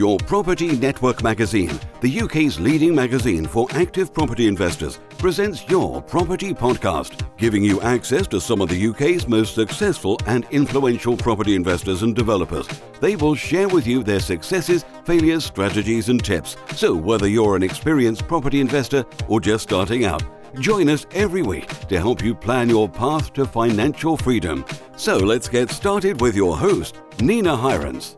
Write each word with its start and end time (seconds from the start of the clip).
Your 0.00 0.16
Property 0.16 0.78
Network 0.78 1.22
magazine, 1.22 1.78
the 2.00 2.22
UK's 2.22 2.58
leading 2.58 2.94
magazine 2.94 3.44
for 3.44 3.66
active 3.72 4.14
property 4.14 4.46
investors, 4.46 4.98
presents 5.18 5.68
Your 5.68 6.00
Property 6.00 6.54
Podcast, 6.54 7.26
giving 7.36 7.62
you 7.62 7.82
access 7.82 8.26
to 8.28 8.40
some 8.40 8.62
of 8.62 8.70
the 8.70 8.86
UK's 8.86 9.28
most 9.28 9.54
successful 9.54 10.18
and 10.26 10.46
influential 10.52 11.18
property 11.18 11.54
investors 11.54 12.00
and 12.00 12.16
developers. 12.16 12.66
They 13.00 13.14
will 13.14 13.34
share 13.34 13.68
with 13.68 13.86
you 13.86 14.02
their 14.02 14.20
successes, 14.20 14.86
failures, 15.04 15.44
strategies, 15.44 16.08
and 16.08 16.24
tips. 16.24 16.56
So, 16.74 16.96
whether 16.96 17.28
you're 17.28 17.54
an 17.54 17.62
experienced 17.62 18.26
property 18.26 18.62
investor 18.62 19.04
or 19.28 19.38
just 19.38 19.64
starting 19.64 20.06
out, 20.06 20.22
Join 20.58 20.88
us 20.88 21.06
every 21.12 21.42
week 21.42 21.68
to 21.86 21.96
help 22.00 22.24
you 22.24 22.34
plan 22.34 22.68
your 22.68 22.88
path 22.88 23.32
to 23.34 23.46
financial 23.46 24.16
freedom. 24.16 24.64
So 24.96 25.16
let's 25.16 25.48
get 25.48 25.70
started 25.70 26.20
with 26.20 26.34
your 26.34 26.56
host, 26.56 26.96
Nina 27.20 27.56
Hirons. 27.56 28.16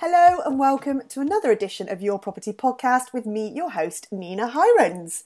Hello, 0.00 0.40
and 0.46 0.60
welcome 0.60 1.02
to 1.08 1.20
another 1.20 1.50
edition 1.50 1.88
of 1.88 2.00
Your 2.00 2.20
Property 2.20 2.52
Podcast 2.52 3.12
with 3.12 3.26
me, 3.26 3.48
your 3.48 3.70
host, 3.70 4.06
Nina 4.12 4.50
Hirons. 4.50 5.24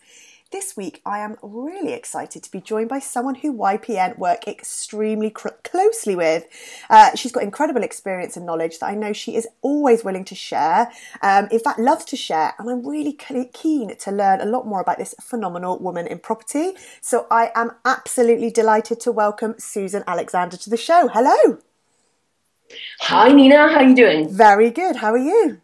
This 0.50 0.78
week, 0.78 1.02
I 1.04 1.18
am 1.18 1.36
really 1.42 1.92
excited 1.92 2.42
to 2.42 2.50
be 2.50 2.62
joined 2.62 2.88
by 2.88 2.98
someone 2.98 3.34
who 3.34 3.52
YPN 3.52 4.16
work 4.16 4.48
extremely 4.48 5.28
cr- 5.28 5.48
closely 5.62 6.16
with. 6.16 6.46
Uh, 6.88 7.14
she's 7.14 7.32
got 7.32 7.42
incredible 7.42 7.82
experience 7.82 8.34
and 8.34 8.46
knowledge 8.46 8.78
that 8.78 8.86
I 8.86 8.94
know 8.94 9.12
she 9.12 9.36
is 9.36 9.46
always 9.60 10.04
willing 10.04 10.24
to 10.24 10.34
share. 10.34 10.90
Um, 11.20 11.48
in 11.50 11.60
fact, 11.60 11.78
loves 11.78 12.06
to 12.06 12.16
share, 12.16 12.54
and 12.58 12.70
I'm 12.70 12.86
really 12.86 13.12
keen 13.12 13.94
to 13.94 14.10
learn 14.10 14.40
a 14.40 14.46
lot 14.46 14.66
more 14.66 14.80
about 14.80 14.96
this 14.96 15.14
phenomenal 15.20 15.80
woman 15.80 16.06
in 16.06 16.18
property. 16.18 16.72
So 17.02 17.26
I 17.30 17.50
am 17.54 17.72
absolutely 17.84 18.50
delighted 18.50 19.00
to 19.00 19.12
welcome 19.12 19.56
Susan 19.58 20.02
Alexander 20.06 20.56
to 20.56 20.70
the 20.70 20.78
show. 20.78 21.08
Hello. 21.08 21.58
Hi 23.00 23.28
Nina, 23.32 23.68
how 23.68 23.78
are 23.78 23.84
you 23.84 23.94
doing? 23.94 24.28
Very 24.28 24.70
good. 24.70 24.96
How 24.96 25.12
are 25.12 25.18
you? 25.18 25.60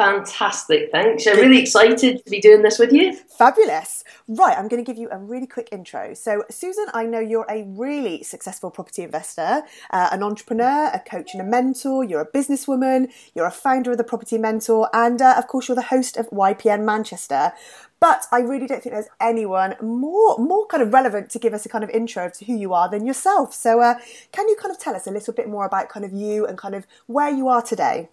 Fantastic, 0.00 0.90
thanks. 0.92 1.26
I'm 1.26 1.36
really 1.36 1.60
excited 1.60 2.24
to 2.24 2.30
be 2.30 2.40
doing 2.40 2.62
this 2.62 2.78
with 2.78 2.90
you. 2.90 3.12
Fabulous. 3.12 4.02
Right, 4.28 4.56
I'm 4.56 4.66
going 4.66 4.82
to 4.82 4.88
give 4.90 4.96
you 4.96 5.10
a 5.10 5.18
really 5.18 5.46
quick 5.46 5.68
intro. 5.72 6.14
So, 6.14 6.44
Susan, 6.48 6.86
I 6.94 7.04
know 7.04 7.20
you're 7.20 7.44
a 7.50 7.64
really 7.64 8.22
successful 8.22 8.70
property 8.70 9.02
investor, 9.02 9.62
uh, 9.90 10.08
an 10.10 10.22
entrepreneur, 10.22 10.90
a 10.94 11.00
coach, 11.00 11.34
and 11.34 11.42
a 11.42 11.44
mentor. 11.44 12.02
You're 12.02 12.22
a 12.22 12.30
businesswoman, 12.30 13.12
you're 13.34 13.44
a 13.44 13.50
founder 13.50 13.90
of 13.90 13.98
the 13.98 14.04
Property 14.04 14.38
Mentor, 14.38 14.88
and 14.94 15.20
uh, 15.20 15.34
of 15.36 15.48
course, 15.48 15.68
you're 15.68 15.74
the 15.74 15.82
host 15.82 16.16
of 16.16 16.30
YPN 16.30 16.82
Manchester. 16.84 17.52
But 18.00 18.24
I 18.32 18.40
really 18.40 18.66
don't 18.66 18.82
think 18.82 18.94
there's 18.94 19.10
anyone 19.20 19.76
more 19.82 20.38
more 20.38 20.66
kind 20.66 20.82
of 20.82 20.92
relevant 20.92 21.28
to 21.30 21.38
give 21.38 21.52
us 21.52 21.66
a 21.66 21.68
kind 21.68 21.84
of 21.84 21.90
intro 21.90 22.30
to 22.30 22.44
who 22.46 22.54
you 22.54 22.72
are 22.72 22.88
than 22.88 23.06
yourself. 23.06 23.52
So, 23.54 23.80
uh, 23.80 23.98
can 24.32 24.48
you 24.48 24.56
kind 24.56 24.74
of 24.74 24.80
tell 24.80 24.96
us 24.96 25.06
a 25.06 25.10
little 25.10 25.34
bit 25.34 25.48
more 25.48 25.66
about 25.66 25.90
kind 25.90 26.04
of 26.04 26.12
you 26.12 26.46
and 26.46 26.56
kind 26.56 26.74
of 26.74 26.86
where 27.06 27.30
you 27.30 27.48
are 27.48 27.60
today? 27.60 28.08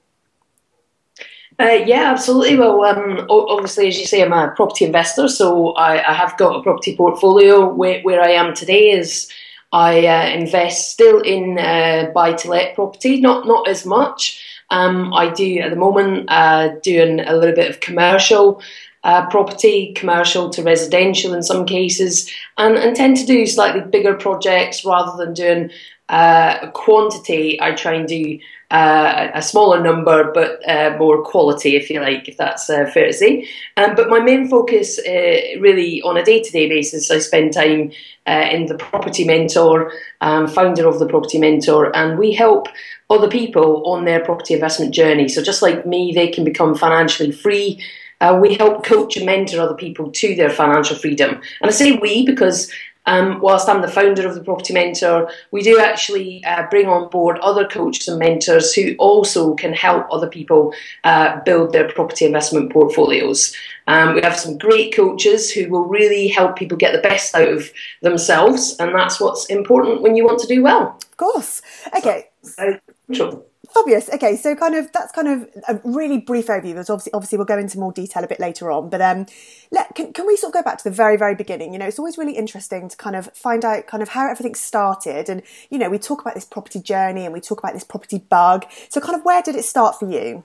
Uh, 1.60 1.80
yeah, 1.86 2.12
absolutely. 2.12 2.58
Well, 2.58 2.84
um, 2.84 3.26
obviously, 3.30 3.88
as 3.88 3.98
you 3.98 4.06
say, 4.06 4.22
I'm 4.22 4.34
a 4.34 4.52
property 4.56 4.86
investor, 4.86 5.28
so 5.28 5.74
I, 5.74 6.08
I 6.08 6.14
have 6.14 6.38
got 6.38 6.56
a 6.56 6.62
property 6.62 6.96
portfolio. 6.96 7.68
Where, 7.74 8.02
where 8.02 8.22
I 8.22 8.32
am 8.32 8.54
today 8.54 8.92
is 8.92 9.32
I 9.72 10.06
uh, 10.06 10.30
invest 10.30 10.92
still 10.92 11.20
in 11.22 11.58
uh, 11.58 12.12
buy-to-let 12.14 12.76
property, 12.76 13.20
not 13.22 13.48
not 13.48 13.68
as 13.68 13.86
much. 13.86 14.44
Um, 14.70 15.14
I 15.14 15.30
do 15.32 15.60
at 15.60 15.72
the 15.72 15.78
moment 15.78 16.26
uh, 16.30 16.76
doing 16.84 17.22
a 17.22 17.36
little 17.36 17.56
bit 17.56 17.70
of 17.70 17.80
commercial. 17.80 18.62
Uh, 19.04 19.30
property, 19.30 19.94
commercial 19.94 20.50
to 20.50 20.62
residential 20.64 21.34
in 21.34 21.42
some 21.42 21.66
cases, 21.66 22.30
and, 22.58 22.76
and 22.76 22.96
tend 22.96 23.16
to 23.16 23.26
do 23.26 23.46
slightly 23.46 23.80
bigger 23.80 24.16
projects 24.16 24.84
rather 24.84 25.16
than 25.24 25.34
doing 25.34 25.70
uh, 26.10 26.70
quantity. 26.72 27.62
I 27.62 27.72
try 27.72 27.94
and 27.94 28.08
do 28.08 28.40
uh, 28.72 29.30
a 29.34 29.42
smaller 29.42 29.80
number, 29.82 30.32
but 30.34 30.60
uh, 30.68 30.98
more 30.98 31.24
quality, 31.24 31.78
if 31.78 31.90
you 31.90 32.02
like, 32.02 32.28
if 32.28 32.36
that's 32.36 32.70
uh, 32.70 32.90
fair 32.94 33.08
to 33.08 33.14
say. 33.14 33.48
Um, 33.78 33.96
but 33.96 34.10
my 34.10 34.20
main 34.20 34.50
focus, 34.50 35.00
uh, 35.00 35.60
really, 35.62 36.02
on 36.02 36.18
a 36.18 36.24
day-to-day 36.24 36.68
basis, 36.68 37.10
I 37.10 37.20
spend 37.20 37.54
time 37.54 37.92
in 38.26 38.66
the 38.66 38.76
Property 38.76 39.24
Mentor, 39.24 39.94
um, 40.20 40.48
founder 40.48 40.86
of 40.86 41.00
the 41.00 41.08
Property 41.08 41.38
Mentor, 41.38 41.96
and 41.96 42.20
we 42.20 42.34
help 42.34 42.68
other 43.10 43.30
people 43.30 43.84
on 43.86 44.04
their 44.04 44.26
property 44.26 44.54
investment 44.54 44.94
journey. 44.94 45.30
So 45.30 45.42
just 45.42 45.62
like 45.62 45.86
me, 45.86 46.12
they 46.14 46.28
can 46.28 46.44
become 46.44 46.76
financially 46.76 47.32
free. 47.32 47.80
Uh, 48.20 48.38
we 48.42 48.56
help 48.56 48.84
coach 48.84 49.16
and 49.18 49.26
mentor 49.26 49.62
other 49.62 49.76
people 49.76 50.12
to 50.12 50.36
their 50.36 50.50
financial 50.50 50.96
freedom. 50.96 51.36
And 51.62 51.70
I 51.70 51.72
say 51.72 51.94
we 51.94 52.26
because 52.26 52.72
um, 53.08 53.40
whilst 53.40 53.70
I'm 53.70 53.82
the 53.82 53.88
founder 53.88 54.28
of 54.28 54.36
the 54.36 54.44
Property 54.44 54.74
Mentor, 54.74 55.32
we 55.52 55.64
do 55.64 55.80
actually 55.80 56.44
uh, 56.44 56.68
bring 56.70 56.88
on 56.88 57.10
board 57.10 57.40
other 57.40 57.66
coaches 57.66 58.08
and 58.10 58.20
mentors 58.20 58.74
who 58.74 58.96
also 59.00 59.56
can 59.56 59.74
help 59.74 60.06
other 60.12 60.28
people 60.28 60.74
uh, 61.06 61.40
build 61.46 61.72
their 61.72 61.90
property 61.90 62.26
investment 62.26 62.72
portfolios. 62.72 63.56
Um, 63.88 64.14
we 64.14 64.22
have 64.22 64.38
some 64.38 64.58
great 64.58 64.94
coaches 64.94 65.50
who 65.50 65.70
will 65.70 65.86
really 65.86 66.28
help 66.28 66.58
people 66.58 66.78
get 66.78 66.92
the 66.92 67.02
best 67.02 67.34
out 67.34 67.48
of 67.48 67.72
themselves, 68.02 68.76
and 68.78 68.94
that's 68.94 69.22
what's 69.22 69.46
important 69.46 70.02
when 70.02 70.18
you 70.18 70.26
want 70.26 70.40
to 70.40 70.48
do 70.48 70.62
well. 70.62 70.98
Of 71.10 71.18
course. 71.18 71.62
Okay. 71.96 72.28
So, 72.42 73.46
Fabulous. 73.78 74.10
Okay, 74.10 74.36
so 74.36 74.56
kind 74.56 74.76
of 74.76 74.92
that's 74.92 75.12
kind 75.12 75.28
of 75.28 75.48
a 75.68 75.80
really 75.84 76.20
brief 76.20 76.48
overview. 76.48 76.74
There's 76.74 76.90
obviously 76.90 77.14
obviously 77.14 77.38
we'll 77.38 77.46
go 77.46 77.60
into 77.60 77.78
more 77.78 77.92
detail 77.92 78.24
a 78.24 78.28
bit 78.28 78.40
later 78.40 78.72
on, 78.72 78.90
but 78.90 79.02
um, 79.02 79.28
let, 79.72 79.94
can, 79.94 80.14
can 80.14 80.26
we 80.26 80.36
sort 80.36 80.50
of 80.50 80.54
go 80.56 80.64
back 80.64 80.80
to 80.80 80.84
the 80.84 80.90
very 80.90 81.16
very 81.16 81.36
beginning? 81.36 81.74
You 81.74 81.80
know, 81.80 81.86
it's 81.86 82.00
always 82.00 82.18
really 82.18 82.36
interesting 82.36 82.90
to 82.90 82.98
kind 82.98 83.16
of 83.16 83.28
find 83.34 83.64
out 83.64 83.86
kind 83.86 84.02
of 84.02 84.10
how 84.10 84.30
everything 84.30 84.56
started, 84.56 85.30
and 85.30 85.44
you 85.70 85.78
know, 85.78 85.90
we 85.90 86.00
talk 86.00 86.22
about 86.22 86.34
this 86.34 86.46
property 86.46 86.80
journey 86.80 87.26
and 87.26 87.34
we 87.34 87.40
talk 87.40 87.60
about 87.60 87.74
this 87.74 87.84
property 87.84 88.18
bug. 88.18 88.66
So, 88.90 89.00
kind 89.00 89.16
of 89.16 89.24
where 89.24 89.44
did 89.44 89.56
it 89.56 89.64
start 89.64 90.00
for 90.00 90.10
you? 90.10 90.44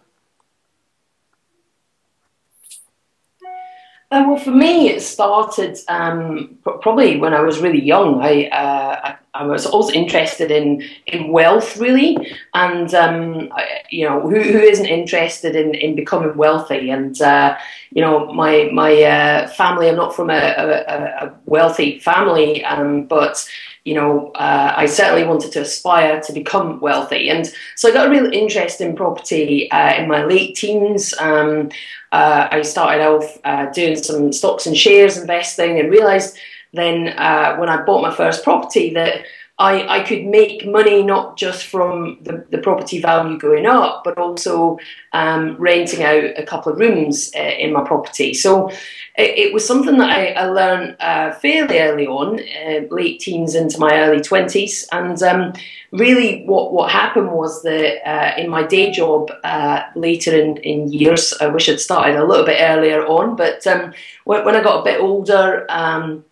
Uh, 4.12 4.24
well, 4.28 4.36
for 4.36 4.50
me, 4.50 4.90
it 4.90 5.00
started 5.00 5.78
um, 5.88 6.58
probably 6.64 7.18
when 7.18 7.32
I 7.32 7.40
was 7.40 7.60
really 7.60 7.80
young. 7.80 8.20
I, 8.20 8.44
uh, 8.48 9.00
I, 9.32 9.40
I 9.40 9.44
was 9.46 9.64
always 9.64 9.94
interested 9.94 10.50
in 10.50 10.82
in 11.06 11.32
wealth, 11.32 11.78
really, 11.78 12.18
and 12.52 12.92
um, 12.94 13.48
I, 13.52 13.80
you 13.88 14.06
know, 14.06 14.20
who, 14.20 14.38
who 14.38 14.58
isn't 14.58 14.84
interested 14.84 15.56
in, 15.56 15.74
in 15.74 15.96
becoming 15.96 16.36
wealthy? 16.36 16.90
And 16.90 17.18
uh, 17.22 17.56
you 17.90 18.02
know, 18.02 18.30
my 18.34 18.68
my 18.70 19.02
uh, 19.02 19.48
family. 19.48 19.88
I'm 19.88 19.96
not 19.96 20.14
from 20.14 20.28
a, 20.28 20.34
a, 20.34 21.26
a 21.26 21.34
wealthy 21.46 21.98
family, 21.98 22.62
um, 22.66 23.06
but 23.06 23.48
you 23.84 23.94
know, 23.94 24.30
uh, 24.34 24.74
I 24.76 24.86
certainly 24.86 25.24
wanted 25.24 25.52
to 25.52 25.62
aspire 25.62 26.20
to 26.20 26.32
become 26.32 26.78
wealthy. 26.80 27.28
And 27.30 27.52
so 27.76 27.88
I 27.88 27.92
got 27.92 28.06
a 28.06 28.10
real 28.10 28.32
interest 28.32 28.80
in 28.80 28.94
property 28.94 29.70
uh, 29.70 29.94
in 30.00 30.08
my 30.08 30.24
late 30.24 30.54
teens. 30.54 31.14
Um, 31.18 31.70
uh, 32.12 32.48
I 32.50 32.62
started 32.62 33.04
off 33.04 33.38
uh, 33.44 33.66
doing 33.70 33.96
some 33.96 34.32
stocks 34.32 34.66
and 34.66 34.76
shares 34.76 35.16
investing 35.16 35.80
and 35.80 35.90
realized 35.90 36.38
then 36.72 37.08
uh, 37.18 37.56
when 37.56 37.68
I 37.68 37.82
bought 37.82 38.02
my 38.02 38.14
first 38.14 38.44
property 38.44 38.94
that 38.94 39.24
I, 39.62 39.98
I 39.98 40.00
could 40.00 40.26
make 40.26 40.66
money 40.66 41.04
not 41.04 41.36
just 41.36 41.66
from 41.66 42.18
the, 42.20 42.44
the 42.50 42.58
property 42.58 43.00
value 43.00 43.38
going 43.38 43.64
up, 43.64 44.02
but 44.02 44.18
also 44.18 44.80
um, 45.12 45.56
renting 45.56 46.02
out 46.02 46.24
a 46.36 46.44
couple 46.44 46.72
of 46.72 46.80
rooms 46.80 47.30
uh, 47.36 47.38
in 47.38 47.72
my 47.72 47.84
property. 47.84 48.34
So 48.34 48.70
it, 49.16 49.38
it, 49.38 49.54
was 49.54 49.64
something 49.64 49.98
that 49.98 50.10
I, 50.10 50.32
I 50.32 50.46
learned 50.46 50.96
uh, 50.98 51.34
fairly 51.34 51.78
early 51.78 52.08
on, 52.08 52.40
uh, 52.40 52.88
late 52.90 53.20
teens 53.20 53.54
into 53.54 53.78
my 53.78 54.00
early 54.00 54.20
20s. 54.20 54.86
And 54.90 55.22
um, 55.22 55.52
really, 55.92 56.42
what, 56.44 56.72
what 56.72 56.90
happened 56.90 57.30
was 57.30 57.62
that 57.62 58.08
uh, 58.08 58.34
in 58.36 58.50
my 58.50 58.64
day 58.64 58.90
job 58.90 59.30
uh, 59.44 59.82
later 59.94 60.36
in, 60.36 60.56
in 60.56 60.92
years, 60.92 61.34
I 61.40 61.46
wish 61.46 61.68
I'd 61.68 61.78
started 61.78 62.16
a 62.16 62.26
little 62.26 62.44
bit 62.44 62.60
earlier 62.60 63.06
on, 63.06 63.36
but 63.36 63.64
um, 63.68 63.94
when, 64.24 64.44
when, 64.44 64.56
I 64.56 64.62
got 64.62 64.80
a 64.80 64.84
bit 64.84 65.00
older, 65.00 65.66
um, 65.68 66.24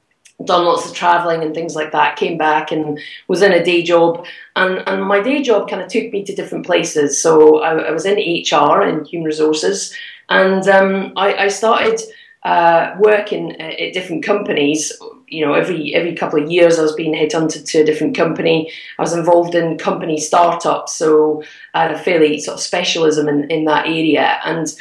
done 0.44 0.64
lots 0.64 0.86
of 0.88 0.94
traveling 0.94 1.42
and 1.42 1.54
things 1.54 1.74
like 1.74 1.92
that, 1.92 2.16
came 2.16 2.38
back 2.38 2.72
and 2.72 2.98
was 3.28 3.42
in 3.42 3.52
a 3.52 3.64
day 3.64 3.82
job. 3.82 4.26
And, 4.56 4.82
and 4.88 5.04
my 5.04 5.20
day 5.20 5.42
job 5.42 5.68
kind 5.68 5.82
of 5.82 5.88
took 5.88 6.12
me 6.12 6.24
to 6.24 6.34
different 6.34 6.66
places. 6.66 7.20
So 7.20 7.60
I, 7.60 7.76
I 7.76 7.90
was 7.90 8.06
in 8.06 8.16
HR 8.16 8.80
and 8.82 9.06
human 9.06 9.26
resources, 9.26 9.94
and 10.28 10.66
um, 10.68 11.12
I, 11.16 11.34
I, 11.34 11.48
started 11.48 12.00
uh, 12.44 12.94
working 12.98 13.60
at 13.60 13.92
different 13.92 14.24
companies. 14.24 14.92
You 15.26 15.44
know, 15.44 15.54
every 15.54 15.94
every 15.94 16.14
couple 16.14 16.42
of 16.42 16.50
years, 16.50 16.78
I 16.78 16.82
was 16.82 16.94
being 16.94 17.14
headhunted 17.14 17.66
to 17.70 17.80
a 17.80 17.84
different 17.84 18.16
company. 18.16 18.70
I 18.98 19.02
was 19.02 19.12
involved 19.12 19.54
in 19.54 19.78
company 19.78 20.18
startups, 20.18 20.94
so 20.94 21.42
I 21.74 21.82
had 21.82 21.92
a 21.92 21.98
fairly 21.98 22.38
sort 22.38 22.56
of 22.56 22.60
specialism 22.60 23.28
in, 23.28 23.50
in 23.50 23.64
that 23.64 23.86
area. 23.86 24.40
And 24.44 24.72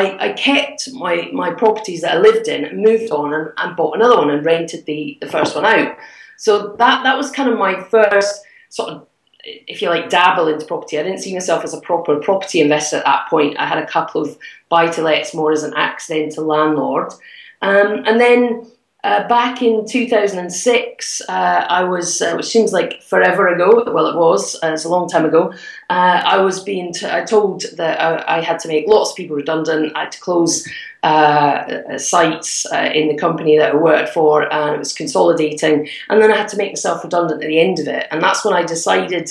I, 0.00 0.02
I 0.26 0.32
kept 0.32 0.92
my, 0.92 1.30
my 1.32 1.50
properties 1.62 2.00
that 2.02 2.16
I 2.16 2.18
lived 2.18 2.48
in, 2.48 2.64
and 2.64 2.82
moved 2.82 3.10
on 3.12 3.32
and, 3.32 3.46
and 3.56 3.76
bought 3.76 3.96
another 3.96 4.18
one 4.18 4.30
and 4.30 4.44
rented 4.44 4.84
the, 4.86 5.18
the 5.20 5.28
first 5.28 5.54
one 5.54 5.64
out. 5.64 5.96
So 6.36 6.74
that, 6.82 7.04
that 7.04 7.16
was 7.16 7.30
kind 7.30 7.48
of 7.48 7.58
my 7.58 7.74
first 7.80 8.42
sort 8.68 8.90
of, 8.90 9.06
if 9.44 9.80
you 9.80 9.88
like, 9.88 10.08
dabble 10.08 10.48
into 10.48 10.66
property. 10.66 10.98
I 10.98 11.04
didn't 11.04 11.20
see 11.20 11.32
myself 11.32 11.62
as 11.64 11.74
a 11.74 11.80
proper 11.80 12.18
property 12.18 12.60
investor 12.60 12.96
at 12.96 13.04
that 13.04 13.28
point. 13.30 13.56
I 13.58 13.66
had 13.66 13.78
a 13.78 13.86
couple 13.86 14.20
of 14.20 14.36
buy 14.68 14.88
to 14.88 15.02
lets 15.02 15.32
more 15.32 15.52
as 15.52 15.62
an 15.62 15.74
accidental 15.76 16.44
landlord. 16.44 17.12
Um, 17.62 18.02
and 18.04 18.20
then 18.20 18.66
uh, 19.04 19.28
back 19.28 19.60
in 19.60 19.86
2006, 19.86 21.20
uh, 21.28 21.32
I 21.32 21.84
was, 21.84 22.22
uh, 22.22 22.32
which 22.36 22.46
seems 22.46 22.72
like 22.72 23.02
forever 23.02 23.48
ago, 23.48 23.84
well, 23.92 24.06
it 24.06 24.16
was, 24.16 24.54
uh, 24.62 24.72
it's 24.72 24.86
a 24.86 24.88
long 24.88 25.10
time 25.10 25.26
ago, 25.26 25.52
uh, 25.90 26.22
I 26.24 26.38
was 26.38 26.64
being 26.64 26.90
t- 26.94 27.06
I 27.06 27.22
told 27.22 27.64
that 27.76 28.00
I, 28.00 28.38
I, 28.38 28.40
had 28.40 28.58
to 28.60 28.68
make 28.68 28.88
lots 28.88 29.10
of 29.10 29.16
people 29.16 29.36
redundant. 29.36 29.92
I 29.94 30.04
had 30.04 30.12
to 30.12 30.20
close 30.20 30.66
uh, 31.02 31.98
sites 31.98 32.64
in 32.72 33.08
the 33.08 33.16
company 33.18 33.58
that 33.58 33.72
I 33.72 33.76
worked 33.76 34.14
for, 34.14 34.50
and 34.50 34.76
it 34.76 34.78
was 34.78 34.94
consolidating. 34.94 35.86
And 36.08 36.22
then 36.22 36.32
I 36.32 36.38
had 36.38 36.48
to 36.48 36.56
make 36.56 36.70
myself 36.70 37.04
redundant 37.04 37.42
at 37.42 37.46
the 37.46 37.60
end 37.60 37.80
of 37.80 37.88
it. 37.88 38.06
And 38.10 38.22
that's 38.22 38.42
when 38.42 38.54
I 38.54 38.62
decided 38.62 39.30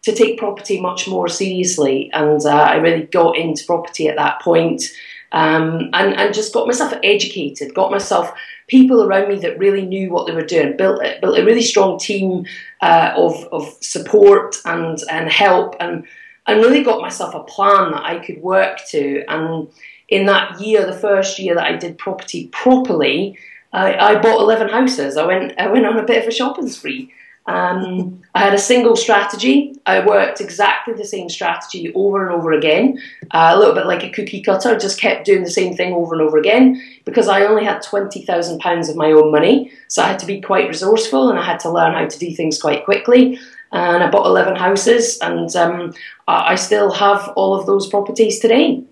to 0.00 0.12
take 0.12 0.38
property 0.38 0.80
much 0.80 1.06
more 1.06 1.28
seriously. 1.28 2.10
And 2.14 2.40
I 2.46 2.76
really 2.76 3.02
got 3.02 3.36
into 3.36 3.66
property 3.66 4.08
at 4.08 4.16
that 4.16 4.40
point 4.40 4.84
um, 5.32 5.90
and, 5.92 6.14
and 6.14 6.34
just 6.34 6.52
got 6.52 6.66
myself 6.66 6.92
educated, 7.02 7.74
got 7.74 7.90
myself 7.90 8.32
people 8.70 9.02
around 9.02 9.28
me 9.28 9.36
that 9.40 9.58
really 9.58 9.84
knew 9.84 10.10
what 10.10 10.26
they 10.26 10.32
were 10.32 10.44
doing, 10.44 10.76
built, 10.76 11.02
built 11.20 11.36
a 11.36 11.44
really 11.44 11.60
strong 11.60 11.98
team 11.98 12.46
uh, 12.80 13.12
of, 13.16 13.44
of 13.52 13.76
support 13.80 14.56
and, 14.64 14.98
and 15.10 15.28
help, 15.28 15.74
and, 15.80 16.06
and 16.46 16.60
really 16.60 16.84
got 16.84 17.02
myself 17.02 17.34
a 17.34 17.42
plan 17.42 17.90
that 17.90 18.04
I 18.04 18.24
could 18.24 18.40
work 18.40 18.78
to. 18.90 19.24
And 19.28 19.68
in 20.08 20.26
that 20.26 20.60
year, 20.60 20.86
the 20.86 20.96
first 20.96 21.40
year 21.40 21.56
that 21.56 21.66
I 21.66 21.76
did 21.76 21.98
property 21.98 22.46
properly, 22.52 23.36
I, 23.72 23.94
I 23.96 24.20
bought 24.20 24.40
11 24.40 24.68
houses. 24.68 25.16
I 25.16 25.26
went, 25.26 25.58
I 25.58 25.66
went 25.66 25.86
on 25.86 25.98
a 25.98 26.06
bit 26.06 26.22
of 26.22 26.28
a 26.28 26.32
shopping 26.32 26.68
spree. 26.68 27.12
Um, 27.50 28.22
I 28.32 28.38
had 28.44 28.54
a 28.54 28.58
single 28.58 28.94
strategy. 28.94 29.74
I 29.84 30.06
worked 30.06 30.40
exactly 30.40 30.94
the 30.94 31.04
same 31.04 31.28
strategy 31.28 31.92
over 31.94 32.24
and 32.24 32.32
over 32.32 32.52
again, 32.52 33.02
uh, 33.32 33.50
a 33.52 33.58
little 33.58 33.74
bit 33.74 33.86
like 33.86 34.04
a 34.04 34.10
cookie 34.10 34.40
cutter. 34.40 34.78
Just 34.78 35.00
kept 35.00 35.26
doing 35.26 35.42
the 35.42 35.50
same 35.50 35.74
thing 35.74 35.92
over 35.92 36.14
and 36.14 36.22
over 36.22 36.38
again 36.38 36.80
because 37.04 37.26
I 37.26 37.44
only 37.44 37.64
had 37.64 37.82
twenty 37.82 38.24
thousand 38.24 38.60
pounds 38.60 38.88
of 38.88 38.94
my 38.94 39.10
own 39.10 39.32
money, 39.32 39.72
so 39.88 40.00
I 40.00 40.06
had 40.06 40.20
to 40.20 40.26
be 40.26 40.40
quite 40.40 40.68
resourceful 40.68 41.28
and 41.28 41.40
I 41.40 41.44
had 41.44 41.58
to 41.60 41.70
learn 41.70 41.94
how 41.94 42.06
to 42.06 42.18
do 42.18 42.32
things 42.32 42.60
quite 42.60 42.84
quickly. 42.84 43.38
And 43.72 44.02
I 44.04 44.10
bought 44.10 44.26
eleven 44.26 44.54
houses, 44.54 45.18
and 45.18 45.54
um, 45.56 45.92
I 46.28 46.54
still 46.54 46.92
have 46.92 47.32
all 47.34 47.58
of 47.58 47.66
those 47.66 47.88
properties 47.88 48.38
today. 48.38 48.84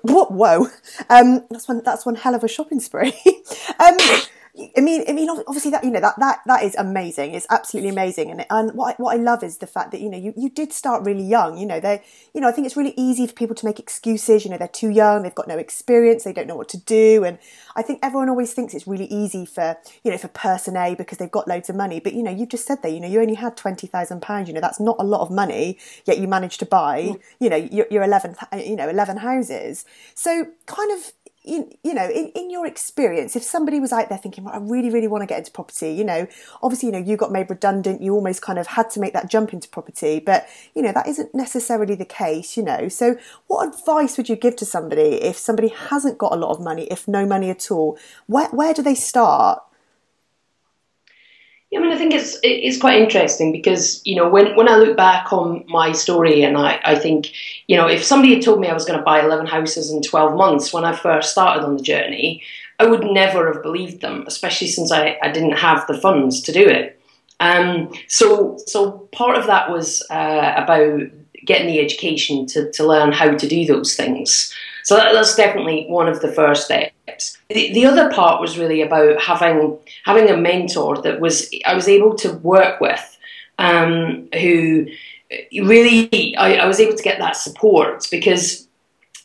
What? 0.00 0.32
Whoa! 0.32 0.68
Um, 1.10 1.44
that's 1.50 1.68
one. 1.68 1.82
That's 1.84 2.06
one 2.06 2.14
hell 2.14 2.34
of 2.34 2.42
a 2.42 2.48
shopping 2.48 2.80
spree. 2.80 3.12
um, 3.78 3.96
I 4.56 4.80
mean, 4.82 5.02
I 5.08 5.12
mean, 5.12 5.28
obviously 5.28 5.72
that 5.72 5.82
you 5.82 5.90
know 5.90 5.98
that 5.98 6.14
that 6.20 6.42
that 6.46 6.62
is 6.62 6.76
amazing. 6.76 7.34
It's 7.34 7.46
absolutely 7.50 7.90
amazing, 7.90 8.30
and 8.30 8.46
and 8.48 8.72
what 8.74 8.94
I, 8.94 9.02
what 9.02 9.16
I 9.16 9.20
love 9.20 9.42
is 9.42 9.58
the 9.58 9.66
fact 9.66 9.90
that 9.90 10.00
you 10.00 10.08
know 10.08 10.16
you, 10.16 10.32
you 10.36 10.48
did 10.48 10.72
start 10.72 11.04
really 11.04 11.24
young. 11.24 11.58
You 11.58 11.66
know, 11.66 11.80
they 11.80 12.04
you 12.34 12.40
know 12.40 12.46
I 12.46 12.52
think 12.52 12.64
it's 12.66 12.76
really 12.76 12.94
easy 12.96 13.26
for 13.26 13.32
people 13.32 13.56
to 13.56 13.66
make 13.66 13.80
excuses. 13.80 14.44
You 14.44 14.52
know, 14.52 14.56
they're 14.56 14.68
too 14.68 14.90
young, 14.90 15.24
they've 15.24 15.34
got 15.34 15.48
no 15.48 15.58
experience, 15.58 16.22
they 16.22 16.32
don't 16.32 16.46
know 16.46 16.54
what 16.54 16.68
to 16.68 16.78
do, 16.78 17.24
and 17.24 17.38
I 17.74 17.82
think 17.82 17.98
everyone 18.00 18.28
always 18.28 18.52
thinks 18.52 18.74
it's 18.74 18.86
really 18.86 19.06
easy 19.06 19.44
for 19.44 19.76
you 20.04 20.12
know 20.12 20.18
for 20.18 20.28
person 20.28 20.76
A 20.76 20.94
because 20.94 21.18
they've 21.18 21.28
got 21.28 21.48
loads 21.48 21.68
of 21.68 21.74
money. 21.74 21.98
But 21.98 22.14
you 22.14 22.22
know, 22.22 22.30
you 22.30 22.46
just 22.46 22.64
said 22.64 22.80
there, 22.80 22.92
you 22.92 23.00
know, 23.00 23.08
you 23.08 23.20
only 23.20 23.34
had 23.34 23.56
twenty 23.56 23.88
thousand 23.88 24.22
pounds. 24.22 24.46
You 24.46 24.54
know, 24.54 24.60
that's 24.60 24.78
not 24.78 24.94
a 25.00 25.04
lot 25.04 25.22
of 25.22 25.32
money, 25.32 25.78
yet 26.04 26.18
you 26.18 26.28
managed 26.28 26.60
to 26.60 26.66
buy 26.66 27.02
mm. 27.02 27.20
you 27.40 27.50
know 27.50 27.56
your, 27.56 27.86
your 27.90 28.04
eleven 28.04 28.36
you 28.56 28.76
know 28.76 28.88
eleven 28.88 29.16
houses. 29.16 29.84
So 30.14 30.46
kind 30.66 30.92
of 30.92 31.12
you, 31.44 31.70
you 31.82 31.92
know, 31.92 32.08
in, 32.08 32.28
in 32.28 32.50
your 32.50 32.66
experience, 32.66 33.36
if 33.36 33.42
somebody 33.42 33.78
was 33.78 33.92
out 33.92 34.08
there 34.08 34.16
thinking, 34.16 34.44
well, 34.44 34.54
I 34.54 34.58
really, 34.58 34.88
really 34.88 35.08
want 35.08 35.22
to 35.22 35.26
get 35.26 35.38
into 35.38 35.50
property, 35.50 35.92
you 35.92 36.02
know, 36.02 36.26
obviously, 36.62 36.86
you 36.86 36.92
know, 36.92 36.98
you 36.98 37.18
got 37.18 37.32
made 37.32 37.50
redundant, 37.50 38.00
you 38.00 38.14
almost 38.14 38.40
kind 38.40 38.58
of 38.58 38.66
had 38.66 38.88
to 38.90 39.00
make 39.00 39.12
that 39.12 39.28
jump 39.28 39.52
into 39.52 39.68
property, 39.68 40.20
but, 40.20 40.48
you 40.74 40.80
know, 40.80 40.92
that 40.92 41.06
isn't 41.06 41.34
necessarily 41.34 41.94
the 41.94 42.06
case, 42.06 42.56
you 42.56 42.62
know. 42.62 42.88
So, 42.88 43.16
what 43.46 43.68
advice 43.68 44.16
would 44.16 44.30
you 44.30 44.36
give 44.36 44.56
to 44.56 44.64
somebody 44.64 45.22
if 45.22 45.36
somebody 45.36 45.68
hasn't 45.68 46.16
got 46.16 46.32
a 46.32 46.36
lot 46.36 46.50
of 46.50 46.60
money, 46.60 46.84
if 46.84 47.06
no 47.06 47.26
money 47.26 47.50
at 47.50 47.70
all? 47.70 47.98
Where, 48.26 48.48
where 48.48 48.72
do 48.72 48.82
they 48.82 48.94
start? 48.94 49.62
I 51.76 51.80
mean, 51.80 51.92
I 51.92 51.96
think 51.96 52.14
it's 52.14 52.38
it's 52.42 52.78
quite 52.78 53.00
interesting 53.00 53.50
because 53.50 54.00
you 54.04 54.16
know 54.16 54.28
when, 54.28 54.54
when 54.56 54.68
I 54.68 54.76
look 54.76 54.96
back 54.96 55.32
on 55.32 55.64
my 55.68 55.92
story 55.92 56.42
and 56.42 56.56
I, 56.56 56.80
I 56.84 56.94
think 56.94 57.32
you 57.66 57.76
know 57.76 57.88
if 57.88 58.04
somebody 58.04 58.34
had 58.34 58.44
told 58.44 58.60
me 58.60 58.68
I 58.68 58.74
was 58.74 58.84
going 58.84 58.98
to 58.98 59.04
buy 59.04 59.20
eleven 59.20 59.46
houses 59.46 59.90
in 59.90 60.02
twelve 60.02 60.36
months 60.36 60.72
when 60.72 60.84
I 60.84 60.94
first 60.94 61.32
started 61.32 61.64
on 61.64 61.76
the 61.76 61.82
journey, 61.82 62.42
I 62.78 62.86
would 62.86 63.04
never 63.04 63.52
have 63.52 63.62
believed 63.62 64.00
them, 64.00 64.24
especially 64.26 64.68
since 64.68 64.92
I, 64.92 65.18
I 65.22 65.30
didn't 65.30 65.58
have 65.58 65.86
the 65.86 65.98
funds 65.98 66.40
to 66.42 66.52
do 66.52 66.66
it. 66.66 67.00
Um, 67.40 67.92
so 68.08 68.58
so 68.66 69.08
part 69.12 69.36
of 69.36 69.46
that 69.46 69.70
was 69.70 70.02
uh, 70.10 70.54
about 70.56 71.00
getting 71.44 71.66
the 71.66 71.80
education 71.80 72.46
to 72.46 72.70
to 72.72 72.86
learn 72.86 73.12
how 73.12 73.36
to 73.36 73.48
do 73.48 73.66
those 73.66 73.96
things. 73.96 74.54
So 74.84 74.96
that, 74.96 75.12
that's 75.12 75.34
definitely 75.34 75.86
one 75.88 76.08
of 76.08 76.20
the 76.20 76.32
first 76.32 76.66
steps. 76.66 76.93
The, 77.06 77.72
the 77.72 77.86
other 77.86 78.10
part 78.10 78.40
was 78.40 78.58
really 78.58 78.82
about 78.82 79.20
having 79.20 79.78
having 80.04 80.30
a 80.30 80.36
mentor 80.36 81.02
that 81.02 81.20
was 81.20 81.50
I 81.66 81.74
was 81.74 81.88
able 81.88 82.14
to 82.16 82.32
work 82.38 82.80
with, 82.80 83.18
um, 83.58 84.28
who 84.32 84.86
really 85.52 86.36
I, 86.36 86.56
I 86.56 86.66
was 86.66 86.80
able 86.80 86.96
to 86.96 87.02
get 87.02 87.18
that 87.18 87.36
support 87.36 88.06
because, 88.10 88.66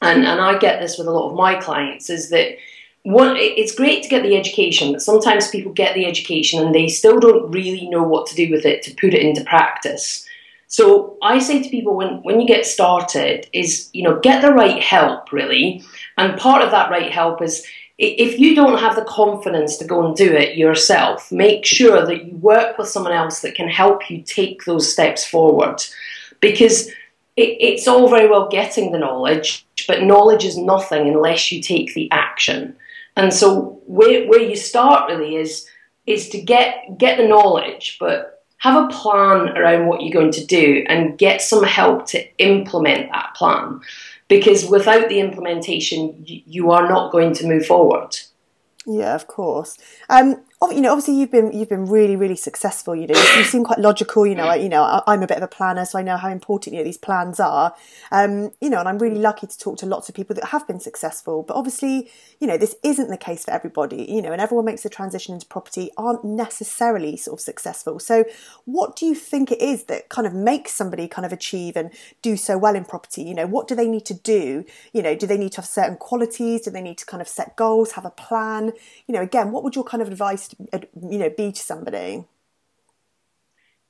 and 0.01 0.25
and 0.25 0.41
I 0.41 0.57
get 0.57 0.81
this 0.81 0.97
with 0.97 1.07
a 1.07 1.11
lot 1.11 1.29
of 1.29 1.37
my 1.37 1.55
clients 1.55 2.09
is 2.09 2.29
that 2.29 2.57
one, 3.03 3.37
it's 3.37 3.73
great 3.73 4.03
to 4.03 4.09
get 4.09 4.23
the 4.23 4.35
education, 4.35 4.91
but 4.91 5.01
sometimes 5.01 5.47
people 5.47 5.71
get 5.71 5.95
the 5.95 6.05
education 6.05 6.63
and 6.63 6.75
they 6.75 6.89
still 6.89 7.19
don't 7.19 7.49
really 7.49 7.87
know 7.87 8.03
what 8.03 8.27
to 8.27 8.35
do 8.35 8.51
with 8.51 8.65
it 8.65 8.83
to 8.83 8.95
put 8.95 9.13
it 9.13 9.21
into 9.21 9.43
practice. 9.45 10.25
So 10.69 11.17
I 11.23 11.39
say 11.39 11.61
to 11.61 11.69
people 11.69 11.95
when, 11.95 12.21
when 12.21 12.39
you 12.39 12.47
get 12.47 12.65
started 12.65 13.49
is, 13.53 13.89
you 13.91 14.03
know, 14.03 14.19
get 14.19 14.43
the 14.43 14.53
right 14.53 14.81
help 14.81 15.31
really. 15.31 15.83
And 16.17 16.39
part 16.39 16.61
of 16.61 16.69
that 16.71 16.91
right 16.91 17.11
help 17.11 17.41
is 17.41 17.65
if 17.97 18.39
you 18.39 18.55
don't 18.55 18.79
have 18.79 18.95
the 18.95 19.03
confidence 19.05 19.77
to 19.77 19.85
go 19.85 20.05
and 20.05 20.15
do 20.15 20.31
it 20.31 20.57
yourself, 20.57 21.31
make 21.31 21.65
sure 21.65 22.05
that 22.05 22.25
you 22.25 22.35
work 22.35 22.77
with 22.77 22.87
someone 22.87 23.13
else 23.13 23.41
that 23.41 23.55
can 23.55 23.67
help 23.67 24.09
you 24.11 24.21
take 24.21 24.63
those 24.65 24.91
steps 24.91 25.25
forward. 25.25 25.83
Because 26.39 26.87
it, 27.35 27.57
it's 27.59 27.87
all 27.87 28.07
very 28.07 28.29
well 28.29 28.47
getting 28.47 28.91
the 28.91 28.99
knowledge, 28.99 29.65
but 29.87 30.03
knowledge 30.03 30.45
is 30.45 30.55
nothing 30.55 31.07
unless 31.07 31.51
you 31.51 31.63
take 31.63 31.95
the 31.95 32.09
action. 32.11 32.75
And 33.17 33.33
so 33.33 33.81
where, 33.87 34.27
where 34.27 34.39
you 34.39 34.55
start 34.55 35.09
really 35.09 35.35
is 35.35 35.67
is 36.05 36.29
to 36.29 36.41
get 36.41 36.97
get 36.97 37.17
the 37.17 37.27
knowledge, 37.27 37.97
but 37.99 38.38
have 38.59 38.83
a 38.83 38.87
plan 38.87 39.57
around 39.57 39.87
what 39.87 40.01
you're 40.01 40.13
going 40.13 40.31
to 40.31 40.45
do 40.45 40.85
and 40.87 41.17
get 41.17 41.41
some 41.41 41.63
help 41.63 42.05
to 42.07 42.23
implement 42.37 43.11
that 43.11 43.33
plan. 43.35 43.81
Because 44.27 44.69
without 44.69 45.09
the 45.09 45.19
implementation, 45.19 46.13
you 46.25 46.71
are 46.71 46.87
not 46.87 47.11
going 47.11 47.33
to 47.35 47.47
move 47.47 47.65
forward. 47.65 48.17
Yeah, 48.85 49.15
of 49.15 49.27
course. 49.27 49.77
Um, 50.09 50.41
you 50.67 50.81
know, 50.81 50.91
obviously 50.91 51.17
you've 51.17 51.31
been 51.31 51.53
you've 51.53 51.69
been 51.69 51.85
really 51.85 52.17
really 52.17 52.35
successful. 52.35 52.93
You 52.93 53.07
know, 53.07 53.17
you 53.37 53.43
seem 53.45 53.63
quite 53.63 53.79
logical. 53.79 54.27
You 54.27 54.35
know, 54.35 54.43
I, 54.43 54.55
you 54.55 54.67
know, 54.67 54.83
I, 54.83 55.13
am 55.13 55.23
a 55.23 55.27
bit 55.27 55.37
of 55.37 55.43
a 55.43 55.47
planner, 55.47 55.85
so 55.85 55.97
I 55.97 56.01
know 56.01 56.17
how 56.17 56.29
important 56.29 56.73
you 56.73 56.81
know 56.81 56.83
these 56.83 56.97
plans 56.97 57.39
are. 57.39 57.73
Um, 58.11 58.51
you 58.59 58.69
know, 58.69 58.79
and 58.79 58.89
I'm 58.89 58.97
really 58.99 59.19
lucky 59.19 59.47
to 59.47 59.57
talk 59.57 59.77
to 59.77 59.85
lots 59.85 60.09
of 60.09 60.15
people 60.15 60.35
that 60.35 60.45
have 60.45 60.67
been 60.67 60.81
successful. 60.81 61.43
But 61.43 61.55
obviously, 61.55 62.11
you 62.41 62.47
know, 62.47 62.57
this 62.57 62.75
isn't 62.83 63.07
the 63.07 63.15
case 63.15 63.45
for 63.45 63.51
everybody. 63.51 64.03
You 64.09 64.21
know, 64.21 64.33
and 64.33 64.41
everyone 64.41 64.65
makes 64.65 64.83
the 64.83 64.89
transition 64.89 65.33
into 65.33 65.47
property 65.47 65.91
aren't 65.95 66.25
necessarily 66.25 67.15
sort 67.15 67.39
of 67.39 67.41
successful. 67.41 67.97
So, 67.97 68.25
what 68.65 68.97
do 68.97 69.05
you 69.05 69.15
think 69.15 69.53
it 69.53 69.61
is 69.61 69.85
that 69.85 70.09
kind 70.09 70.27
of 70.27 70.33
makes 70.33 70.73
somebody 70.73 71.07
kind 71.07 71.25
of 71.25 71.31
achieve 71.31 71.77
and 71.77 71.89
do 72.21 72.35
so 72.35 72.57
well 72.57 72.75
in 72.75 72.83
property? 72.83 73.23
You 73.23 73.33
know, 73.33 73.47
what 73.47 73.69
do 73.69 73.75
they 73.75 73.87
need 73.87 74.05
to 74.07 74.13
do? 74.13 74.65
You 74.91 75.03
know, 75.03 75.15
do 75.15 75.25
they 75.25 75.37
need 75.37 75.53
to 75.53 75.61
have 75.61 75.65
certain 75.65 75.95
qualities? 75.95 76.63
Do 76.63 76.71
they 76.71 76.81
need 76.81 76.97
to 76.97 77.05
kind 77.05 77.21
of 77.21 77.29
set 77.29 77.55
goals, 77.55 77.93
have 77.93 78.05
a 78.05 78.09
plan? 78.09 78.73
You 79.07 79.15
know, 79.15 79.21
again, 79.21 79.53
what 79.53 79.63
would 79.63 79.75
your 79.75 79.85
kind 79.85 80.01
of 80.01 80.09
advice 80.09 80.48
you 81.09 81.17
know 81.17 81.29
be 81.29 81.51
to 81.51 81.61
somebody? 81.61 82.25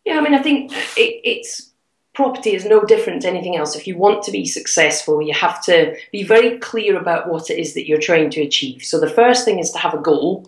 Yeah 0.06 0.18
i 0.18 0.22
mean 0.22 0.34
i 0.34 0.42
think 0.42 0.72
it, 0.98 1.22
it's 1.24 1.70
property 2.14 2.54
is 2.54 2.66
no 2.66 2.84
different 2.84 3.22
to 3.22 3.30
anything 3.30 3.56
else. 3.56 3.78
If 3.78 3.88
you 3.88 3.98
want 3.98 4.24
to 4.24 4.32
be 4.32 4.46
successful 4.46 5.22
you 5.22 5.34
have 5.34 5.64
to 5.66 5.96
be 6.12 6.24
very 6.24 6.58
clear 6.60 6.98
about 7.00 7.30
what 7.30 7.50
it 7.50 7.58
is 7.58 7.74
that 7.76 7.88
you're 7.88 8.00
trying 8.10 8.30
to 8.32 8.42
achieve. 8.42 8.84
So 8.84 9.00
the 9.00 9.10
first 9.10 9.46
thing 9.46 9.60
is 9.60 9.72
to 9.72 9.80
have 9.80 9.94
a 9.94 10.02
goal. 10.02 10.46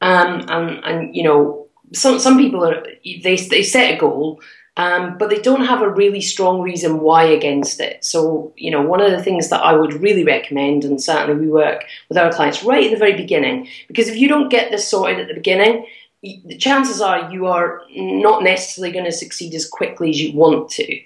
Um, 0.00 0.44
and 0.48 0.84
and 0.84 1.16
you 1.16 1.22
know 1.22 1.68
some 1.92 2.18
some 2.18 2.36
people 2.36 2.64
are 2.64 2.84
they 3.04 3.36
they 3.36 3.62
set 3.62 3.94
a 3.94 3.96
goal 3.96 4.40
um, 4.78 5.18
but 5.18 5.28
they 5.28 5.40
don't 5.40 5.66
have 5.66 5.82
a 5.82 5.90
really 5.90 6.20
strong 6.20 6.62
reason 6.62 7.00
why 7.00 7.24
against 7.24 7.80
it. 7.80 8.04
So, 8.04 8.54
you 8.56 8.70
know, 8.70 8.80
one 8.80 9.00
of 9.00 9.10
the 9.10 9.22
things 9.22 9.50
that 9.50 9.60
I 9.60 9.72
would 9.74 9.92
really 9.94 10.24
recommend, 10.24 10.84
and 10.84 11.02
certainly 11.02 11.44
we 11.44 11.50
work 11.50 11.84
with 12.08 12.16
our 12.16 12.32
clients 12.32 12.62
right 12.62 12.84
at 12.84 12.92
the 12.92 12.96
very 12.96 13.16
beginning, 13.16 13.68
because 13.88 14.08
if 14.08 14.16
you 14.16 14.28
don't 14.28 14.48
get 14.48 14.70
this 14.70 14.86
sorted 14.86 15.18
at 15.18 15.26
the 15.28 15.34
beginning, 15.34 15.84
the 16.22 16.56
chances 16.56 17.00
are 17.00 17.30
you 17.32 17.46
are 17.46 17.82
not 17.90 18.42
necessarily 18.42 18.92
going 18.92 19.04
to 19.04 19.12
succeed 19.12 19.52
as 19.54 19.68
quickly 19.68 20.10
as 20.10 20.20
you 20.20 20.36
want 20.36 20.70
to. 20.70 21.00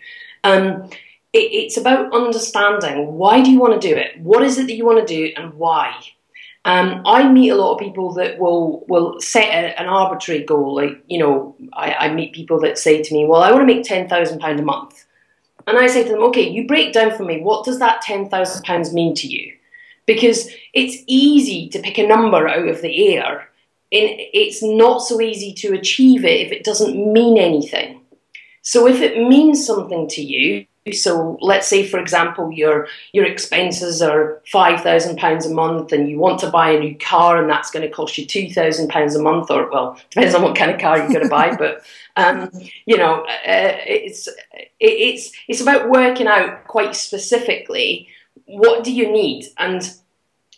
Um, 0.45 0.91
it, 1.33 1.39
it's 1.39 1.79
about 1.79 2.15
understanding 2.15 3.15
why 3.15 3.43
do 3.43 3.51
you 3.51 3.59
want 3.59 3.81
to 3.81 3.89
do 3.89 3.95
it? 3.97 4.21
What 4.21 4.43
is 4.43 4.59
it 4.59 4.67
that 4.67 4.75
you 4.75 4.85
want 4.85 5.07
to 5.07 5.15
do, 5.15 5.33
and 5.37 5.55
why? 5.55 5.95
Um, 6.65 7.03
I 7.05 7.29
meet 7.29 7.51
a 7.51 7.57
lot 7.57 7.75
of 7.75 7.81
people 7.81 8.13
that 8.15 8.39
will 8.39 8.85
will 8.87 9.21
set 9.21 9.49
a, 9.49 9.81
an 9.81 9.89
arbitrary 9.89 10.45
goal. 10.45 10.75
Like 10.75 11.03
you 11.09 11.19
know, 11.19 11.57
I, 11.73 11.93
I 11.93 12.15
meet 12.15 12.33
people 12.33 12.61
that 12.61 12.79
say 12.79 13.03
to 13.03 13.15
me, 13.15 13.27
"Well, 13.27 13.43
I 13.43 13.51
want 13.51 13.63
to 13.63 13.75
make 13.75 13.85
ten 13.85 14.09
thousand 14.09 14.39
pound 14.39 14.61
a 14.61 14.63
month," 14.63 15.05
and 15.67 15.77
I 15.77 15.89
say 15.89 16.05
to 16.05 16.09
them, 16.11 16.23
"Okay, 16.25 16.49
you 16.49 16.67
break 16.67 16.93
down 16.93 17.17
for 17.17 17.25
me. 17.25 17.41
What 17.41 17.65
does 17.65 17.79
that 17.81 18.03
ten 18.03 18.29
thousand 18.29 18.65
pounds 18.65 18.95
mean 18.95 19.15
to 19.17 19.27
you?" 19.27 19.55
Because 20.07 20.51
it's 20.73 21.03
easy 21.07 21.69
to 21.71 21.81
pick 21.81 21.99
a 21.99 22.07
number 22.07 22.49
out 22.49 22.69
of 22.69 22.81
the 22.83 23.17
air 23.17 23.49
it's 23.93 24.63
not 24.63 25.03
so 25.03 25.21
easy 25.21 25.53
to 25.53 25.75
achieve 25.75 26.25
it 26.25 26.47
if 26.47 26.53
it 26.53 26.65
doesn't 26.65 27.13
mean 27.13 27.39
anything. 27.39 28.01
So 28.63 28.87
if 28.87 29.01
it 29.01 29.29
means 29.29 29.67
something 29.67 30.09
to 30.09 30.23
you, 30.23 30.67
so 30.91 31.39
let's 31.41 31.69
say, 31.69 31.87
for 31.87 32.01
example, 32.01 32.51
your 32.51 32.89
your 33.13 33.25
expenses 33.25 34.03
are 34.03 34.43
five 34.51 34.81
thousand 34.81 35.17
pounds 35.17 35.47
a 35.47 35.55
month, 35.55 35.93
and 35.93 36.11
you 36.11 36.19
want 36.19 36.41
to 36.41 36.51
buy 36.51 36.71
a 36.71 36.81
new 36.81 36.97
car, 36.97 37.41
and 37.41 37.49
that's 37.49 37.71
going 37.71 37.89
to 37.89 37.95
cost 37.95 38.19
you 38.19 38.27
two 38.27 38.51
thousand 38.51 38.89
pounds 38.89 39.15
a 39.15 39.23
month, 39.23 39.51
or 39.51 39.71
well, 39.71 39.97
depends 40.11 40.35
on 40.35 40.43
what 40.43 40.57
kind 40.57 40.73
of 40.73 40.81
car 40.81 40.99
you're 40.99 41.09
going 41.09 41.23
to 41.23 41.29
buy. 41.29 41.57
But 41.63 41.85
um, 42.17 42.51
you 42.85 42.97
know, 42.97 43.23
uh, 43.23 43.77
it's 43.87 44.29
it's 44.81 45.33
it's 45.47 45.61
about 45.61 45.89
working 45.89 46.27
out 46.27 46.65
quite 46.67 46.97
specifically 46.97 48.09
what 48.47 48.83
do 48.83 48.93
you 48.93 49.11
need 49.11 49.47
and 49.59 49.95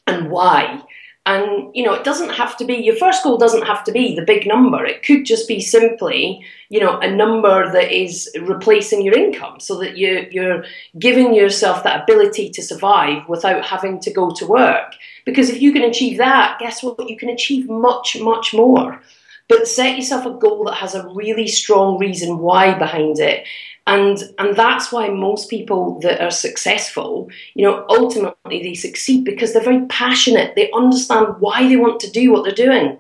and 0.07 0.31
why. 0.31 0.83
And 1.27 1.75
you 1.75 1.83
know, 1.83 1.95
it 1.95 2.05
doesn't 2.05 2.35
have 2.35 2.55
to 2.59 2.67
be 2.67 2.75
your 2.75 2.97
first 2.97 3.23
goal. 3.23 3.39
Doesn't 3.39 3.67
have 3.67 3.83
to 3.85 3.93
be 3.93 4.15
the 4.15 4.25
big 4.25 4.47
number. 4.47 4.85
It 4.85 5.03
could 5.03 5.25
just 5.25 5.49
be 5.49 5.59
simply, 5.59 6.45
you 6.69 6.81
know, 6.81 6.99
a 6.99 7.11
number 7.11 7.73
that 7.73 7.91
is 7.91 8.31
replacing 8.43 9.03
your 9.03 9.15
income, 9.15 9.59
so 9.59 9.79
that 9.81 9.97
you 9.97 10.27
you're 10.31 10.65
giving 10.99 11.35
yourself 11.35 11.83
that 11.83 12.03
ability 12.03 12.51
to 12.51 12.63
survive 12.63 13.27
without 13.27 13.65
having 13.65 14.01
to 14.01 14.13
go 14.13 14.33
to 14.33 14.47
work. 14.47 14.93
Because 15.25 15.49
if 15.49 15.63
you 15.63 15.73
can 15.73 15.83
achieve 15.83 16.19
that, 16.19 16.59
guess 16.59 16.83
what? 16.83 17.09
You 17.09 17.17
can 17.17 17.31
achieve 17.31 17.71
much, 17.71 18.21
much 18.21 18.53
more. 18.53 19.01
But 19.49 19.69
set 19.69 19.97
yourself 19.97 20.27
a 20.27 20.39
goal 20.39 20.65
that 20.65 20.75
has 20.75 20.95
a 20.95 21.09
really 21.09 21.47
strong 21.47 21.99
reason 21.99 22.39
why 22.39 22.79
behind 22.79 23.19
it, 23.19 23.47
and 23.87 24.23
and 24.39 24.57
that's 24.57 24.91
why 24.91 25.09
most 25.09 25.51
people 25.51 26.01
that 26.01 26.21
are 26.21 26.31
successful 26.31 27.29
you 27.55 27.65
know 27.65 27.85
ultimately 27.89 28.63
they 28.63 28.75
succeed 28.75 29.25
because 29.25 29.53
they're 29.53 29.63
very 29.63 29.85
passionate 29.87 30.55
they 30.55 30.71
understand 30.73 31.35
why 31.39 31.67
they 31.69 31.77
want 31.77 32.01
to 32.01 32.11
do 32.11 32.33
what 32.33 32.45
they're 32.45 32.53
doing 32.53 32.99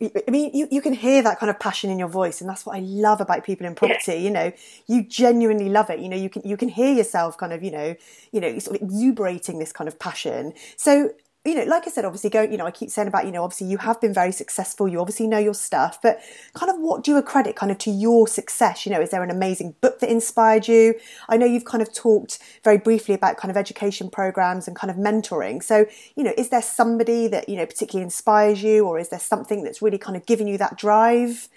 I 0.00 0.30
mean, 0.30 0.50
you, 0.54 0.66
you 0.70 0.80
can 0.80 0.94
hear 0.94 1.22
that 1.22 1.38
kind 1.38 1.50
of 1.50 1.60
passion 1.60 1.90
in 1.90 1.98
your 1.98 2.08
voice, 2.08 2.40
and 2.40 2.48
that's 2.48 2.64
what 2.64 2.74
I 2.74 2.80
love 2.80 3.20
about 3.20 3.44
people 3.44 3.66
in 3.66 3.74
property. 3.74 4.14
You 4.14 4.30
know, 4.30 4.52
you 4.86 5.02
genuinely 5.02 5.68
love 5.68 5.90
it. 5.90 6.00
You 6.00 6.08
know, 6.08 6.16
you 6.16 6.30
can 6.30 6.40
you 6.42 6.56
can 6.56 6.70
hear 6.70 6.94
yourself 6.94 7.36
kind 7.36 7.52
of, 7.52 7.62
you 7.62 7.70
know, 7.70 7.94
you 8.32 8.40
know, 8.40 8.58
sort 8.58 8.76
of 8.76 8.82
exuberating 8.82 9.58
this 9.58 9.72
kind 9.72 9.86
of 9.86 9.98
passion. 9.98 10.54
So, 10.76 11.10
you 11.44 11.54
know, 11.54 11.64
like 11.64 11.86
I 11.86 11.90
said, 11.90 12.06
obviously, 12.06 12.30
go, 12.30 12.40
you 12.40 12.56
know, 12.56 12.66
I 12.66 12.70
keep 12.70 12.88
saying 12.88 13.06
about, 13.06 13.26
you 13.26 13.32
know, 13.32 13.44
obviously 13.44 13.66
you 13.66 13.76
have 13.76 14.00
been 14.00 14.14
very 14.14 14.32
successful. 14.32 14.88
You 14.88 14.98
obviously 14.98 15.26
know 15.26 15.38
your 15.38 15.52
stuff, 15.52 16.00
but 16.00 16.20
kind 16.54 16.70
of 16.70 16.78
what 16.78 17.04
do 17.04 17.10
you 17.10 17.18
accredit 17.18 17.54
kind 17.54 17.70
of 17.70 17.76
to 17.78 17.90
your 17.90 18.26
success? 18.26 18.86
You 18.86 18.92
know, 18.92 19.00
is 19.00 19.10
there 19.10 19.22
an 19.22 19.30
amazing 19.30 19.74
book 19.82 20.00
that 20.00 20.08
inspired 20.08 20.68
you? 20.68 20.94
I 21.28 21.36
know 21.36 21.44
you've 21.44 21.66
kind 21.66 21.82
of 21.82 21.92
talked 21.92 22.38
very 22.62 22.78
briefly 22.78 23.14
about 23.14 23.36
kind 23.36 23.50
of 23.50 23.58
education 23.58 24.08
programs 24.08 24.66
and 24.66 24.74
kind 24.74 24.90
of 24.90 24.96
mentoring. 24.96 25.62
So, 25.62 25.84
you 26.16 26.24
know, 26.24 26.32
is 26.38 26.48
there 26.48 26.62
somebody 26.62 27.28
that, 27.28 27.46
you 27.46 27.56
know, 27.56 27.66
particularly 27.66 28.04
inspires 28.04 28.62
you 28.62 28.86
or 28.86 28.98
is 28.98 29.10
there 29.10 29.20
something 29.20 29.64
that's 29.64 29.82
really 29.82 29.98
kind 29.98 30.16
of 30.16 30.24
giving 30.24 30.48
you 30.48 30.56
that 30.56 30.78
drive? 30.78 31.50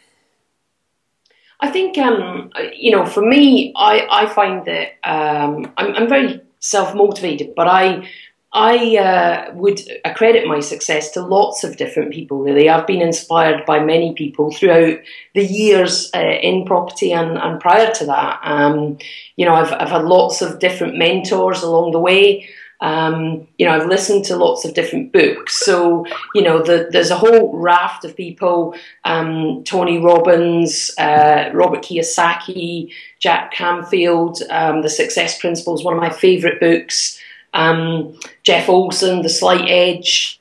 I 1.61 1.71
think, 1.71 1.97
um, 1.97 2.51
you 2.75 2.91
know, 2.91 3.05
for 3.05 3.21
me, 3.25 3.73
I, 3.75 4.05
I 4.09 4.25
find 4.27 4.65
that 4.65 4.89
um, 5.09 5.71
I'm, 5.77 5.95
I'm 5.95 6.09
very 6.09 6.41
self 6.59 6.93
motivated, 6.93 7.55
but 7.55 7.67
I, 7.67 8.07
I 8.59 8.97
uh, 8.97 9.53
would 9.53 9.81
accredit 10.03 10.47
my 10.47 10.61
success 10.61 11.11
to 11.11 11.21
lots 11.21 11.63
of 11.63 11.77
different 11.77 12.11
people, 12.11 12.39
really. 12.39 12.67
I've 12.67 12.87
been 12.87 13.03
inspired 13.03 13.67
by 13.67 13.79
many 13.79 14.15
people 14.15 14.51
throughout 14.51 14.97
the 15.35 15.45
years 15.45 16.09
uh, 16.15 16.39
in 16.41 16.65
property 16.65 17.13
and, 17.13 17.37
and, 17.37 17.59
prior 17.59 17.93
to 17.93 18.05
that. 18.07 18.39
Um, 18.41 18.97
you 19.35 19.45
know, 19.45 19.53
I've, 19.53 19.71
I've, 19.73 19.89
had 19.89 20.05
lots 20.05 20.41
of 20.41 20.57
different 20.57 20.97
mentors 20.97 21.61
along 21.61 21.91
the 21.91 21.99
way. 21.99 22.49
Um, 22.81 23.47
you 23.59 23.67
know, 23.67 23.73
I've 23.73 23.85
listened 23.85 24.25
to 24.25 24.35
lots 24.35 24.65
of 24.65 24.73
different 24.73 25.13
books. 25.13 25.63
So, 25.63 26.07
you 26.33 26.41
know, 26.41 26.63
the, 26.63 26.89
there's 26.89 27.11
a 27.11 27.15
whole 27.15 27.55
raft 27.55 28.05
of 28.05 28.15
people 28.15 28.75
um, 29.05 29.63
Tony 29.65 29.99
Robbins, 29.99 30.89
uh, 30.97 31.51
Robert 31.53 31.83
Kiyosaki, 31.83 32.91
Jack 33.19 33.53
Canfield, 33.53 34.41
um, 34.49 34.81
The 34.81 34.89
Success 34.89 35.39
Principles, 35.39 35.83
one 35.83 35.93
of 35.93 35.99
my 35.99 36.09
favorite 36.09 36.59
books. 36.59 37.21
Um, 37.57 38.17
Jeff 38.43 38.69
Olson, 38.69 39.23
The 39.23 39.29
Slight 39.29 39.67
Edge, 39.67 40.39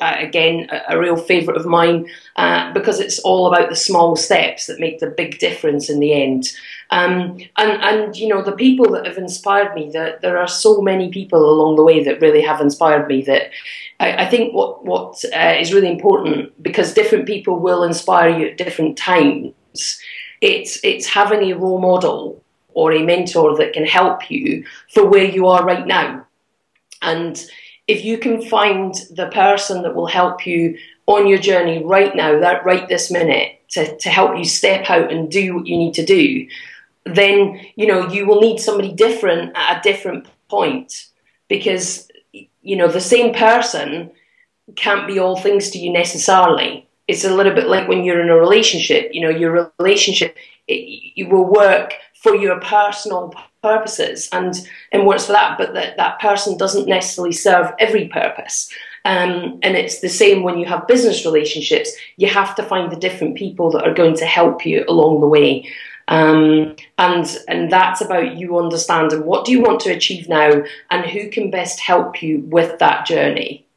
uh, 0.00 0.16
again, 0.18 0.68
a, 0.70 0.94
a, 0.94 0.98
real 0.98 1.16
favourite 1.16 1.58
of 1.58 1.66
mine 1.66 2.06
uh, 2.36 2.72
because 2.74 3.00
it's 3.00 3.18
all 3.20 3.46
about 3.46 3.70
the 3.70 3.76
small 3.76 4.16
steps 4.16 4.66
that 4.66 4.78
make 4.78 5.00
the 5.00 5.06
big 5.06 5.38
difference 5.38 5.88
in 5.88 5.98
the 5.98 6.12
end. 6.12 6.52
Um, 6.90 7.38
and, 7.56 7.82
and, 7.82 8.16
you 8.16 8.28
know, 8.28 8.42
the 8.42 8.52
people 8.52 8.90
that 8.92 9.06
have 9.06 9.16
inspired 9.16 9.74
me, 9.74 9.90
the, 9.90 10.18
there 10.20 10.38
are 10.38 10.46
so 10.46 10.82
many 10.82 11.10
people 11.10 11.40
along 11.40 11.76
the 11.76 11.84
way 11.84 12.04
that 12.04 12.20
really 12.20 12.42
have 12.42 12.60
inspired 12.60 13.08
me 13.08 13.22
that 13.22 13.50
I, 13.98 14.26
I 14.26 14.28
think 14.28 14.54
what, 14.54 14.84
what 14.84 15.24
uh, 15.34 15.54
is 15.58 15.72
really 15.72 15.90
important, 15.90 16.62
because 16.62 16.92
different 16.92 17.26
people 17.26 17.58
will 17.58 17.82
inspire 17.82 18.28
you 18.28 18.48
at 18.48 18.58
different 18.58 18.98
times, 18.98 20.00
it's, 20.42 20.78
it's 20.84 21.06
having 21.06 21.50
a 21.50 21.56
role 21.56 21.80
model 21.80 22.42
or 22.74 22.92
a 22.92 23.02
mentor 23.02 23.56
that 23.56 23.72
can 23.72 23.86
help 23.86 24.30
you 24.30 24.64
for 24.92 25.06
where 25.06 25.24
you 25.24 25.46
are 25.46 25.64
right 25.64 25.86
now. 25.86 26.26
And 27.02 27.42
if 27.86 28.04
you 28.04 28.18
can 28.18 28.42
find 28.42 28.94
the 29.10 29.28
person 29.28 29.82
that 29.82 29.94
will 29.94 30.06
help 30.06 30.46
you 30.46 30.78
on 31.06 31.26
your 31.26 31.38
journey 31.38 31.82
right 31.82 32.14
now, 32.14 32.38
that 32.38 32.64
right 32.64 32.88
this 32.88 33.10
minute, 33.10 33.60
to, 33.70 33.96
to 33.98 34.10
help 34.10 34.36
you 34.36 34.44
step 34.44 34.88
out 34.90 35.12
and 35.12 35.30
do 35.30 35.56
what 35.56 35.66
you 35.66 35.76
need 35.76 35.94
to 35.94 36.04
do, 36.04 36.46
then 37.04 37.60
you 37.76 37.86
know 37.86 38.08
you 38.08 38.26
will 38.26 38.40
need 38.40 38.58
somebody 38.58 38.92
different 38.92 39.52
at 39.54 39.78
a 39.78 39.82
different 39.82 40.26
point 40.48 41.06
because 41.48 42.08
you 42.32 42.76
know 42.76 42.88
the 42.88 43.00
same 43.00 43.34
person 43.34 44.10
can't 44.76 45.06
be 45.06 45.18
all 45.18 45.36
things 45.36 45.70
to 45.70 45.78
you 45.78 45.92
necessarily. 45.92 46.86
It's 47.06 47.24
a 47.24 47.34
little 47.34 47.54
bit 47.54 47.68
like 47.68 47.88
when 47.88 48.04
you're 48.04 48.20
in 48.20 48.28
a 48.28 48.36
relationship. 48.36 49.10
You 49.12 49.22
know, 49.22 49.30
your 49.30 49.72
relationship 49.78 50.36
it, 50.66 51.14
you 51.14 51.28
will 51.28 51.46
work 51.46 51.94
for 52.14 52.34
your 52.34 52.60
personal 52.60 53.34
purposes 53.62 54.28
and 54.32 54.54
and 54.92 55.06
works 55.06 55.26
for 55.26 55.32
that 55.32 55.58
but 55.58 55.74
that 55.74 55.96
that 55.96 56.20
person 56.20 56.56
doesn't 56.56 56.88
necessarily 56.88 57.32
serve 57.32 57.72
every 57.78 58.08
purpose. 58.08 58.70
Um, 59.04 59.58
and 59.62 59.76
it's 59.76 60.00
the 60.00 60.08
same 60.08 60.42
when 60.42 60.58
you 60.58 60.66
have 60.66 60.86
business 60.86 61.24
relationships. 61.24 61.90
You 62.16 62.28
have 62.28 62.54
to 62.56 62.62
find 62.62 62.92
the 62.92 62.96
different 62.96 63.36
people 63.36 63.70
that 63.70 63.84
are 63.84 63.94
going 63.94 64.16
to 64.16 64.26
help 64.26 64.66
you 64.66 64.84
along 64.88 65.20
the 65.20 65.28
way. 65.28 65.68
Um, 66.08 66.76
and 66.98 67.38
and 67.48 67.70
that's 67.70 68.00
about 68.00 68.36
you 68.36 68.58
understanding 68.58 69.24
what 69.24 69.44
do 69.44 69.52
you 69.52 69.62
want 69.62 69.80
to 69.80 69.94
achieve 69.94 70.28
now 70.28 70.62
and 70.90 71.04
who 71.04 71.28
can 71.30 71.50
best 71.50 71.80
help 71.80 72.22
you 72.22 72.40
with 72.46 72.78
that 72.78 73.06
journey 73.06 73.67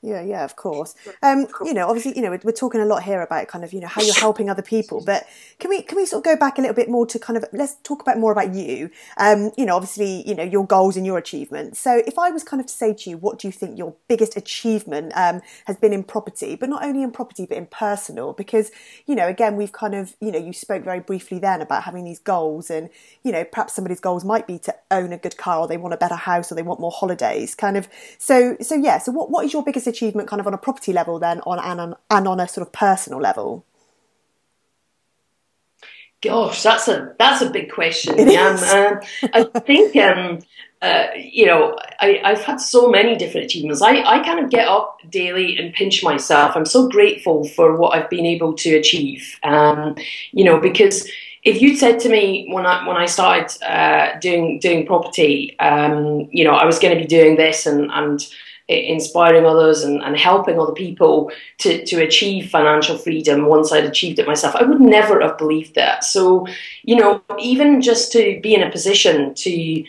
yeah, 0.00 0.20
yeah, 0.20 0.44
of 0.44 0.54
course. 0.54 0.94
Um, 1.24 1.48
you 1.64 1.74
know, 1.74 1.88
obviously, 1.88 2.14
you 2.14 2.22
know, 2.22 2.30
we're, 2.30 2.40
we're, 2.44 2.52
talking 2.52 2.80
a 2.80 2.84
lot 2.84 3.02
here 3.02 3.20
about 3.20 3.48
kind 3.48 3.64
of, 3.64 3.72
you 3.72 3.80
know, 3.80 3.88
how 3.88 4.00
you're 4.00 4.14
helping 4.14 4.48
other 4.48 4.62
people. 4.62 5.02
But 5.04 5.26
can 5.58 5.70
we 5.70 5.82
can 5.82 5.96
we 5.96 6.06
sort 6.06 6.20
of 6.20 6.24
go 6.24 6.38
back 6.38 6.56
a 6.56 6.60
little 6.60 6.74
bit 6.74 6.88
more 6.88 7.04
to 7.06 7.18
kind 7.18 7.36
of 7.36 7.44
let's 7.52 7.76
talk 7.82 8.02
about 8.02 8.16
more 8.16 8.30
about 8.30 8.54
you. 8.54 8.90
Um, 9.16 9.50
you 9.56 9.66
know, 9.66 9.74
obviously, 9.74 10.22
you 10.28 10.36
know, 10.36 10.44
your 10.44 10.64
goals 10.64 10.96
and 10.96 11.04
your 11.04 11.18
achievements. 11.18 11.80
So, 11.80 12.00
if 12.06 12.16
I 12.16 12.30
was 12.30 12.44
kind 12.44 12.60
of 12.60 12.68
to 12.68 12.72
say 12.72 12.94
to 12.94 13.10
you, 13.10 13.16
what 13.16 13.40
do 13.40 13.48
you 13.48 13.52
think 13.52 13.76
your 13.76 13.96
biggest 14.06 14.36
achievement 14.36 15.12
um, 15.16 15.40
has 15.64 15.76
been 15.76 15.92
in 15.92 16.04
property, 16.04 16.54
but 16.54 16.68
not 16.68 16.84
only 16.84 17.02
in 17.02 17.10
property 17.10 17.44
but 17.44 17.56
in 17.56 17.66
personal? 17.66 18.34
Because 18.34 18.70
you 19.06 19.16
know, 19.16 19.26
again, 19.26 19.56
we've 19.56 19.72
kind 19.72 19.96
of, 19.96 20.14
you 20.20 20.30
know, 20.30 20.38
you 20.38 20.52
spoke 20.52 20.84
very 20.84 21.00
briefly 21.00 21.40
then 21.40 21.60
about 21.60 21.82
having 21.82 22.04
these 22.04 22.20
goals, 22.20 22.70
and 22.70 22.88
you 23.24 23.32
know, 23.32 23.44
perhaps 23.44 23.74
somebody's 23.74 24.00
goals 24.00 24.24
might 24.24 24.46
be 24.46 24.60
to 24.60 24.74
own 24.92 25.12
a 25.12 25.18
good 25.18 25.36
car, 25.36 25.60
or 25.60 25.66
they 25.66 25.76
want 25.76 25.92
a 25.92 25.98
better 25.98 26.14
house, 26.14 26.52
or 26.52 26.54
they 26.54 26.62
want 26.62 26.78
more 26.78 26.92
holidays. 26.92 27.56
Kind 27.56 27.76
of. 27.76 27.88
So, 28.18 28.56
so 28.60 28.76
yeah. 28.76 28.98
So, 28.98 29.10
what 29.10 29.32
what 29.32 29.44
is 29.44 29.52
your 29.52 29.64
biggest 29.64 29.87
achievement 29.88 30.28
kind 30.28 30.40
of 30.40 30.46
on 30.46 30.54
a 30.54 30.58
property 30.58 30.92
level 30.92 31.18
then 31.18 31.40
on 31.46 31.58
and 31.58 31.80
on, 31.80 31.96
and 32.10 32.28
on 32.28 32.40
a 32.40 32.48
sort 32.48 32.66
of 32.66 32.72
personal 32.72 33.20
level? 33.20 33.64
Gosh, 36.20 36.64
that's 36.64 36.88
a 36.88 37.14
that's 37.18 37.42
a 37.42 37.50
big 37.50 37.70
question. 37.70 38.16
Yeah, 38.28 39.00
um, 39.22 39.30
I 39.32 39.44
think 39.60 39.94
um, 39.96 40.40
uh, 40.82 41.06
you 41.16 41.46
know 41.46 41.78
I, 42.00 42.20
I've 42.24 42.42
had 42.42 42.60
so 42.60 42.88
many 42.88 43.16
different 43.16 43.46
achievements. 43.46 43.82
I, 43.82 44.02
I 44.02 44.18
kind 44.24 44.44
of 44.44 44.50
get 44.50 44.66
up 44.66 44.98
daily 45.08 45.56
and 45.56 45.72
pinch 45.72 46.02
myself. 46.02 46.56
I'm 46.56 46.66
so 46.66 46.88
grateful 46.88 47.46
for 47.48 47.76
what 47.76 47.96
I've 47.96 48.10
been 48.10 48.26
able 48.26 48.54
to 48.54 48.74
achieve. 48.74 49.38
Um, 49.44 49.94
you 50.32 50.42
know, 50.42 50.58
because 50.58 51.08
if 51.44 51.62
you'd 51.62 51.78
said 51.78 52.00
to 52.00 52.08
me 52.08 52.48
when 52.50 52.66
I 52.66 52.86
when 52.86 52.96
I 52.96 53.06
started 53.06 53.62
uh, 53.62 54.18
doing 54.18 54.58
doing 54.58 54.86
property, 54.86 55.56
um, 55.60 56.28
you 56.32 56.42
know, 56.42 56.52
I 56.52 56.64
was 56.64 56.80
going 56.80 56.96
to 56.96 57.00
be 57.00 57.06
doing 57.06 57.36
this 57.36 57.64
and 57.64 57.92
and 57.92 58.26
inspiring 58.68 59.46
others 59.46 59.82
and, 59.82 60.02
and 60.02 60.16
helping 60.16 60.60
other 60.60 60.72
people 60.72 61.30
to, 61.58 61.84
to 61.86 62.02
achieve 62.02 62.50
financial 62.50 62.98
freedom 62.98 63.46
once 63.46 63.72
I'd 63.72 63.84
achieved 63.84 64.18
it 64.18 64.26
myself. 64.26 64.54
I 64.54 64.64
would 64.64 64.80
never 64.80 65.20
have 65.20 65.38
believed 65.38 65.74
that. 65.74 66.04
So, 66.04 66.46
you 66.82 66.96
know, 66.96 67.22
even 67.38 67.80
just 67.80 68.12
to 68.12 68.38
be 68.42 68.54
in 68.54 68.62
a 68.62 68.70
position 68.70 69.34
to 69.34 69.84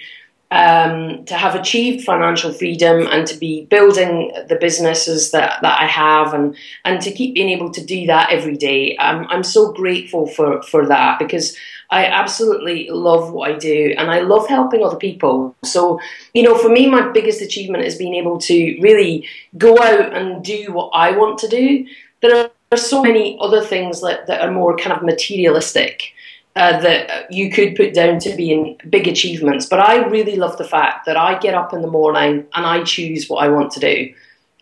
um, 0.52 1.26
to 1.26 1.36
have 1.36 1.54
achieved 1.54 2.06
financial 2.06 2.52
freedom 2.52 3.06
and 3.08 3.28
to 3.28 3.38
be 3.38 3.66
building 3.66 4.32
the 4.48 4.56
businesses 4.56 5.32
that, 5.32 5.62
that 5.62 5.80
I 5.80 5.86
have 5.86 6.34
and, 6.34 6.56
and 6.86 7.00
to 7.02 7.12
keep 7.12 7.36
being 7.36 7.50
able 7.50 7.72
to 7.72 7.86
do 7.86 8.08
that 8.08 8.32
every 8.32 8.58
day. 8.58 8.98
Um, 8.98 9.28
I'm 9.30 9.44
so 9.44 9.72
grateful 9.72 10.26
for, 10.26 10.64
for 10.64 10.88
that 10.88 11.20
because 11.20 11.56
I 11.92 12.06
absolutely 12.06 12.90
love 12.90 13.32
what 13.32 13.52
I 13.52 13.58
do 13.58 13.94
and 13.98 14.10
I 14.10 14.22
love 14.22 14.48
helping 14.48 14.84
other 14.84 14.98
people. 14.98 15.56
So, 15.64 16.00
you 16.34 16.42
know, 16.42 16.58
for 16.58 16.70
me, 16.70 16.90
my 16.90 17.12
biggest 17.12 17.42
achievement 17.42 17.84
is 17.84 17.98
being 17.98 18.16
able 18.16 18.40
to 18.40 18.80
really 18.82 19.28
go 19.58 19.78
out 19.78 20.14
and 20.16 20.44
do 20.44 20.72
what 20.72 20.92
I 20.94 21.12
want 21.12 21.38
to 21.40 21.48
do. 21.48 21.86
There 22.22 22.50
are 22.72 22.78
so 22.78 23.04
many 23.04 23.38
other 23.40 23.62
things 23.62 24.02
that, 24.02 24.26
that 24.28 24.42
are 24.42 24.52
more 24.52 24.76
kind 24.78 24.94
of 24.94 25.04
materialistic 25.04 26.14
uh, 26.56 26.80
that 26.82 27.32
you 27.32 27.52
could 27.52 27.76
put 27.76 27.94
down 27.94 28.20
to 28.20 28.36
being 28.36 28.80
big 28.90 29.08
achievements. 29.08 29.66
But 29.66 29.80
I 29.80 30.06
really 30.08 30.36
love 30.36 30.58
the 30.58 30.64
fact 30.64 31.06
that 31.06 31.16
I 31.16 31.38
get 31.40 31.54
up 31.54 31.74
in 31.74 31.82
the 31.82 31.88
morning 31.88 32.46
and 32.54 32.66
I 32.66 32.84
choose 32.84 33.30
what 33.30 33.44
I 33.44 33.50
want 33.50 33.72
to 33.74 33.80
do. 33.80 34.14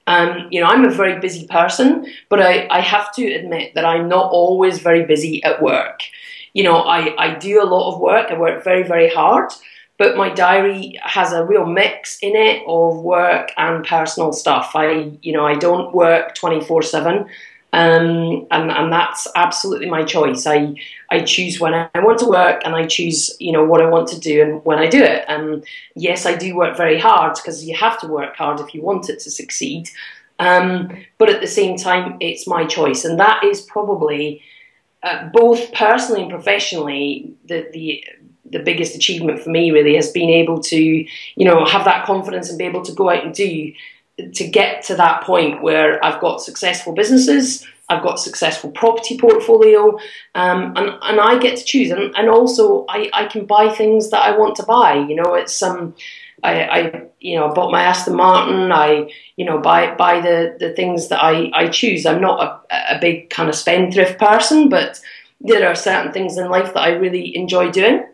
Um, 0.05 0.47
you 0.51 0.61
know, 0.61 0.67
I'm 0.67 0.85
a 0.85 0.89
very 0.89 1.19
busy 1.19 1.47
person, 1.47 2.07
but 2.29 2.41
I, 2.41 2.67
I 2.69 2.79
have 2.79 3.13
to 3.15 3.33
admit 3.33 3.75
that 3.75 3.83
I'm 3.83 4.07
not 4.07 4.31
always 4.31 4.79
very 4.79 5.05
busy 5.05 5.43
at 5.43 5.61
work. 5.61 6.01
You 6.53 6.63
know, 6.63 6.77
I, 6.77 7.13
I 7.17 7.35
do 7.35 7.61
a 7.61 7.65
lot 7.65 7.93
of 7.93 7.99
work, 7.99 8.31
I 8.31 8.37
work 8.37 8.63
very, 8.63 8.83
very 8.83 9.09
hard, 9.09 9.51
but 9.97 10.15
my 10.15 10.29
diary 10.29 10.97
has 11.03 11.33
a 11.33 11.43
real 11.43 11.65
mix 11.65 12.19
in 12.21 12.35
it 12.35 12.63
of 12.67 13.01
work 13.01 13.51
and 13.57 13.85
personal 13.85 14.31
stuff. 14.31 14.71
I, 14.75 15.17
you 15.21 15.33
know, 15.33 15.45
I 15.45 15.55
don't 15.55 15.93
work 15.93 16.35
24 16.35 16.83
7. 16.83 17.25
Um, 17.73 18.47
and, 18.49 18.71
and 18.71 18.91
that's 18.91 19.27
absolutely 19.35 19.89
my 19.89 20.03
choice. 20.03 20.47
I, 20.47 20.75
I 21.11 21.19
choose 21.21 21.59
when 21.59 21.73
I 21.73 21.89
want 21.99 22.19
to 22.19 22.25
work 22.25 22.61
and 22.63 22.73
I 22.73 22.87
choose, 22.87 23.35
you 23.39 23.51
know, 23.51 23.63
what 23.63 23.81
I 23.81 23.89
want 23.89 24.07
to 24.09 24.19
do 24.19 24.41
and 24.41 24.65
when 24.65 24.79
I 24.79 24.87
do 24.87 25.03
it. 25.03 25.25
And 25.27 25.65
yes, 25.95 26.25
I 26.25 26.35
do 26.35 26.55
work 26.55 26.77
very 26.77 26.99
hard 26.99 27.35
because 27.35 27.65
you 27.65 27.75
have 27.75 27.99
to 28.01 28.07
work 28.07 28.35
hard 28.35 28.59
if 28.59 28.73
you 28.73 28.81
want 28.81 29.09
it 29.09 29.19
to 29.19 29.31
succeed. 29.31 29.89
Um, 30.39 31.05
but 31.17 31.29
at 31.29 31.41
the 31.41 31.47
same 31.47 31.77
time, 31.77 32.17
it's 32.19 32.47
my 32.47 32.65
choice. 32.65 33.03
And 33.03 33.19
that 33.19 33.43
is 33.43 33.61
probably 33.61 34.41
uh, 35.03 35.27
both 35.29 35.73
personally 35.73 36.21
and 36.21 36.31
professionally 36.31 37.33
the, 37.45 37.67
the, 37.73 38.03
the 38.49 38.59
biggest 38.59 38.95
achievement 38.95 39.41
for 39.41 39.49
me 39.49 39.71
really 39.71 39.95
has 39.95 40.11
been 40.11 40.29
able 40.29 40.61
to, 40.63 40.77
you 40.77 41.45
know, 41.45 41.65
have 41.65 41.85
that 41.85 42.05
confidence 42.05 42.49
and 42.49 42.57
be 42.57 42.65
able 42.65 42.83
to 42.83 42.93
go 42.93 43.09
out 43.09 43.23
and 43.23 43.33
do 43.33 43.73
to 44.33 44.47
get 44.47 44.83
to 44.83 44.95
that 44.95 45.23
point 45.23 45.61
where 45.61 46.03
I've 46.03 46.19
got 46.19 46.41
successful 46.41 46.93
businesses, 46.93 47.65
I've 47.89 48.03
got 48.03 48.19
successful 48.19 48.71
property 48.71 49.17
portfolio, 49.17 49.97
um, 50.35 50.73
and, 50.75 50.89
and 51.01 51.19
I 51.21 51.37
get 51.39 51.57
to 51.57 51.63
choose. 51.63 51.91
And, 51.91 52.15
and 52.15 52.29
also, 52.29 52.85
I, 52.89 53.09
I 53.13 53.25
can 53.25 53.45
buy 53.45 53.69
things 53.69 54.09
that 54.09 54.21
I 54.21 54.37
want 54.37 54.55
to 54.57 54.63
buy. 54.63 54.95
You 54.95 55.15
know, 55.15 55.35
it's. 55.35 55.61
Um, 55.61 55.95
I, 56.43 56.61
I, 56.65 57.03
you 57.19 57.35
know, 57.35 57.51
bought 57.51 57.71
my 57.71 57.81
Aston 57.81 58.15
Martin. 58.15 58.71
I, 58.71 59.11
you 59.37 59.45
know, 59.45 59.57
buy 59.57 59.95
buy 59.95 60.21
the, 60.21 60.55
the 60.59 60.71
things 60.73 61.07
that 61.07 61.23
I, 61.23 61.51
I 61.51 61.67
choose. 61.69 62.05
I'm 62.05 62.21
not 62.21 62.63
a, 62.69 62.95
a 62.95 62.99
big 62.99 63.31
kind 63.31 63.49
of 63.49 63.55
spendthrift 63.55 64.19
person, 64.19 64.69
but 64.69 65.01
there 65.41 65.67
are 65.67 65.73
certain 65.73 66.11
things 66.11 66.37
in 66.37 66.47
life 66.49 66.75
that 66.75 66.81
I 66.81 66.89
really 66.89 67.35
enjoy 67.35 67.71
doing 67.71 68.05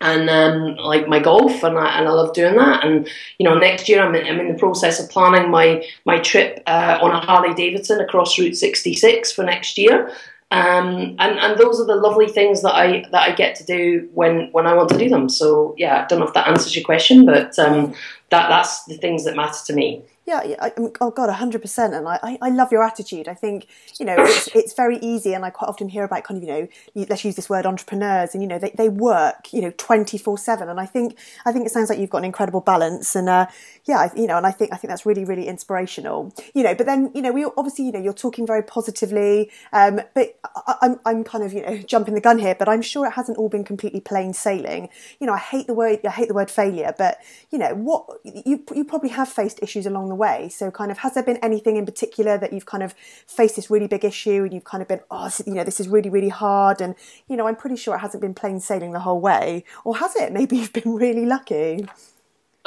and 0.00 0.30
um, 0.30 0.76
like 0.76 1.08
my 1.08 1.18
golf, 1.18 1.62
and 1.64 1.76
I, 1.76 1.98
and 1.98 2.06
I 2.06 2.10
love 2.10 2.32
doing 2.32 2.56
that. 2.56 2.84
And 2.84 3.08
you 3.38 3.44
know, 3.44 3.58
next 3.58 3.88
year 3.88 4.02
I'm 4.02 4.14
in, 4.14 4.26
I'm 4.26 4.40
in 4.40 4.52
the 4.52 4.58
process 4.58 5.02
of 5.02 5.10
planning 5.10 5.50
my 5.50 5.84
my 6.04 6.18
trip 6.18 6.62
uh, 6.66 6.98
on 7.02 7.10
a 7.10 7.20
Harley 7.20 7.54
Davidson 7.54 8.00
across 8.00 8.38
Route 8.38 8.56
66 8.56 9.32
for 9.32 9.44
next 9.44 9.76
year. 9.76 10.12
Um, 10.50 11.16
and 11.18 11.38
and 11.38 11.58
those 11.58 11.78
are 11.78 11.84
the 11.84 11.94
lovely 11.94 12.28
things 12.28 12.62
that 12.62 12.74
I 12.74 13.04
that 13.10 13.28
I 13.28 13.34
get 13.34 13.54
to 13.56 13.64
do 13.64 14.08
when 14.14 14.48
when 14.52 14.66
I 14.66 14.74
want 14.74 14.88
to 14.90 14.98
do 14.98 15.08
them. 15.08 15.28
So 15.28 15.74
yeah, 15.76 16.04
I 16.04 16.06
don't 16.06 16.20
know 16.20 16.26
if 16.26 16.34
that 16.34 16.48
answers 16.48 16.74
your 16.74 16.84
question, 16.84 17.26
but 17.26 17.58
um, 17.58 17.94
that 18.30 18.48
that's 18.48 18.84
the 18.84 18.96
things 18.96 19.24
that 19.24 19.36
matter 19.36 19.58
to 19.66 19.72
me. 19.74 20.02
Yeah, 20.28 20.56
I, 20.60 20.72
oh 21.00 21.10
God, 21.10 21.30
hundred 21.30 21.62
percent. 21.62 21.94
And 21.94 22.06
I, 22.06 22.36
I 22.42 22.50
love 22.50 22.70
your 22.70 22.84
attitude. 22.84 23.28
I 23.28 23.34
think 23.34 23.66
you 23.98 24.04
know 24.04 24.14
it's, 24.18 24.48
it's 24.54 24.74
very 24.74 24.98
easy, 24.98 25.32
and 25.32 25.42
I 25.42 25.48
quite 25.48 25.68
often 25.68 25.88
hear 25.88 26.04
about 26.04 26.24
kind 26.24 26.36
of 26.36 26.46
you 26.46 26.50
know 26.50 26.68
let's 27.08 27.24
use 27.24 27.34
this 27.34 27.48
word 27.48 27.64
entrepreneurs, 27.64 28.34
and 28.34 28.42
you 28.42 28.48
know 28.48 28.58
they, 28.58 28.68
they 28.76 28.90
work 28.90 29.54
you 29.54 29.62
know 29.62 29.72
twenty 29.78 30.18
four 30.18 30.36
seven. 30.36 30.68
And 30.68 30.78
I 30.78 30.84
think 30.84 31.16
I 31.46 31.52
think 31.52 31.64
it 31.64 31.72
sounds 31.72 31.88
like 31.88 31.98
you've 31.98 32.10
got 32.10 32.18
an 32.18 32.26
incredible 32.26 32.60
balance, 32.60 33.16
and 33.16 33.26
uh, 33.26 33.46
yeah, 33.88 34.10
you 34.14 34.26
know, 34.26 34.36
and 34.36 34.46
I 34.46 34.50
think 34.50 34.72
I 34.72 34.76
think 34.76 34.90
that's 34.90 35.06
really 35.06 35.24
really 35.24 35.48
inspirational. 35.48 36.34
You 36.54 36.62
know, 36.62 36.74
but 36.74 36.84
then 36.84 37.10
you 37.14 37.22
know 37.22 37.32
we 37.32 37.46
obviously 37.56 37.86
you 37.86 37.92
know 37.92 38.00
you're 38.00 38.12
talking 38.12 38.46
very 38.46 38.62
positively, 38.62 39.50
um, 39.72 40.02
but 40.14 40.38
I, 40.54 40.74
I'm 40.82 41.00
I'm 41.06 41.24
kind 41.24 41.42
of 41.42 41.54
you 41.54 41.62
know 41.62 41.78
jumping 41.78 42.14
the 42.14 42.20
gun 42.20 42.38
here, 42.38 42.54
but 42.54 42.68
I'm 42.68 42.82
sure 42.82 43.06
it 43.06 43.12
hasn't 43.12 43.38
all 43.38 43.48
been 43.48 43.64
completely 43.64 44.00
plain 44.00 44.34
sailing. 44.34 44.90
You 45.20 45.26
know, 45.26 45.32
I 45.32 45.38
hate 45.38 45.66
the 45.66 45.74
word 45.74 46.00
I 46.04 46.10
hate 46.10 46.28
the 46.28 46.34
word 46.34 46.50
failure, 46.50 46.94
but 46.98 47.16
you 47.50 47.58
know 47.58 47.74
what 47.74 48.06
you 48.24 48.62
you 48.74 48.84
probably 48.84 49.08
have 49.08 49.28
faced 49.28 49.58
issues 49.62 49.86
along 49.86 50.10
the 50.10 50.14
way. 50.14 50.50
So, 50.50 50.70
kind 50.70 50.90
of, 50.90 50.98
has 50.98 51.14
there 51.14 51.22
been 51.22 51.38
anything 51.38 51.76
in 51.76 51.86
particular 51.86 52.36
that 52.36 52.52
you've 52.52 52.66
kind 52.66 52.82
of 52.82 52.92
faced 53.26 53.56
this 53.56 53.70
really 53.70 53.86
big 53.86 54.04
issue 54.04 54.42
and 54.44 54.52
you've 54.52 54.64
kind 54.64 54.82
of 54.82 54.88
been, 54.88 55.00
oh, 55.10 55.30
you 55.46 55.54
know, 55.54 55.64
this 55.64 55.80
is 55.80 55.88
really, 55.88 56.10
really 56.10 56.28
hard, 56.28 56.82
and 56.82 56.94
you 57.26 57.36
know, 57.36 57.46
I'm 57.48 57.56
pretty 57.56 57.76
sure 57.76 57.94
it 57.94 58.00
hasn't 58.00 58.20
been 58.20 58.34
plain 58.34 58.60
sailing 58.60 58.92
the 58.92 59.00
whole 59.00 59.20
way, 59.20 59.64
or 59.84 59.96
has 59.96 60.14
it? 60.16 60.30
Maybe 60.30 60.58
you've 60.58 60.74
been 60.74 60.94
really 60.94 61.24
lucky. 61.24 61.86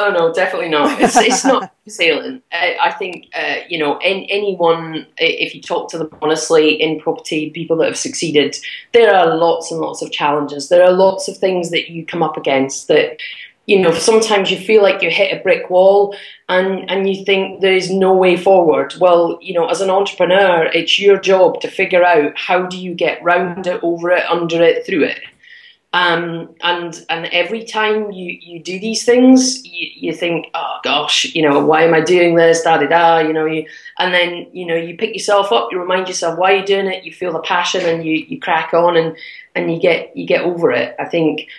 Oh 0.01 0.09
no, 0.11 0.33
definitely 0.33 0.69
not. 0.69 0.99
It's, 1.01 1.15
it's 1.15 1.45
not 1.45 1.71
sailing. 1.87 2.41
Uh, 2.51 2.71
I 2.81 2.91
think 2.91 3.27
uh, 3.35 3.57
you 3.69 3.77
know, 3.77 3.99
in, 3.99 4.25
anyone 4.29 5.05
if 5.17 5.53
you 5.53 5.61
talk 5.61 5.91
to 5.91 5.99
them 5.99 6.09
honestly 6.23 6.81
in 6.81 6.99
property, 6.99 7.51
people 7.51 7.77
that 7.77 7.85
have 7.85 7.97
succeeded, 7.97 8.55
there 8.93 9.13
are 9.13 9.35
lots 9.37 9.71
and 9.71 9.79
lots 9.79 10.01
of 10.01 10.11
challenges. 10.11 10.69
There 10.69 10.83
are 10.83 10.91
lots 10.91 11.27
of 11.27 11.37
things 11.37 11.69
that 11.69 11.91
you 11.91 12.03
come 12.03 12.23
up 12.23 12.35
against 12.35 12.87
that 12.87 13.19
you 13.67 13.79
know, 13.79 13.93
sometimes 13.93 14.49
you 14.49 14.57
feel 14.57 14.81
like 14.81 15.03
you 15.03 15.11
hit 15.11 15.37
a 15.37 15.41
brick 15.43 15.69
wall 15.69 16.15
and, 16.49 16.89
and 16.89 17.07
you 17.07 17.23
think 17.23 17.61
there's 17.61 17.91
no 17.91 18.11
way 18.13 18.35
forward. 18.35 18.95
Well, 18.99 19.37
you 19.39 19.53
know, 19.53 19.67
as 19.67 19.81
an 19.81 19.89
entrepreneur, 19.89 20.65
it's 20.65 20.99
your 20.99 21.19
job 21.19 21.61
to 21.61 21.69
figure 21.69 22.03
out 22.03 22.35
how 22.35 22.65
do 22.65 22.77
you 22.77 22.95
get 22.95 23.23
round 23.23 23.67
it, 23.67 23.79
over 23.83 24.11
it, 24.11 24.25
under 24.25 24.61
it, 24.63 24.85
through 24.85 25.03
it. 25.03 25.21
Um, 25.93 26.55
and 26.61 27.05
and 27.09 27.25
every 27.33 27.65
time 27.65 28.11
you, 28.11 28.37
you 28.41 28.63
do 28.63 28.79
these 28.79 29.03
things, 29.03 29.65
you, 29.65 29.89
you 29.93 30.13
think, 30.13 30.47
oh 30.53 30.77
gosh, 30.83 31.25
you 31.35 31.41
know, 31.41 31.65
why 31.65 31.83
am 31.83 31.93
I 31.93 31.99
doing 31.99 32.35
this? 32.35 32.61
Da 32.61 32.77
da 32.77 32.87
da, 32.87 33.19
you 33.19 33.33
know, 33.33 33.45
you, 33.45 33.65
and 33.99 34.13
then 34.13 34.47
you 34.53 34.65
know 34.65 34.75
you 34.75 34.95
pick 34.95 35.13
yourself 35.13 35.51
up, 35.51 35.67
you 35.69 35.79
remind 35.79 36.07
yourself 36.07 36.39
why 36.39 36.51
you're 36.51 36.65
doing 36.65 36.87
it, 36.87 37.03
you 37.03 37.11
feel 37.11 37.33
the 37.33 37.39
passion, 37.39 37.85
and 37.85 38.05
you, 38.05 38.13
you 38.13 38.39
crack 38.39 38.73
on, 38.73 38.95
and 38.95 39.17
and 39.53 39.73
you 39.73 39.81
get 39.81 40.15
you 40.15 40.25
get 40.25 40.43
over 40.45 40.71
it. 40.71 40.95
I 40.97 41.05
think 41.05 41.49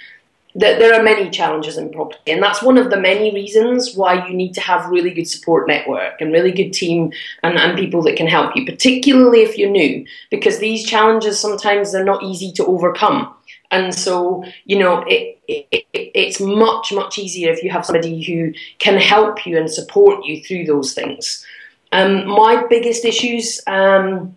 that 0.54 0.78
there 0.78 0.94
are 0.94 1.02
many 1.02 1.30
challenges 1.30 1.76
in 1.76 1.90
property, 1.90 2.32
and 2.32 2.42
that's 2.42 2.62
one 2.62 2.78
of 2.78 2.90
the 2.90 3.00
many 3.00 3.34
reasons 3.34 3.94
why 3.94 4.26
you 4.26 4.34
need 4.34 4.54
to 4.54 4.60
have 4.62 4.86
really 4.86 5.10
good 5.10 5.28
support 5.28 5.68
network 5.68 6.20
and 6.20 6.32
really 6.32 6.52
good 6.52 6.72
team 6.72 7.12
and, 7.42 7.58
and 7.58 7.78
people 7.78 8.02
that 8.02 8.16
can 8.16 8.26
help 8.26 8.54
you, 8.54 8.64
particularly 8.64 9.42
if 9.42 9.56
you're 9.56 9.70
new, 9.70 10.04
because 10.30 10.58
these 10.58 10.86
challenges 10.86 11.38
sometimes 11.38 11.92
they're 11.92 12.04
not 12.04 12.22
easy 12.22 12.52
to 12.52 12.66
overcome. 12.66 13.34
And 13.72 13.92
so, 13.92 14.44
you 14.64 14.78
know, 14.78 15.04
it, 15.08 15.38
it, 15.48 15.84
it's 15.92 16.38
much, 16.40 16.92
much 16.92 17.18
easier 17.18 17.50
if 17.50 17.64
you 17.64 17.70
have 17.70 17.84
somebody 17.84 18.22
who 18.22 18.52
can 18.78 18.98
help 18.98 19.44
you 19.44 19.58
and 19.58 19.68
support 19.68 20.24
you 20.24 20.42
through 20.44 20.66
those 20.66 20.94
things. 20.94 21.44
Um, 21.90 22.26
my 22.26 22.64
biggest 22.68 23.04
issues 23.04 23.60
um, 23.66 24.36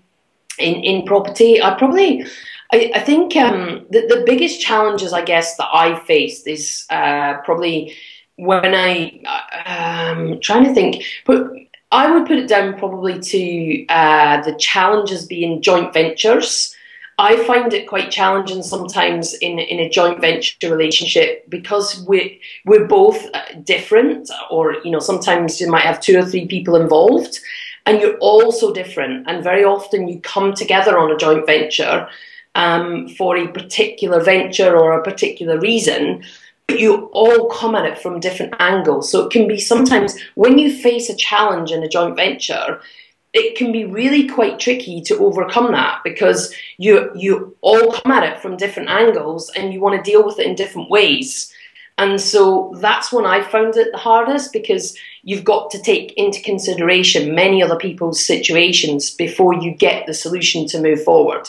in, 0.58 0.76
in 0.76 1.06
property, 1.06 1.62
I 1.62 1.76
probably 1.76 2.26
I, 2.74 2.91
I 2.95 3.00
think 3.00 3.36
um, 3.36 3.86
the, 3.89 4.08
the 4.08 4.24
biggest 4.26 4.62
challenges, 4.62 5.13
I 5.13 5.21
guess, 5.21 5.56
that 5.58 5.69
I 5.71 6.00
faced 6.00 6.48
is 6.48 6.86
uh, 6.89 7.36
probably 7.43 7.95
when 8.38 8.76
I, 8.76 9.21
um, 9.65 10.39
trying 10.41 10.65
to 10.65 10.74
think, 10.74 11.04
but 11.26 11.52
I 11.91 12.12
would 12.12 12.26
put 12.26 12.38
it 12.38 12.50
down 12.50 12.78
probably 12.78 13.19
to 13.19 13.86
uh, 13.88 14.41
the 14.41 14.56
challenges 14.56 15.26
being 15.26 15.62
joint 15.62 15.93
ventures. 15.93 16.76
I 17.17 17.38
find 17.45 17.73
it 17.73 17.88
quite 17.88 18.12
challenging 18.12 18.62
sometimes 18.62 19.34
in, 19.36 19.58
in 19.58 19.80
a 19.80 19.89
joint 19.89 20.19
venture 20.19 20.69
relationship 20.69 21.49
because 21.49 22.04
we're, 22.06 22.30
we're 22.65 22.88
both 22.88 23.25
uh, 23.34 23.41
different, 23.63 24.30
or 24.51 24.73
you 24.84 24.91
know, 24.91 24.99
sometimes 24.99 25.62
you 25.62 25.69
might 25.69 25.84
have 25.84 26.01
two 26.01 26.19
or 26.19 26.25
three 26.25 26.45
people 26.45 26.75
involved, 26.75 27.39
and 27.86 28.01
you're 28.01 28.17
all 28.17 28.51
so 28.51 28.73
different. 28.73 29.30
And 29.30 29.43
very 29.43 29.63
often 29.63 30.10
you 30.10 30.19
come 30.19 30.54
together 30.54 30.97
on 30.97 31.12
a 31.12 31.17
joint 31.17 31.45
venture 31.45 32.08
um, 32.56 33.08
for 33.10 33.38
a 33.38 33.47
particular 33.47 34.21
venture 34.21 34.75
or 34.75 34.99
a 34.99 35.04
particular 35.04 35.58
reason, 35.58 36.23
but 36.67 36.80
you 36.80 37.06
all 37.13 37.49
come 37.49 37.75
at 37.75 37.86
it 37.86 37.97
from 37.97 38.19
different 38.19 38.56
angles. 38.60 39.10
So 39.10 39.25
it 39.25 39.32
can 39.32 39.47
be 39.47 39.60
sometimes 39.60 40.19
when 40.34 40.58
you 40.58 40.75
face 40.75 41.10
a 41.10 41.15
challenge 41.15 41.71
in 41.71 41.84
a 41.84 41.89
joint 41.89 42.17
venture, 42.17 42.82
it 43.36 43.56
can 43.58 43.71
be 43.71 43.86
really 43.86 44.28
quite 44.28 44.60
tricky 44.60 45.02
to 45.02 45.17
overcome 45.17 45.71
that 45.74 46.02
because 46.04 46.56
you 46.78 47.12
you 47.15 47.56
all 47.62 47.91
come 47.91 48.12
at 48.12 48.24
it 48.24 48.41
from 48.41 48.56
different 48.58 48.89
angles 48.89 49.52
and 49.56 49.74
you 49.74 49.82
want 49.82 49.95
to 49.95 50.10
deal 50.10 50.26
with 50.26 50.39
it 50.39 50.48
in 50.48 50.56
different 50.56 50.89
ways. 50.89 51.52
And 51.98 52.19
so 52.19 52.74
that's 52.78 53.12
when 53.12 53.26
I 53.26 53.41
found 53.41 53.78
it 53.78 53.91
the 53.91 53.98
hardest 53.98 54.52
because 54.52 54.98
you've 55.24 55.45
got 55.45 55.71
to 55.71 55.82
take 55.82 56.13
into 56.13 56.41
consideration 56.41 57.36
many 57.36 57.63
other 57.63 57.78
people's 57.78 58.26
situations 58.26 59.12
before 59.12 59.54
you 59.54 59.71
get 59.71 60.06
the 60.06 60.13
solution 60.13 60.65
to 60.67 60.82
move 60.82 61.04
forward. 61.04 61.48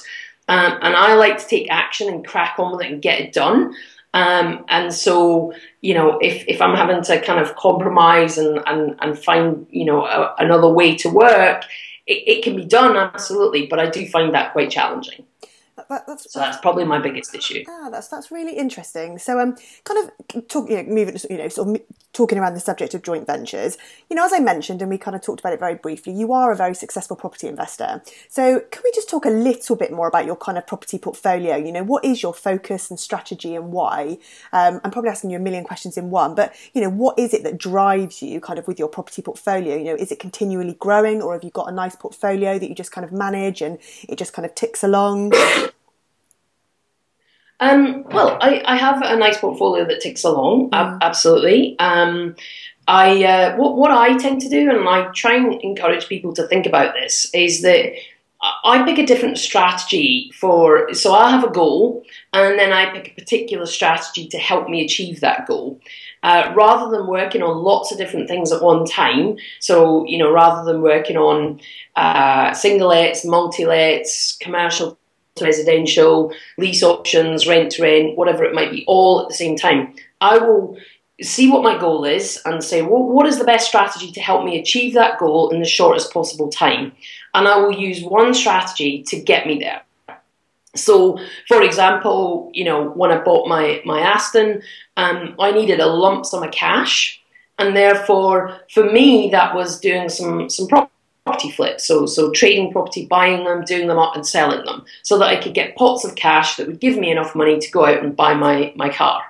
Um, 0.49 0.79
and 0.81 0.95
I 0.95 1.15
like 1.15 1.39
to 1.39 1.49
take 1.49 1.71
action 1.71 2.09
and 2.09 2.27
crack 2.27 2.59
on 2.59 2.77
with 2.77 2.87
it 2.87 2.93
and 2.93 3.03
get 3.03 3.21
it 3.21 3.33
done. 3.33 3.75
Um, 4.15 4.65
and 4.69 4.93
so, 4.93 5.53
you 5.83 5.95
know, 5.95 6.19
if, 6.21 6.45
if 6.49 6.63
I'm 6.63 6.75
having 6.75 7.03
to 7.03 7.21
kind 7.21 7.41
of 7.41 7.55
compromise 7.57 8.39
and, 8.39 8.61
and, 8.67 8.97
and 9.01 9.19
find, 9.19 9.67
you 9.71 9.85
know, 9.85 10.07
a, 10.07 10.35
another 10.39 10.69
way 10.69 10.97
to 10.97 11.11
work, 11.11 11.65
it, 12.07 12.23
it, 12.27 12.45
can 12.45 12.57
be 12.57 12.65
done, 12.65 12.97
absolutely, 12.97 13.67
but 13.67 13.79
I 13.79 13.91
do 13.91 14.07
find 14.09 14.33
that 14.35 14.53
quite 14.53 14.71
challenging. 14.71 15.27
That, 15.89 16.07
that's, 16.07 16.33
so 16.33 16.41
that's 16.41 16.57
probably 16.59 16.85
my 16.85 16.99
biggest 16.99 17.35
issue. 17.35 17.63
Ah, 17.69 17.91
that's 17.91 18.09
that's 18.09 18.31
really 18.33 18.57
interesting. 18.57 19.19
So, 19.19 19.39
um, 19.39 19.57
kind 19.85 20.09
of 20.09 20.49
talk, 20.49 20.69
you 20.71 20.77
know, 20.77 20.83
moving, 20.85 21.17
you 21.31 21.37
know, 21.37 21.49
sort 21.49 21.69
of 21.69 21.83
talking 22.17 22.39
around 22.39 22.55
the 22.55 22.61
subject 22.61 22.95
of 22.95 23.03
joint 23.03 23.27
ventures. 23.27 23.77
You 24.09 24.17
know, 24.17 24.25
as 24.25 24.33
I 24.33 24.39
mentioned, 24.39 24.81
and 24.81 24.91
we 24.91 24.99
kind 24.99 25.15
of 25.15 25.23
talked 25.23 25.41
about 25.41 25.53
it 25.53 25.61
very 25.61 25.75
briefly, 25.75 26.15
you 26.15 26.33
are 26.33 26.51
a 26.51 26.57
very 26.57 26.75
successful 26.75 27.17
property 27.17 27.47
investor. 27.47 28.03
So, 28.29 28.61
can 28.71 28.83
we 28.85 28.91
just 28.93 29.09
talk 29.09 29.27
a 29.27 29.31
little 29.31 29.77
bit 29.77 29.93
more 29.93 30.09
about 30.09 30.25
your 30.25 30.37
kind 30.37 30.57
of 30.57 30.67
property 30.67 30.99
portfolio? 30.99 31.57
You 31.57 31.73
know, 31.73 31.85
what 31.85 32.05
is 32.05 32.23
your 32.23 32.33
focus 32.33 32.91
and 32.91 32.99
strategy 32.99 33.55
and 33.55 33.71
why? 33.71 34.19
Um, 34.53 34.81
I'm 34.83 34.91
probably 34.91 35.11
asking 35.11 35.31
you 35.31 35.37
a 35.37 35.41
million 35.41 35.65
questions 35.65 35.97
in 35.97 36.11
one, 36.11 36.35
but, 36.35 36.55
you 36.73 36.81
know, 36.81 36.91
what 36.91 37.19
is 37.19 37.35
it 37.35 37.43
that 37.45 37.59
drives 37.59 38.23
you 38.23 38.41
kind 38.41 38.59
of 38.59 38.67
with 38.67 38.79
your 38.79 38.89
property 38.89 39.23
portfolio? 39.23 39.77
You 39.77 39.85
know, 39.85 39.97
is 39.97 40.11
it 40.11 40.19
continually 40.19 40.75
growing 40.75 41.21
or 41.21 41.35
have 41.35 41.45
you 41.45 41.51
got 41.51 41.69
a 41.69 41.73
nice 41.73 41.97
portfolio 41.97 42.59
that 42.59 42.69
you 42.69 42.75
just 42.75 42.93
kind 42.93 43.05
of 43.05 43.13
manage 43.13 43.61
and 43.61 43.79
it 44.09 44.17
just 44.17 44.33
kind 44.33 44.47
of 44.47 44.55
ticks 44.55 44.83
along? 44.83 45.33
Um, 47.61 48.05
well, 48.05 48.37
I, 48.41 48.63
I, 48.67 48.77
have 48.77 49.01
a 49.03 49.17
nice 49.17 49.39
portfolio 49.39 49.87
that 49.87 50.03
ticks 50.03 50.25
along, 50.25 50.71
mm. 50.71 50.99
absolutely. 51.01 51.79
Um, 51.79 52.37
I 52.87 53.25
uh, 53.25 53.57
what, 53.57 53.77
what 53.77 53.91
I 53.91 54.17
tend 54.19 54.43
to 54.43 54.49
do, 54.49 54.71
and 54.71 54.87
I 54.89 55.11
try 55.13 55.37
and 55.37 55.61
encourage 55.63 56.07
people 56.07 56.35
to 56.35 56.47
think 56.47 56.67
about 56.67 56.95
this, 56.95 57.31
is 57.35 57.63
that 57.63 57.95
I 58.65 58.83
pick 58.85 58.99
a 58.99 59.07
different 59.07 59.39
strategy 59.39 60.31
for. 60.35 60.93
So 60.93 61.15
I 61.15 61.31
have 61.31 61.45
a 61.45 61.51
goal, 61.51 62.05
and 62.33 62.59
then 62.59 62.73
I 62.73 62.93
pick 62.93 63.13
a 63.13 63.15
particular 63.15 63.67
strategy 63.67 64.29
to 64.29 64.39
help 64.39 64.69
me 64.69 64.85
achieve 64.85 65.21
that 65.21 65.47
goal. 65.47 65.81
Uh, 66.23 66.53
rather 66.57 66.91
than 66.91 67.07
working 67.07 67.43
on 67.43 67.63
lots 67.63 67.93
of 67.93 67.99
different 67.99 68.29
things 68.29 68.51
at 68.53 68.63
one 68.63 68.85
time, 68.85 69.37
so 69.61 70.05
you 70.07 70.19
know, 70.19 70.31
rather 70.31 70.71
than 70.71 70.83
working 70.83 71.17
on 71.17 71.61
uh, 71.97 72.53
single 72.53 72.89
lets, 72.89 73.25
multi 73.25 73.65
lets, 73.65 74.37
commercial 74.37 74.99
residential, 75.45 76.33
lease 76.59 76.83
options, 76.83 77.47
rent 77.47 77.73
to 77.73 77.83
rent, 77.83 78.17
whatever 78.17 78.45
it 78.45 78.55
might 78.55 78.71
be, 78.71 78.85
all 78.87 79.23
at 79.23 79.29
the 79.29 79.35
same 79.35 79.57
time. 79.57 79.95
I 80.21 80.39
will 80.39 80.77
see 81.23 81.51
what 81.51 81.63
my 81.63 81.79
goal 81.79 82.05
is 82.05 82.41
and 82.45 82.63
say, 82.63 82.83
well, 82.83 83.03
what 83.03 83.27
is 83.27 83.39
the 83.39 83.45
best 83.45 83.69
strategy 83.69 84.13
to 84.13 84.21
help 84.21 84.45
me 84.45 84.61
achieve 84.61 84.95
that 84.95 85.19
goal 85.19 85.51
in 85.51 85.61
the 85.61 85.67
shortest 85.67 86.13
possible 86.13 86.49
time? 86.49 86.93
And 87.35 87.49
I 87.49 87.59
will 87.59 87.73
use 87.73 88.03
one 88.03 88.35
strategy 88.35 89.03
to 89.05 89.21
get 89.21 89.47
me 89.47 89.59
there. 89.59 89.83
So, 90.75 91.19
for 91.49 91.63
example, 91.63 92.51
you 92.53 92.65
know, 92.65 92.91
when 92.91 93.11
I 93.11 93.23
bought 93.23 93.49
my, 93.49 93.81
my 93.85 94.01
Aston, 94.01 94.63
um, 94.97 95.35
I 95.39 95.53
needed 95.53 95.81
a 95.81 95.87
lump 95.87 96.27
sum 96.27 96.43
of 96.43 96.51
cash. 96.51 97.21
And 97.59 97.75
therefore, 97.75 98.61
for 98.71 98.85
me, 98.85 99.31
that 99.31 99.55
was 99.55 99.81
doing 99.81 100.11
some, 100.11 100.51
some 100.51 100.69
property 100.69 100.93
property 101.27 101.51
flips. 101.51 101.85
So, 101.85 102.07
so 102.07 102.31
trading 102.31 102.71
property, 102.71 103.05
buying 103.07 103.45
them, 103.45 103.65
doing 103.65 103.89
them 103.89 103.99
up 103.99 104.15
and 104.15 104.25
selling 104.25 104.65
them 104.65 104.85
so 105.03 105.19
that 105.19 105.27
I 105.27 105.37
could 105.37 105.55
get 105.55 105.75
pots 105.77 106.05
of 106.05 106.15
cash 106.15 106.57
that 106.57 106.69
would 106.69 106.81
give 106.81 106.97
me 106.97 107.11
enough 107.11 107.35
money 107.35 107.59
to 107.59 107.71
go 107.73 107.85
out 107.85 108.03
and 108.03 108.17
buy 108.17 108.33
my, 108.35 108.73
my 108.77 108.89
car. 108.89 109.23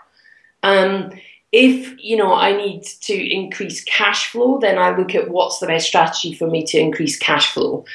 Um, 0.62 1.12
if 1.52 1.94
you 1.98 2.16
know 2.18 2.34
I 2.34 2.54
need 2.54 2.84
to 3.02 3.14
increase 3.14 3.82
cash 3.84 4.30
flow, 4.30 4.58
then 4.58 4.78
I 4.78 4.94
look 4.94 5.14
at 5.14 5.30
what's 5.30 5.58
the 5.58 5.66
best 5.66 5.86
strategy 5.86 6.34
for 6.34 6.46
me 6.46 6.64
to 6.66 6.78
increase 6.78 7.18
cash 7.18 7.52
flow. 7.52 7.86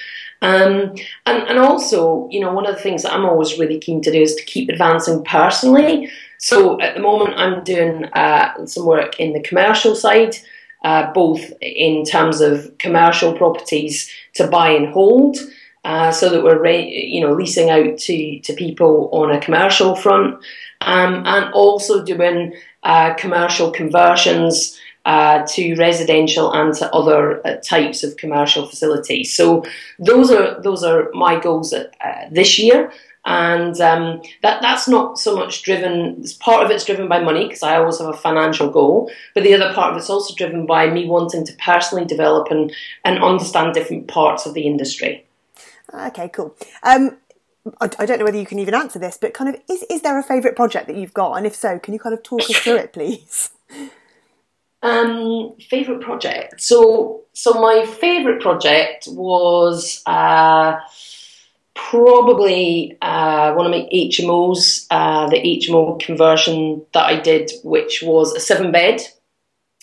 Um, 0.42 0.96
and, 1.28 1.44
and 1.48 1.60
also, 1.60 2.28
you 2.32 2.40
know, 2.40 2.52
one 2.52 2.66
of 2.66 2.76
the 2.76 2.82
things 2.82 3.04
that 3.04 3.14
I'm 3.14 3.26
always 3.26 3.60
really 3.60 3.80
keen 3.80 4.02
to 4.02 4.12
do 4.12 4.20
is 4.20 4.34
to 4.36 4.44
keep 4.46 4.70
advancing 4.70 5.24
personally. 5.24 6.10
So 6.40 6.82
at 6.82 6.96
the 6.96 7.02
moment, 7.02 7.38
I'm 7.38 7.64
doing 7.64 8.06
uh, 8.06 8.66
some 8.66 8.88
work 8.88 9.20
in 9.20 9.34
the 9.34 9.44
commercial 9.44 9.94
side 9.94 10.38
uh, 10.84 11.12
both 11.13 11.41
in 11.62 12.04
terms 12.06 12.41
of 12.41 12.78
commercial 12.78 13.34
properties 13.34 14.12
to 14.34 14.48
buy 14.48 14.70
and 14.70 14.88
hold, 14.88 15.38
uh, 15.84 16.12
so 16.12 16.30
that 16.30 16.44
we're 16.44 16.65
you 16.67 17.22
know 17.22 17.34
leasing 17.34 17.70
out 17.70 17.98
to 17.98 18.39
to 18.39 18.54
people 18.54 19.10
on 19.12 19.32
a 19.32 19.41
commercial 19.41 19.96
front, 19.96 20.36
um, 20.82 21.24
and 21.26 21.54
also 21.54 22.04
doing 22.04 22.54
uh, 22.84 23.13
commercial 23.15 23.72
conversions. 23.72 24.78
Uh, 25.04 25.44
to 25.48 25.74
residential 25.78 26.54
and 26.54 26.76
to 26.76 26.88
other 26.94 27.41
uh, 27.48 27.56
types 27.63 28.04
of 28.04 28.15
commercial 28.17 28.67
facilities. 28.67 29.36
So 29.36 29.65
those 29.98 30.30
are 30.30 30.62
those 30.62 30.84
are 30.84 31.10
my 31.12 31.39
goals 31.39 31.74
at, 31.74 31.96
uh, 32.06 32.30
this 32.30 32.60
year 32.60 32.91
and 33.25 33.79
um, 33.79 34.21
that 34.41 34.62
that's 34.62 34.88
not 34.88 35.19
so 35.19 35.36
much 35.36 35.63
driven. 35.63 36.23
Part 36.39 36.65
of 36.65 36.71
it's 36.71 36.86
driven 36.86 37.07
by 37.07 37.19
money 37.19 37.43
because 37.43 37.63
I 37.63 37.77
always 37.77 37.99
have 37.99 38.10
a 38.10 38.17
financial 38.17 38.69
goal, 38.69 39.12
but 39.36 39.43
the 39.43 39.53
other 39.53 39.73
part 39.73 39.91
of 39.91 39.97
it's 39.97 40.10
also 40.10 40.34
driven 40.36 40.65
by 40.65 40.89
me 40.89 41.07
wanting 41.07 41.45
to 41.45 41.53
personally 41.63 42.05
develop 42.05 42.49
and 42.49 42.73
and 43.05 43.23
understand 43.23 43.73
different 43.73 44.07
parts 44.07 44.45
of 44.45 44.53
the 44.53 44.65
industry. 44.65 45.25
Okay, 45.93 46.29
cool. 46.29 46.55
Um, 46.84 47.17
I, 47.79 47.89
I 47.99 48.05
don't 48.05 48.17
know 48.17 48.25
whether 48.25 48.39
you 48.39 48.45
can 48.45 48.60
even 48.60 48.73
answer 48.73 48.97
this, 48.97 49.17
but 49.21 49.34
kind 49.34 49.53
of 49.53 49.62
is 49.69 49.84
is 49.84 50.01
there 50.01 50.17
a 50.17 50.23
favourite 50.23 50.55
project 50.55 50.88
that 50.88 50.95
you've 50.95 51.13
got, 51.13 51.34
and 51.34 51.45
if 51.45 51.55
so, 51.55 51.77
can 51.77 51.93
you 51.93 51.99
kind 51.99 52.13
of 52.13 52.23
talk 52.23 52.41
us 52.41 52.57
through 52.57 52.77
it, 52.77 52.93
please? 52.93 53.51
Um, 54.84 55.53
favorite 55.69 56.01
project. 56.01 56.60
So, 56.60 57.21
so 57.34 57.53
my 57.53 57.86
favorite 57.86 58.41
project 58.41 59.07
was 59.12 60.01
uh, 60.07 60.77
probably 61.89 62.98
uh, 63.02 63.54
one 63.54 63.65
of 63.65 63.72
my 63.72 63.88
HMOs, 63.94 64.86
uh, 64.91 65.28
the 65.30 65.38
HMO 65.38 66.00
conversion 66.00 66.86
that 66.94 67.06
I 67.06 67.20
did, 67.20 67.52
which 67.63 68.04
was 68.04 68.34
a 68.34 68.39
seven 68.39 68.72
bed, 68.72 69.02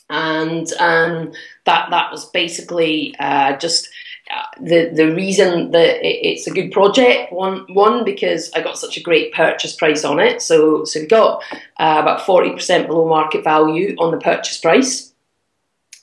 and 0.08 0.70
um, 0.78 1.32
that 1.66 1.90
that 1.90 2.10
was 2.10 2.26
basically 2.30 3.14
uh, 3.18 3.56
just. 3.56 3.88
Uh, 4.30 4.44
the 4.60 4.90
the 4.94 5.14
reason 5.14 5.70
that 5.70 6.06
it's 6.06 6.46
a 6.46 6.50
good 6.50 6.70
project. 6.70 7.32
One 7.32 7.64
one 7.72 8.04
because 8.04 8.52
I 8.52 8.60
got 8.60 8.76
such 8.76 8.98
a 8.98 9.02
great 9.02 9.32
purchase 9.32 9.74
price 9.74 10.04
on 10.04 10.20
it. 10.20 10.42
So 10.42 10.84
so 10.84 11.00
we 11.00 11.06
got 11.06 11.42
uh, 11.80 11.96
about 12.02 12.26
forty 12.26 12.52
percent 12.52 12.88
below 12.88 13.08
market 13.08 13.42
value 13.42 13.96
on 13.98 14.10
the 14.10 14.18
purchase 14.18 14.58
price. 14.58 15.14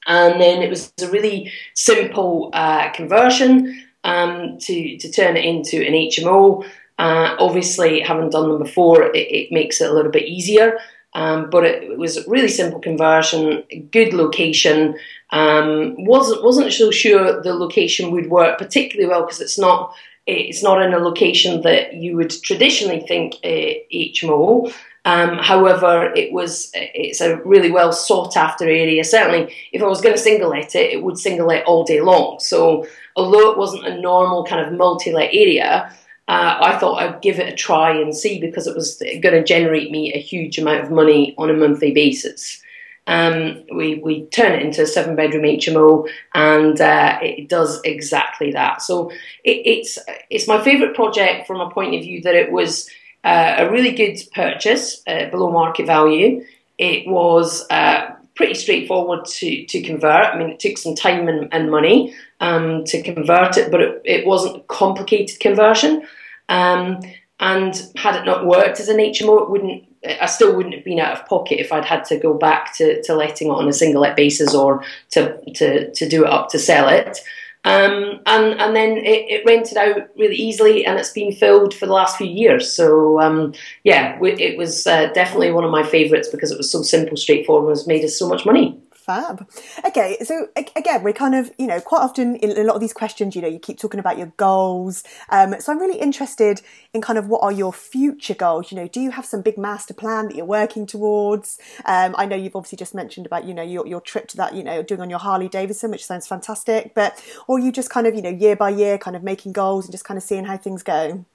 And 0.07 0.41
then 0.41 0.63
it 0.63 0.71
was 0.71 0.91
a 1.03 1.07
really 1.07 1.51
simple 1.75 2.49
uh, 2.53 2.89
conversion 2.93 3.84
um, 4.05 4.57
to, 4.59 4.97
to 4.97 5.11
turn 5.11 5.35
it 5.35 5.43
into 5.43 5.85
an 5.85 5.93
HMO. 5.93 6.63
Uh, 6.97 7.35
obviously, 7.39 7.99
having 7.99 8.29
done 8.29 8.47
them 8.47 8.59
before, 8.59 9.03
it, 9.03 9.17
it 9.17 9.51
makes 9.51 9.81
it 9.81 9.89
a 9.89 9.93
little 9.93 10.11
bit 10.11 10.23
easier. 10.23 10.77
Um, 11.13 11.49
but 11.49 11.63
it, 11.63 11.83
it, 11.83 11.97
was 11.97 12.17
a 12.17 12.29
really 12.29 12.49
simple 12.49 12.79
conversion, 12.79 13.63
good 13.91 14.13
location. 14.13 14.97
Um, 15.31 15.95
wasn't 15.97 16.43
wasn't 16.43 16.73
so 16.73 16.91
sure 16.91 17.41
the 17.41 17.53
location 17.53 18.11
would 18.11 18.29
work 18.29 18.57
particularly 18.57 19.09
well 19.09 19.21
because 19.21 19.39
it's 19.39 19.57
not 19.57 19.95
it's 20.27 20.61
not 20.61 20.81
in 20.81 20.93
a 20.93 20.99
location 20.99 21.61
that 21.61 21.93
you 21.93 22.17
would 22.17 22.31
traditionally 22.31 22.99
think 22.99 23.35
uh, 23.45 23.79
HMO. 23.93 24.73
Um, 25.05 25.37
however, 25.37 26.11
it 26.15 26.33
was 26.33 26.71
it's 26.73 27.21
a 27.21 27.37
really 27.43 27.71
well 27.71 27.93
sought 27.93 28.35
after 28.35 28.65
area. 28.65 29.03
Certainly, 29.03 29.55
if 29.71 29.81
I 29.81 29.85
was 29.85 30.01
going 30.01 30.15
to 30.15 30.21
single 30.21 30.49
let 30.49 30.75
it, 30.75 30.91
it 30.91 31.03
would 31.03 31.19
single 31.19 31.47
let 31.47 31.65
all 31.65 31.83
day 31.83 32.01
long. 32.01 32.39
So 32.39 32.87
although 33.15 33.51
it 33.51 33.57
wasn't 33.57 33.87
a 33.87 34.01
normal 34.01 34.45
kind 34.45 34.65
of 34.65 34.73
multi-let 34.73 35.29
area, 35.31 35.95
uh, 36.27 36.57
I 36.59 36.77
thought 36.79 37.01
I'd 37.01 37.21
give 37.21 37.39
it 37.39 37.53
a 37.53 37.55
try 37.55 37.91
and 37.91 38.15
see 38.15 38.39
because 38.41 38.65
it 38.65 38.75
was 38.75 38.97
going 38.97 39.35
to 39.35 39.43
generate 39.43 39.91
me 39.91 40.11
a 40.11 40.19
huge 40.19 40.57
amount 40.57 40.83
of 40.83 40.91
money 40.91 41.35
on 41.37 41.51
a 41.51 41.53
monthly 41.53 41.93
basis. 41.93 42.61
Um, 43.07 43.63
we, 43.71 43.95
we 43.95 44.25
turn 44.25 44.53
it 44.53 44.63
into 44.63 44.81
a 44.81 44.87
seven 44.87 45.15
bedroom 45.15 45.43
HMO 45.43 46.09
and 46.33 46.81
uh, 46.81 47.19
it 47.21 47.47
does 47.47 47.79
exactly 47.83 48.51
that. 48.53 48.81
So 48.81 49.11
it, 49.43 49.61
it's, 49.65 49.99
it's 50.31 50.47
my 50.47 50.63
favourite 50.63 50.95
project 50.95 51.45
from 51.45 51.61
a 51.61 51.69
point 51.69 51.93
of 51.93 52.01
view 52.01 52.21
that 52.23 52.33
it 52.33 52.51
was 52.51 52.89
uh, 53.25 53.55
a 53.57 53.71
really 53.71 53.91
good 53.91 54.17
purchase 54.33 55.01
uh, 55.07 55.29
below 55.31 55.51
market 55.51 55.87
value. 55.87 56.45
It 56.77 57.07
was 57.07 57.65
uh, 57.71 58.11
pretty 58.35 58.53
straightforward 58.53 59.25
to, 59.25 59.65
to 59.65 59.81
convert. 59.81 60.27
I 60.27 60.37
mean, 60.37 60.51
it 60.51 60.59
took 60.59 60.77
some 60.77 60.93
time 60.93 61.27
and, 61.27 61.51
and 61.51 61.71
money 61.71 62.13
um, 62.39 62.83
to 62.85 63.01
convert 63.01 63.57
it, 63.57 63.71
but 63.71 63.81
it, 63.81 64.01
it 64.05 64.27
wasn't 64.27 64.57
a 64.57 64.63
complicated 64.67 65.39
conversion. 65.39 66.05
Um, 66.49 66.99
and 67.39 67.91
had 67.95 68.15
it 68.15 68.25
not 68.25 68.45
worked 68.45 68.79
as 68.79 68.89
an 68.89 68.97
HMO, 68.97 69.43
it 69.43 69.49
wouldn't. 69.49 69.83
I 70.21 70.27
still 70.27 70.55
wouldn't 70.55 70.75
have 70.75 70.85
been 70.85 70.99
out 70.99 71.19
of 71.19 71.25
pocket 71.25 71.59
if 71.59 71.73
I'd 71.73 71.83
had 71.83 72.05
to 72.05 72.19
go 72.19 72.35
back 72.35 72.75
to, 72.77 73.01
to 73.01 73.15
letting 73.15 73.47
it 73.47 73.51
on 73.51 73.67
a 73.67 73.73
single 73.73 74.03
let 74.03 74.15
basis 74.15 74.53
or 74.53 74.83
to, 75.11 75.35
to, 75.55 75.91
to 75.91 76.07
do 76.07 76.25
it 76.25 76.29
up 76.29 76.49
to 76.49 76.59
sell 76.59 76.87
it. 76.89 77.17
Um, 77.65 78.21
and 78.27 78.61
and 78.61 78.75
then 78.75 78.97
it, 78.97 79.25
it, 79.27 79.45
rented 79.45 79.75
out 79.75 80.07
really 80.15 80.35
easily, 80.35 80.85
and 80.85 80.99
it's 80.99 81.11
been 81.11 81.31
filled 81.31 81.73
for 81.73 81.87
the 81.87 81.93
last 81.93 82.15
few 82.15 82.27
years. 82.27 82.71
So 82.71 83.19
um, 83.19 83.55
yeah, 83.83 84.19
it 84.23 84.55
was 84.55 84.85
uh, 84.85 85.07
definitely 85.13 85.51
one 85.51 85.63
of 85.63 85.71
my 85.71 85.81
favourites 85.81 86.27
because 86.27 86.51
it 86.51 86.59
was 86.59 86.71
so 86.71 86.83
simple, 86.83 87.17
straightforward, 87.17 87.69
and 87.69 87.77
has 87.77 87.87
made 87.87 88.05
us 88.05 88.17
so 88.17 88.29
much 88.29 88.45
money. 88.45 88.79
Fab. 89.05 89.47
Okay, 89.85 90.17
so 90.23 90.47
again, 90.55 91.03
we're 91.03 91.13
kind 91.13 91.35
of, 91.35 91.51
you 91.59 91.67
know, 91.67 91.79
quite 91.79 92.01
often 92.01 92.37
in 92.37 92.57
a 92.57 92.63
lot 92.63 92.73
of 92.73 92.81
these 92.81 92.91
questions, 92.91 93.35
you 93.35 93.41
know, 93.41 93.47
you 93.47 93.59
keep 93.59 93.77
talking 93.77 93.99
about 93.99 94.17
your 94.17 94.33
goals. 94.37 95.03
Um, 95.29 95.61
so 95.61 95.71
I'm 95.71 95.79
really 95.79 95.99
interested 95.99 96.61
in 96.91 97.01
kind 97.01 97.19
of 97.19 97.27
what 97.27 97.43
are 97.43 97.51
your 97.51 97.71
future 97.71 98.33
goals? 98.33 98.71
You 98.71 98.77
know, 98.77 98.87
do 98.87 98.99
you 98.99 99.11
have 99.11 99.23
some 99.23 99.43
big 99.43 99.59
master 99.59 99.93
plan 99.93 100.29
that 100.29 100.35
you're 100.35 100.45
working 100.45 100.87
towards? 100.87 101.59
Um, 101.85 102.15
I 102.17 102.25
know 102.25 102.35
you've 102.35 102.55
obviously 102.55 102.77
just 102.77 102.95
mentioned 102.95 103.27
about, 103.27 103.45
you 103.45 103.53
know, 103.53 103.61
your, 103.61 103.85
your 103.85 104.01
trip 104.01 104.27
to 104.29 104.37
that, 104.37 104.55
you 104.55 104.63
know, 104.63 104.81
doing 104.81 105.01
on 105.01 105.09
your 105.11 105.19
Harley 105.19 105.49
Davidson, 105.49 105.91
which 105.91 106.03
sounds 106.03 106.25
fantastic. 106.25 106.95
But, 106.95 107.23
or 107.47 107.59
you 107.59 107.71
just 107.71 107.91
kind 107.91 108.07
of, 108.07 108.15
you 108.15 108.23
know, 108.23 108.29
year 108.29 108.55
by 108.55 108.71
year, 108.71 108.97
kind 108.97 109.15
of 109.15 109.21
making 109.21 109.51
goals 109.51 109.85
and 109.85 109.91
just 109.91 110.03
kind 110.03 110.17
of 110.17 110.23
seeing 110.23 110.45
how 110.45 110.57
things 110.57 110.81
go? 110.81 111.25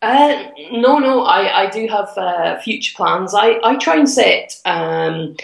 Uh, 0.00 0.48
no, 0.70 0.98
no, 0.98 1.24
I, 1.24 1.64
I 1.64 1.70
do 1.70 1.86
have 1.88 2.16
uh, 2.16 2.58
future 2.60 2.94
plans. 2.96 3.34
I, 3.34 3.58
I 3.62 3.76
try 3.76 3.96
and 3.96 4.08
set. 4.08 4.58
Um, 4.64 5.36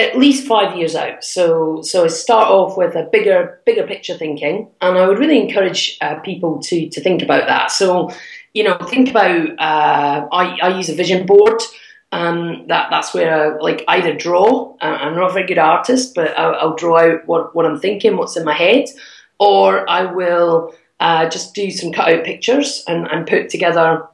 at 0.00 0.16
least 0.16 0.46
five 0.46 0.76
years 0.76 0.94
out. 0.94 1.22
So, 1.22 1.82
so 1.82 2.04
I 2.04 2.08
start 2.08 2.48
off 2.48 2.76
with 2.76 2.94
a 2.96 3.08
bigger, 3.12 3.60
bigger 3.66 3.86
picture 3.86 4.16
thinking, 4.16 4.68
and 4.80 4.98
I 4.98 5.06
would 5.06 5.18
really 5.18 5.40
encourage 5.40 5.98
uh, 6.00 6.18
people 6.20 6.60
to 6.62 6.88
to 6.88 7.00
think 7.00 7.22
about 7.22 7.46
that. 7.46 7.70
So, 7.70 8.10
you 8.54 8.64
know, 8.64 8.78
think 8.88 9.10
about. 9.10 9.50
Uh, 9.58 10.28
I, 10.32 10.58
I 10.62 10.76
use 10.76 10.88
a 10.88 10.94
vision 10.94 11.26
board. 11.26 11.60
Um, 12.12 12.66
that 12.66 12.88
that's 12.90 13.14
where 13.14 13.54
I, 13.54 13.58
like 13.58 13.84
either 13.86 14.14
draw. 14.14 14.74
Uh, 14.80 14.98
I'm 15.00 15.14
not 15.14 15.30
a 15.30 15.32
very 15.32 15.46
good 15.46 15.58
artist, 15.58 16.14
but 16.14 16.36
I'll, 16.36 16.54
I'll, 16.56 16.76
draw 16.76 16.98
out 16.98 17.26
what 17.26 17.54
what 17.54 17.66
I'm 17.66 17.78
thinking, 17.78 18.16
what's 18.16 18.36
in 18.36 18.44
my 18.44 18.54
head, 18.54 18.86
or 19.38 19.88
I 19.88 20.04
will 20.04 20.74
uh, 20.98 21.28
just 21.28 21.54
do 21.54 21.70
some 21.70 21.92
cut 21.92 22.12
out 22.12 22.24
pictures 22.24 22.82
and, 22.88 23.06
and 23.06 23.28
put 23.28 23.48
together 23.48 24.06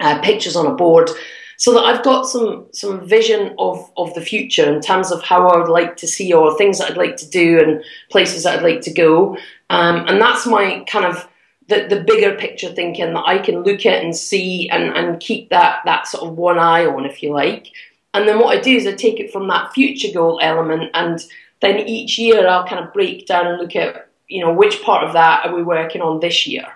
uh, 0.00 0.20
pictures 0.20 0.56
on 0.56 0.66
a 0.66 0.74
board 0.74 1.10
so 1.58 1.74
that 1.74 1.82
I've 1.82 2.04
got 2.04 2.22
some 2.22 2.66
some 2.72 3.06
vision 3.06 3.54
of 3.58 3.90
of 3.96 4.14
the 4.14 4.20
future 4.20 4.72
in 4.72 4.80
terms 4.80 5.10
of 5.10 5.22
how 5.22 5.48
I 5.48 5.58
would 5.58 5.68
like 5.68 5.96
to 5.96 6.06
see 6.06 6.32
or 6.32 6.56
things 6.56 6.78
that 6.78 6.92
I'd 6.92 6.96
like 6.96 7.16
to 7.16 7.28
do 7.28 7.60
and 7.60 7.84
places 8.10 8.44
that 8.44 8.56
I'd 8.56 8.62
like 8.62 8.80
to 8.82 8.92
go. 8.92 9.36
Um, 9.68 10.06
and 10.06 10.20
that's 10.20 10.46
my 10.46 10.84
kind 10.88 11.04
of 11.04 11.28
the, 11.66 11.86
the 11.88 12.00
bigger 12.00 12.34
picture 12.36 12.70
thinking 12.70 13.12
that 13.12 13.24
I 13.26 13.38
can 13.38 13.62
look 13.62 13.84
at 13.84 14.02
and 14.02 14.16
see 14.16 14.70
and, 14.70 14.96
and 14.96 15.20
keep 15.20 15.50
that 15.50 15.80
that 15.84 16.06
sort 16.06 16.28
of 16.28 16.38
one 16.38 16.60
eye 16.60 16.86
on, 16.86 17.04
if 17.04 17.22
you 17.24 17.32
like. 17.32 17.66
And 18.14 18.26
then 18.26 18.38
what 18.38 18.56
I 18.56 18.60
do 18.60 18.74
is 18.74 18.86
I 18.86 18.92
take 18.92 19.18
it 19.18 19.32
from 19.32 19.48
that 19.48 19.72
future 19.74 20.12
goal 20.14 20.38
element 20.40 20.90
and 20.94 21.22
then 21.60 21.80
each 21.80 22.18
year 22.18 22.46
I'll 22.46 22.66
kind 22.66 22.84
of 22.84 22.94
break 22.94 23.26
down 23.26 23.48
and 23.48 23.58
look 23.58 23.74
at, 23.74 24.08
you 24.28 24.40
know, 24.40 24.52
which 24.52 24.80
part 24.82 25.02
of 25.02 25.12
that 25.14 25.44
are 25.44 25.54
we 25.54 25.62
working 25.64 26.02
on 26.02 26.20
this 26.20 26.46
year? 26.46 26.66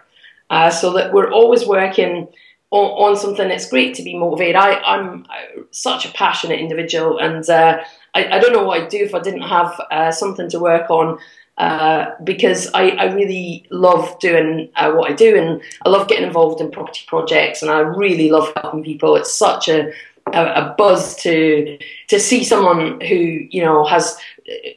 Uh, 0.50 0.70
so 0.70 0.92
that 0.92 1.12
we're 1.12 1.30
always 1.30 1.64
working 1.64 2.28
on, 2.72 3.10
on 3.10 3.16
something. 3.16 3.50
It's 3.50 3.68
great 3.68 3.94
to 3.96 4.02
be 4.02 4.16
motivated. 4.16 4.56
I, 4.56 4.80
I'm 4.80 5.26
such 5.70 6.06
a 6.06 6.12
passionate 6.12 6.58
individual, 6.58 7.18
and 7.18 7.48
uh, 7.48 7.84
I, 8.14 8.36
I, 8.36 8.38
don't 8.40 8.52
know 8.52 8.64
what 8.64 8.80
I'd 8.80 8.88
do 8.88 9.04
if 9.04 9.14
I 9.14 9.20
didn't 9.20 9.42
have 9.42 9.78
uh, 9.90 10.10
something 10.10 10.48
to 10.50 10.58
work 10.58 10.90
on. 10.90 11.18
Uh, 11.58 12.14
because 12.24 12.70
I, 12.72 12.90
I, 12.92 13.12
really 13.12 13.66
love 13.70 14.18
doing 14.20 14.70
uh, 14.74 14.90
what 14.92 15.10
I 15.10 15.14
do, 15.14 15.36
and 15.36 15.60
I 15.84 15.90
love 15.90 16.08
getting 16.08 16.26
involved 16.26 16.62
in 16.62 16.70
property 16.70 17.02
projects, 17.06 17.60
and 17.60 17.70
I 17.70 17.80
really 17.80 18.30
love 18.30 18.50
helping 18.56 18.82
people. 18.82 19.16
It's 19.16 19.32
such 19.32 19.68
a 19.68 19.92
a, 20.32 20.44
a, 20.44 20.74
buzz 20.78 21.16
to 21.16 21.78
to 22.08 22.20
see 22.20 22.44
someone 22.44 23.00
who 23.00 23.14
you 23.14 23.62
know 23.62 23.84
has 23.84 24.16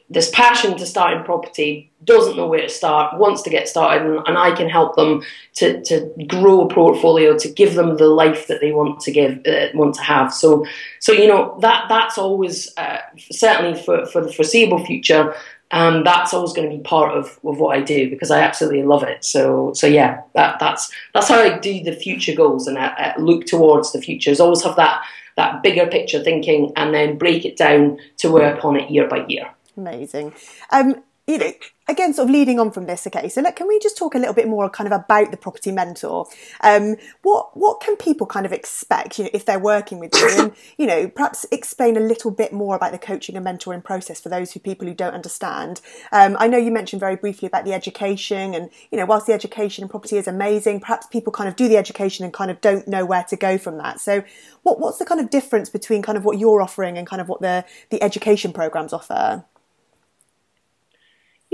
this 0.08 0.30
passion 0.30 0.76
to 0.76 0.86
start 0.86 1.16
in 1.16 1.24
property, 1.24 1.90
doesn't 2.04 2.36
know 2.36 2.46
where 2.46 2.62
to 2.62 2.68
start, 2.68 3.18
wants 3.18 3.42
to 3.42 3.50
get 3.50 3.68
started, 3.68 4.06
and, 4.06 4.26
and, 4.26 4.38
I 4.38 4.54
can 4.54 4.68
help 4.68 4.94
them 4.94 5.22
to, 5.54 5.82
to 5.84 6.08
grow 6.26 6.62
a 6.62 6.68
portfolio, 6.68 7.36
to 7.38 7.48
give 7.48 7.74
them 7.74 7.96
the 7.96 8.06
life 8.06 8.46
that 8.46 8.60
they 8.60 8.72
want 8.72 9.00
to 9.00 9.10
give, 9.10 9.44
uh, 9.46 9.68
want 9.74 9.96
to 9.96 10.02
have. 10.02 10.32
So, 10.32 10.64
so 11.00 11.12
you 11.12 11.26
know 11.26 11.58
that 11.60 11.86
that's 11.88 12.16
always 12.16 12.72
uh, 12.76 12.98
certainly 13.18 13.80
for, 13.82 14.06
for 14.06 14.22
the 14.22 14.32
foreseeable 14.32 14.84
future. 14.84 15.34
Um, 15.72 16.04
that's 16.04 16.32
always 16.32 16.52
going 16.52 16.70
to 16.70 16.76
be 16.76 16.82
part 16.82 17.16
of, 17.18 17.40
of 17.44 17.58
what 17.58 17.76
I 17.76 17.80
do 17.80 18.08
because 18.08 18.30
I 18.30 18.38
absolutely 18.38 18.84
love 18.84 19.02
it. 19.02 19.24
So, 19.24 19.72
so 19.74 19.88
yeah, 19.88 20.22
that, 20.34 20.60
that's 20.60 20.92
that's 21.12 21.26
how 21.26 21.40
I 21.40 21.58
do 21.58 21.82
the 21.82 21.92
future 21.92 22.36
goals 22.36 22.68
and 22.68 22.78
I, 22.78 23.14
I 23.16 23.20
look 23.20 23.46
towards 23.46 23.90
the 23.90 24.00
future. 24.00 24.30
Is 24.30 24.38
always 24.38 24.62
have 24.62 24.76
that 24.76 25.02
that 25.36 25.62
bigger 25.62 25.86
picture 25.86 26.22
thinking 26.22 26.72
and 26.76 26.94
then 26.94 27.18
break 27.18 27.44
it 27.44 27.56
down 27.56 27.98
to 28.18 28.30
work 28.30 28.64
on 28.64 28.76
it 28.76 28.90
year 28.90 29.06
by 29.08 29.24
year. 29.26 29.50
Amazing. 29.76 30.32
Um, 30.70 31.02
you 31.26 31.38
know, 31.38 31.52
again, 31.88 32.14
sort 32.14 32.28
of 32.28 32.32
leading 32.32 32.60
on 32.60 32.70
from 32.70 32.86
this, 32.86 33.04
okay. 33.06 33.28
So, 33.28 33.40
look, 33.40 33.56
can 33.56 33.66
we 33.66 33.80
just 33.80 33.96
talk 33.96 34.14
a 34.14 34.18
little 34.18 34.34
bit 34.34 34.46
more, 34.46 34.70
kind 34.70 34.86
of, 34.86 34.98
about 34.98 35.32
the 35.32 35.36
property 35.36 35.72
mentor? 35.72 36.26
Um, 36.60 36.96
what 37.22 37.56
what 37.56 37.80
can 37.80 37.96
people 37.96 38.28
kind 38.28 38.46
of 38.46 38.52
expect, 38.52 39.18
you 39.18 39.24
know, 39.24 39.30
if 39.32 39.44
they're 39.44 39.58
working 39.58 39.98
with 39.98 40.14
you, 40.14 40.28
and 40.38 40.52
you 40.78 40.86
know, 40.86 41.08
perhaps 41.08 41.44
explain 41.50 41.96
a 41.96 42.00
little 42.00 42.30
bit 42.30 42.52
more 42.52 42.76
about 42.76 42.92
the 42.92 42.98
coaching 42.98 43.36
and 43.36 43.44
mentoring 43.44 43.82
process 43.82 44.20
for 44.20 44.28
those 44.28 44.52
who 44.52 44.60
people 44.60 44.86
who 44.86 44.94
don't 44.94 45.14
understand. 45.14 45.80
Um, 46.12 46.36
I 46.38 46.46
know 46.46 46.58
you 46.58 46.70
mentioned 46.70 47.00
very 47.00 47.16
briefly 47.16 47.46
about 47.46 47.64
the 47.64 47.72
education, 47.72 48.54
and 48.54 48.70
you 48.92 48.98
know, 48.98 49.04
whilst 49.04 49.26
the 49.26 49.32
education 49.32 49.82
in 49.82 49.88
property 49.88 50.18
is 50.18 50.28
amazing, 50.28 50.80
perhaps 50.80 51.08
people 51.08 51.32
kind 51.32 51.48
of 51.48 51.56
do 51.56 51.66
the 51.66 51.76
education 51.76 52.24
and 52.24 52.32
kind 52.32 52.52
of 52.52 52.60
don't 52.60 52.86
know 52.86 53.04
where 53.04 53.24
to 53.24 53.36
go 53.36 53.58
from 53.58 53.78
that. 53.78 54.00
So, 54.00 54.22
what 54.62 54.78
what's 54.78 54.98
the 54.98 55.04
kind 55.04 55.20
of 55.20 55.30
difference 55.30 55.70
between 55.70 56.02
kind 56.02 56.16
of 56.16 56.24
what 56.24 56.38
you're 56.38 56.62
offering 56.62 56.96
and 56.96 57.04
kind 57.04 57.20
of 57.20 57.28
what 57.28 57.40
the 57.40 57.64
the 57.90 58.00
education 58.00 58.52
programs 58.52 58.92
offer? 58.92 59.44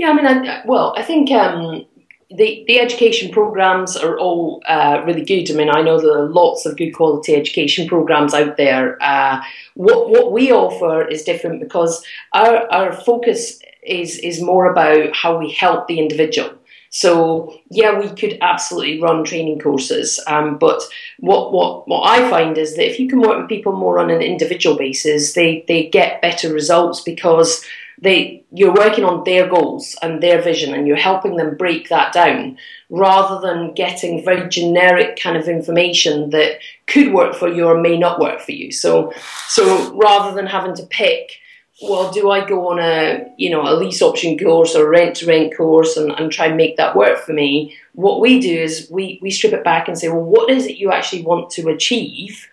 Yeah, 0.03 0.09
I 0.09 0.15
mean, 0.15 0.25
I, 0.25 0.61
well, 0.65 0.93
I 0.97 1.01
think 1.01 1.31
um, 1.31 1.85
the 2.29 2.65
the 2.67 2.81
education 2.81 3.31
programs 3.31 3.95
are 3.95 4.19
all 4.19 4.61
uh, 4.67 5.01
really 5.05 5.23
good. 5.23 5.49
I 5.49 5.53
mean, 5.53 5.69
I 5.69 5.81
know 5.81 5.97
there 5.97 6.17
are 6.17 6.27
lots 6.27 6.65
of 6.65 6.75
good 6.75 6.91
quality 6.91 7.33
education 7.35 7.87
programs 7.87 8.33
out 8.33 8.57
there. 8.57 9.01
Uh, 9.01 9.41
what 9.75 10.09
what 10.09 10.33
we 10.33 10.51
offer 10.51 11.07
is 11.07 11.23
different 11.23 11.61
because 11.61 12.03
our 12.33 12.69
our 12.69 12.91
focus 12.91 13.61
is 13.81 14.17
is 14.17 14.41
more 14.41 14.69
about 14.69 15.15
how 15.15 15.37
we 15.37 15.49
help 15.51 15.87
the 15.87 15.99
individual. 15.99 16.51
So 16.89 17.61
yeah, 17.71 17.97
we 17.97 18.09
could 18.09 18.37
absolutely 18.41 19.01
run 19.01 19.23
training 19.23 19.59
courses, 19.61 20.19
um, 20.27 20.57
but 20.57 20.83
what, 21.21 21.53
what 21.53 21.87
what 21.87 22.09
I 22.09 22.29
find 22.29 22.57
is 22.57 22.75
that 22.75 22.89
if 22.89 22.99
you 22.99 23.07
can 23.07 23.21
work 23.21 23.37
with 23.39 23.47
people 23.47 23.71
more 23.71 23.99
on 23.99 24.11
an 24.11 24.21
individual 24.21 24.75
basis, 24.77 25.31
they 25.31 25.63
they 25.69 25.87
get 25.87 26.21
better 26.21 26.51
results 26.53 26.99
because 26.99 27.63
they 28.03 28.43
you're 28.51 28.73
working 28.73 29.05
on 29.05 29.23
their 29.23 29.47
goals 29.47 29.95
and 30.01 30.21
their 30.21 30.41
vision 30.41 30.73
and 30.73 30.85
you're 30.87 30.95
helping 30.97 31.37
them 31.37 31.57
break 31.57 31.89
that 31.89 32.13
down 32.13 32.57
rather 32.89 33.41
than 33.41 33.73
getting 33.73 34.23
very 34.23 34.47
generic 34.49 35.17
kind 35.19 35.37
of 35.37 35.47
information 35.47 36.29
that 36.29 36.59
could 36.85 37.13
work 37.13 37.33
for 37.33 37.47
you 37.47 37.65
or 37.65 37.79
may 37.79 37.97
not 37.97 38.19
work 38.19 38.39
for 38.41 38.51
you. 38.51 38.71
So 38.71 39.13
so 39.47 39.95
rather 39.95 40.35
than 40.35 40.45
having 40.45 40.75
to 40.75 40.85
pick 40.85 41.39
well 41.81 42.11
do 42.11 42.29
i 42.29 42.45
go 42.45 42.67
on 42.69 42.77
a 42.77 43.25
you 43.37 43.49
know 43.49 43.63
a 43.63 43.73
lease 43.75 44.01
option 44.01 44.37
course 44.37 44.75
or 44.75 44.87
rent 44.87 45.15
to 45.15 45.25
rent 45.25 45.57
course 45.57 45.97
and, 45.97 46.11
and 46.11 46.31
try 46.31 46.45
and 46.45 46.55
make 46.55 46.77
that 46.77 46.95
work 46.95 47.17
for 47.17 47.33
me 47.33 47.75
what 47.93 48.21
we 48.21 48.39
do 48.39 48.55
is 48.55 48.87
we 48.91 49.17
we 49.23 49.31
strip 49.31 49.53
it 49.53 49.63
back 49.63 49.87
and 49.87 49.97
say 49.97 50.07
well 50.07 50.21
what 50.21 50.51
is 50.51 50.67
it 50.67 50.77
you 50.77 50.91
actually 50.91 51.23
want 51.23 51.49
to 51.49 51.67
achieve 51.69 52.47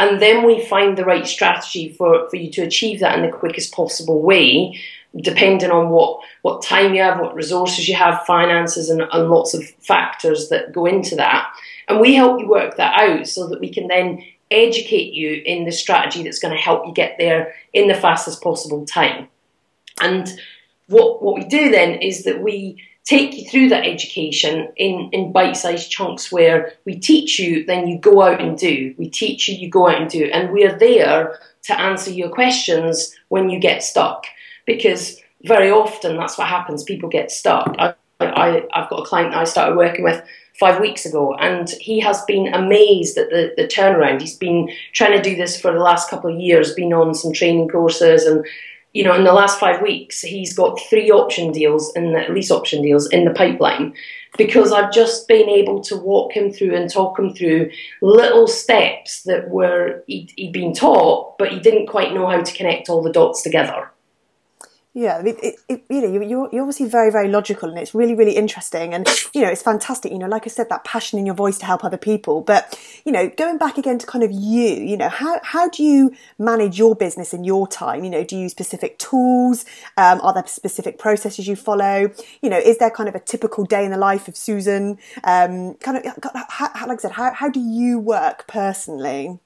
and 0.00 0.20
then 0.20 0.46
we 0.46 0.64
find 0.64 0.96
the 0.96 1.04
right 1.04 1.26
strategy 1.26 1.92
for, 1.92 2.26
for 2.30 2.36
you 2.36 2.50
to 2.52 2.62
achieve 2.62 3.00
that 3.00 3.18
in 3.18 3.22
the 3.22 3.36
quickest 3.36 3.74
possible 3.74 4.22
way, 4.22 4.80
depending 5.14 5.70
on 5.70 5.90
what, 5.90 6.20
what 6.40 6.62
time 6.62 6.94
you 6.94 7.02
have, 7.02 7.20
what 7.20 7.34
resources 7.34 7.86
you 7.86 7.94
have, 7.94 8.24
finances, 8.24 8.88
and, 8.88 9.02
and 9.02 9.28
lots 9.28 9.52
of 9.52 9.62
factors 9.78 10.48
that 10.48 10.72
go 10.72 10.86
into 10.86 11.16
that. 11.16 11.52
And 11.86 12.00
we 12.00 12.14
help 12.14 12.40
you 12.40 12.48
work 12.48 12.78
that 12.78 12.98
out 12.98 13.26
so 13.26 13.46
that 13.48 13.60
we 13.60 13.68
can 13.68 13.88
then 13.88 14.24
educate 14.50 15.12
you 15.12 15.42
in 15.44 15.66
the 15.66 15.70
strategy 15.70 16.22
that's 16.22 16.40
going 16.40 16.56
to 16.56 16.62
help 16.62 16.86
you 16.86 16.94
get 16.94 17.16
there 17.18 17.54
in 17.74 17.86
the 17.86 17.94
fastest 17.94 18.42
possible 18.42 18.86
time. 18.86 19.28
And 20.00 20.32
what, 20.86 21.22
what 21.22 21.34
we 21.34 21.44
do 21.44 21.70
then 21.70 21.96
is 21.96 22.24
that 22.24 22.42
we 22.42 22.82
take 23.10 23.36
you 23.36 23.44
through 23.50 23.68
that 23.68 23.84
education 23.84 24.68
in, 24.76 25.10
in 25.12 25.32
bite-sized 25.32 25.90
chunks 25.90 26.30
where 26.30 26.74
we 26.84 26.96
teach 26.96 27.40
you, 27.40 27.66
then 27.66 27.88
you 27.88 27.98
go 27.98 28.22
out 28.22 28.40
and 28.40 28.56
do. 28.56 28.94
We 28.98 29.10
teach 29.10 29.48
you, 29.48 29.56
you 29.56 29.68
go 29.68 29.88
out 29.88 30.00
and 30.00 30.08
do. 30.08 30.30
And 30.32 30.52
we're 30.52 30.78
there 30.78 31.40
to 31.64 31.80
answer 31.80 32.12
your 32.12 32.28
questions 32.28 33.12
when 33.28 33.50
you 33.50 33.58
get 33.58 33.82
stuck. 33.82 34.26
Because 34.64 35.20
very 35.42 35.72
often 35.72 36.16
that's 36.16 36.38
what 36.38 36.46
happens. 36.46 36.84
People 36.84 37.08
get 37.08 37.32
stuck. 37.32 37.74
I, 37.80 37.94
I, 38.20 38.62
I've 38.72 38.88
got 38.88 39.00
a 39.00 39.04
client 39.04 39.32
that 39.32 39.40
I 39.40 39.44
started 39.44 39.76
working 39.76 40.04
with 40.04 40.22
five 40.60 40.78
weeks 40.80 41.04
ago, 41.04 41.34
and 41.34 41.68
he 41.80 41.98
has 41.98 42.22
been 42.26 42.54
amazed 42.54 43.18
at 43.18 43.30
the, 43.30 43.52
the 43.56 43.66
turnaround. 43.66 44.20
He's 44.20 44.36
been 44.36 44.70
trying 44.92 45.20
to 45.20 45.22
do 45.22 45.34
this 45.34 45.60
for 45.60 45.72
the 45.72 45.80
last 45.80 46.10
couple 46.10 46.32
of 46.32 46.38
years, 46.38 46.74
been 46.74 46.92
on 46.92 47.14
some 47.14 47.32
training 47.32 47.70
courses 47.70 48.24
and 48.24 48.46
you 48.92 49.04
know, 49.04 49.14
in 49.14 49.24
the 49.24 49.32
last 49.32 49.60
five 49.60 49.80
weeks, 49.80 50.20
he's 50.20 50.52
got 50.52 50.80
three 50.88 51.10
option 51.10 51.52
deals 51.52 51.92
the 52.12 52.26
lease 52.30 52.50
option 52.50 52.82
deals 52.82 53.08
in 53.08 53.24
the 53.24 53.30
pipeline 53.30 53.94
because 54.36 54.72
I've 54.72 54.92
just 54.92 55.28
been 55.28 55.48
able 55.48 55.80
to 55.82 55.96
walk 55.96 56.32
him 56.32 56.52
through 56.52 56.74
and 56.74 56.90
talk 56.90 57.18
him 57.18 57.34
through 57.34 57.70
little 58.00 58.46
steps 58.46 59.22
that 59.24 59.48
were 59.48 60.02
he'd, 60.06 60.32
he'd 60.36 60.52
been 60.52 60.72
taught, 60.72 61.38
but 61.38 61.52
he 61.52 61.58
didn't 61.58 61.86
quite 61.86 62.14
know 62.14 62.26
how 62.26 62.40
to 62.40 62.56
connect 62.56 62.88
all 62.88 63.02
the 63.02 63.12
dots 63.12 63.42
together. 63.42 63.89
Yeah, 64.92 65.18
I 65.18 65.22
mean, 65.22 65.36
it, 65.40 65.54
it, 65.68 65.84
you 65.88 66.00
know, 66.00 66.20
you're, 66.20 66.48
you're 66.50 66.62
obviously 66.62 66.86
very, 66.86 67.12
very 67.12 67.28
logical, 67.28 67.68
and 67.68 67.78
it's 67.78 67.94
really, 67.94 68.16
really 68.16 68.34
interesting, 68.34 68.92
and 68.92 69.06
you 69.32 69.40
know, 69.40 69.48
it's 69.48 69.62
fantastic. 69.62 70.10
You 70.10 70.18
know, 70.18 70.26
like 70.26 70.46
I 70.46 70.50
said, 70.50 70.68
that 70.68 70.82
passion 70.82 71.16
in 71.16 71.26
your 71.26 71.34
voice 71.36 71.58
to 71.58 71.66
help 71.66 71.84
other 71.84 71.96
people. 71.96 72.40
But 72.40 72.76
you 73.04 73.12
know, 73.12 73.30
going 73.36 73.56
back 73.56 73.78
again 73.78 73.98
to 73.98 74.06
kind 74.06 74.24
of 74.24 74.32
you, 74.32 74.68
you 74.68 74.96
know, 74.96 75.08
how 75.08 75.38
how 75.44 75.68
do 75.68 75.84
you 75.84 76.12
manage 76.40 76.76
your 76.76 76.96
business 76.96 77.32
in 77.32 77.44
your 77.44 77.68
time? 77.68 78.02
You 78.02 78.10
know, 78.10 78.24
do 78.24 78.34
you 78.34 78.42
use 78.42 78.50
specific 78.50 78.98
tools? 78.98 79.64
Um, 79.96 80.20
are 80.22 80.34
there 80.34 80.44
specific 80.48 80.98
processes 80.98 81.46
you 81.46 81.54
follow? 81.54 82.10
You 82.42 82.50
know, 82.50 82.58
is 82.58 82.78
there 82.78 82.90
kind 82.90 83.08
of 83.08 83.14
a 83.14 83.20
typical 83.20 83.64
day 83.64 83.84
in 83.84 83.92
the 83.92 83.96
life 83.96 84.26
of 84.26 84.36
Susan? 84.36 84.98
Um, 85.22 85.74
kind 85.74 85.98
of, 85.98 86.18
how, 86.48 86.86
like 86.88 86.98
I 86.98 87.02
said, 87.02 87.12
how 87.12 87.32
how 87.32 87.48
do 87.48 87.60
you 87.60 88.00
work 88.00 88.48
personally? 88.48 89.38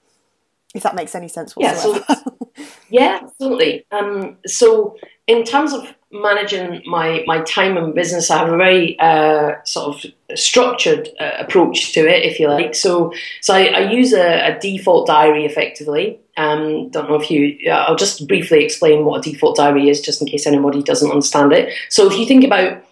If 0.75 0.83
that 0.83 0.97
makes 0.97 1.15
any 1.15 1.29
sense 1.29 1.55
whatsoever. 1.55 2.03
Yeah, 2.09 2.15
so, 2.15 2.43
yeah 2.89 3.21
absolutely. 3.23 3.87
Um, 3.93 4.39
so 4.45 4.97
in 5.27 5.45
terms 5.45 5.73
of 5.73 5.87
managing 6.13 6.83
my, 6.87 7.25
my 7.27 7.41
time 7.43 7.77
and 7.77 7.95
business, 7.95 8.31
I 8.31 8.39
have 8.39 8.53
a 8.53 8.57
very 8.57 8.99
uh, 8.99 9.63
sort 9.65 10.05
of 10.05 10.39
structured 10.39 11.09
uh, 11.19 11.33
approach 11.39 11.93
to 11.95 12.01
it, 12.01 12.25
if 12.25 12.39
you 12.39 12.49
like. 12.49 12.75
So, 12.75 13.13
so 13.41 13.55
I, 13.55 13.65
I 13.67 13.91
use 13.91 14.13
a, 14.13 14.55
a, 14.55 14.61
default 14.61 15.07
diary 15.07 15.45
effectively. 15.45 16.21
Um, 16.37 16.91
don't 16.91 17.09
know 17.09 17.17
if 17.17 17.31
you, 17.31 17.71
I'll 17.71 17.97
just 17.97 18.29
briefly 18.29 18.65
explain 18.65 19.05
what 19.05 19.27
a 19.27 19.31
default 19.31 19.57
diary 19.57 19.89
is, 19.89 20.01
just 20.01 20.21
in 20.21 20.29
case 20.29 20.47
anybody 20.47 20.83
doesn't 20.83 21.11
understand 21.11 21.53
it. 21.53 21.73
So, 21.89 22.07
if 22.07 22.17
you 22.19 22.27
think 22.27 22.45
about 22.45 22.85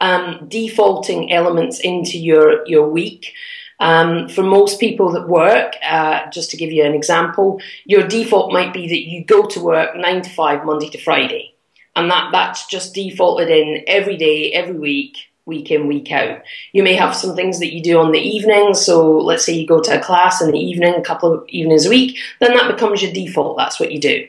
um, 0.00 0.46
defaulting 0.48 1.32
elements 1.32 1.80
into 1.80 2.18
your 2.18 2.66
your 2.66 2.88
week. 2.88 3.32
Um, 3.80 4.28
for 4.28 4.42
most 4.42 4.78
people 4.78 5.10
that 5.12 5.26
work, 5.26 5.74
uh, 5.82 6.28
just 6.30 6.50
to 6.50 6.58
give 6.58 6.70
you 6.70 6.84
an 6.84 6.92
example, 6.92 7.62
your 7.86 8.06
default 8.06 8.52
might 8.52 8.74
be 8.74 8.86
that 8.86 9.08
you 9.08 9.24
go 9.24 9.46
to 9.46 9.58
work 9.58 9.96
nine 9.96 10.20
to 10.20 10.28
five, 10.28 10.66
Monday 10.66 10.90
to 10.90 10.98
Friday 10.98 11.54
and 12.00 12.10
that 12.10 12.30
that's 12.32 12.66
just 12.66 12.94
defaulted 12.94 13.50
in 13.50 13.84
every 13.86 14.16
day, 14.16 14.52
every 14.52 14.78
week, 14.78 15.18
week 15.46 15.70
in, 15.70 15.86
week 15.86 16.10
out. 16.10 16.42
You 16.72 16.82
may 16.82 16.94
have 16.94 17.14
some 17.14 17.36
things 17.36 17.58
that 17.58 17.72
you 17.72 17.82
do 17.82 17.98
on 17.98 18.12
the 18.12 18.18
evening. 18.18 18.74
So 18.74 19.18
let's 19.18 19.44
say 19.44 19.52
you 19.52 19.66
go 19.66 19.80
to 19.80 19.98
a 19.98 20.02
class 20.02 20.40
in 20.40 20.50
the 20.50 20.58
evening, 20.58 20.94
a 20.94 21.02
couple 21.02 21.32
of 21.32 21.48
evenings 21.48 21.86
a 21.86 21.90
week, 21.90 22.18
then 22.40 22.54
that 22.54 22.72
becomes 22.72 23.02
your 23.02 23.12
default. 23.12 23.56
That's 23.58 23.78
what 23.78 23.92
you 23.92 24.00
do. 24.00 24.26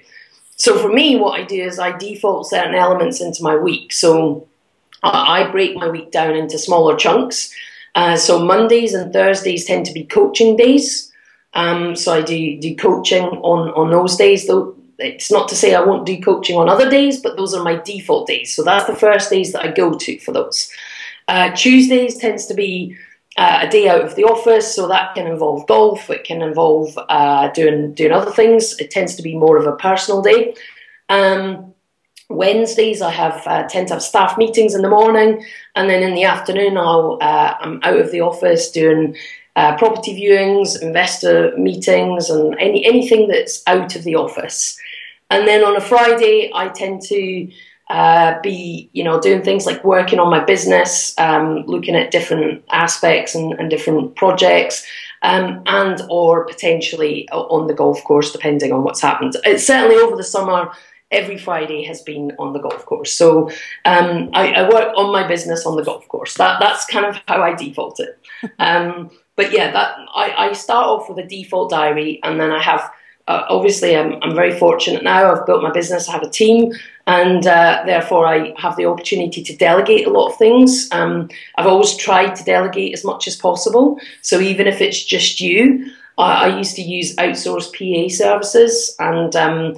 So 0.56 0.78
for 0.78 0.90
me, 0.90 1.16
what 1.16 1.40
I 1.40 1.44
do 1.44 1.62
is 1.62 1.80
I 1.80 1.98
default 1.98 2.48
certain 2.48 2.76
elements 2.76 3.22
into 3.22 3.42
my 3.42 3.56
week. 3.56 3.92
So 3.94 4.48
I 5.02 5.50
break 5.50 5.76
my 5.76 5.90
week 5.90 6.12
down 6.12 6.36
into 6.36 6.60
smaller 6.60 6.96
chunks. 6.96 7.54
Uh, 7.96 8.16
so 8.16 8.40
Mondays 8.40 8.94
and 8.94 9.12
Thursdays 9.12 9.66
tend 9.66 9.86
to 9.88 9.94
be 9.94 10.04
coaching 10.04 10.56
days. 10.56 11.12
Um, 11.54 11.96
so 11.96 12.14
I 12.14 12.22
do 12.22 12.60
do 12.60 12.76
coaching 12.76 13.24
on 13.24 13.70
on 13.72 13.90
those 13.92 14.16
days. 14.16 14.48
Though 14.48 14.76
it's 15.02 15.32
not 15.32 15.50
to 15.50 15.56
say 15.56 15.74
I 15.74 15.84
won't 15.84 16.06
do 16.06 16.22
coaching 16.22 16.58
on 16.58 16.70
other 16.70 16.90
days, 16.90 17.22
but 17.22 17.36
those 17.36 17.54
are 17.54 17.64
my 17.64 17.76
default 17.76 18.28
days. 18.28 18.56
So 18.56 18.64
that's 18.64 18.86
the 18.86 18.96
first 18.96 19.30
days 19.30 19.52
that 19.54 19.66
I 19.66 19.72
go 19.72 19.94
to 19.94 20.20
for 20.20 20.32
those. 20.32 20.72
Uh, 21.28 21.52
Tuesdays 21.56 22.18
tends 22.18 22.46
to 22.48 22.54
be 22.54 22.96
uh, 23.38 23.60
a 23.62 23.70
day 23.70 23.88
out 23.88 24.02
of 24.02 24.16
the 24.16 24.24
office, 24.24 24.76
so 24.76 24.88
that 24.88 25.16
can 25.16 25.28
involve 25.28 25.68
golf. 25.68 26.10
It 26.10 26.24
can 26.24 26.42
involve 26.42 26.98
uh, 27.10 27.50
doing 27.50 27.94
doing 27.94 28.12
other 28.12 28.32
things. 28.32 28.78
It 28.80 28.92
tends 28.92 29.16
to 29.16 29.24
be 29.24 29.38
more 29.38 29.58
of 29.58 29.66
a 29.66 29.76
personal 29.78 30.22
day. 30.22 30.56
Um, 31.10 31.74
Wednesdays 32.30 33.02
I 33.02 33.12
have 33.12 33.44
uh, 33.46 33.64
tend 33.68 33.88
to 33.90 33.96
have 33.96 34.04
staff 34.04 34.38
meetings 34.38 34.76
in 34.76 34.82
the 34.82 34.90
morning, 34.90 35.46
and 35.76 35.90
then 35.90 36.04
in 36.04 36.16
the 36.16 36.24
afternoon 36.24 36.78
I'll 36.78 37.18
uh, 37.22 37.56
I'm 37.60 37.80
out 37.84 38.00
of 38.00 38.12
the 38.12 38.22
office 38.22 38.72
doing 38.72 39.16
uh, 39.56 39.78
property 39.78 40.14
viewings, 40.16 40.82
investor 40.82 41.56
meetings, 41.58 42.30
and 42.30 42.56
any 42.60 42.86
anything 42.86 43.28
that's 43.28 43.64
out 43.68 43.96
of 43.96 44.04
the 44.04 44.16
office. 44.16 44.80
And 45.30 45.48
then 45.48 45.64
on 45.64 45.76
a 45.78 45.82
Friday, 45.82 46.52
I 46.54 46.70
tend 46.70 47.02
to 47.04 47.52
uh, 47.92 48.40
be, 48.42 48.90
you 48.94 49.04
know, 49.04 49.20
doing 49.20 49.42
things 49.42 49.66
like 49.66 49.84
working 49.84 50.20
on 50.20 50.30
my 50.30 50.44
business, 50.44 51.14
um, 51.18 51.66
looking 51.66 51.96
at 51.96 52.12
different 52.12 52.64
aspects 52.70 53.36
and, 53.36 53.54
and 53.54 53.70
different 53.70 54.16
projects, 54.16 54.86
um, 55.24 55.62
and 55.66 56.02
or 56.10 56.46
potentially 56.46 57.28
on 57.32 57.68
the 57.68 57.74
golf 57.74 58.04
course, 58.06 58.32
depending 58.32 58.72
on 58.72 58.84
what's 58.84 59.02
happened. 59.02 59.36
It's 59.44 59.68
certainly 59.68 59.98
over 59.98 60.16
the 60.16 60.24
summer. 60.24 60.72
Every 61.12 61.38
Friday 61.38 61.84
has 61.84 62.02
been 62.02 62.32
on 62.40 62.54
the 62.54 62.60
golf 62.60 62.86
course, 62.86 63.12
so 63.12 63.50
um, 63.84 64.30
I, 64.32 64.54
I, 64.54 64.70
work 64.70 64.94
on 64.96 65.12
my 65.12 65.28
business 65.28 65.66
on 65.66 65.76
the 65.76 65.84
golf 65.84 66.08
course. 66.08 66.36
That 66.36 66.62
that's 66.62 66.86
kind 66.86 67.06
of 67.06 67.22
how 67.28 67.42
I 67.42 67.54
default 67.54 68.00
it. 68.00 68.18
But 69.36 69.52
yeah, 69.52 69.72
that 69.72 69.98
I, 70.14 70.50
I 70.50 70.54
start 70.54 70.88
off 70.88 71.10
with 71.10 71.18
a 71.18 71.28
default 71.28 71.70
diary, 71.70 72.20
and 72.24 72.40
then 72.40 72.52
I 72.52 72.62
have 72.62 72.92
uh, 73.28 73.46
obviously 73.50 73.96
I'm, 73.96 74.22
I'm 74.22 74.36
very 74.36 74.58
fortunate 74.58 75.04
now. 75.04 75.32
I've 75.32 75.46
built 75.46 75.64
my 75.64 75.72
business, 75.72 76.10
I 76.10 76.14
have 76.14 76.24
a 76.24 76.30
team, 76.30 76.74
and 77.08 77.46
uh, 77.46 77.84
therefore 77.86 78.28
I 78.28 78.54
have 78.58 78.76
the 78.76 78.86
opportunity 78.86 79.44
to 79.44 79.56
delegate 79.56 80.08
a 80.08 80.10
lot 80.10 80.32
of 80.32 80.38
things. 80.38 80.90
Um, 80.92 81.30
I've 81.56 81.68
always 81.68 81.96
tried 81.96 82.36
to 82.36 82.44
delegate 82.44 82.94
as 82.94 83.06
much 83.06 83.28
as 83.28 83.36
possible. 83.36 84.00
So 84.22 84.40
even 84.40 84.68
if 84.68 84.82
it's 84.82 85.04
just 85.04 85.40
you, 85.40 85.92
I, 86.18 86.46
I 86.50 86.58
used 86.58 86.76
to 86.76 86.82
use 86.82 87.16
outsourced 87.16 87.72
PA 87.78 88.14
services 88.14 88.96
and 89.00 89.36
um, 89.36 89.78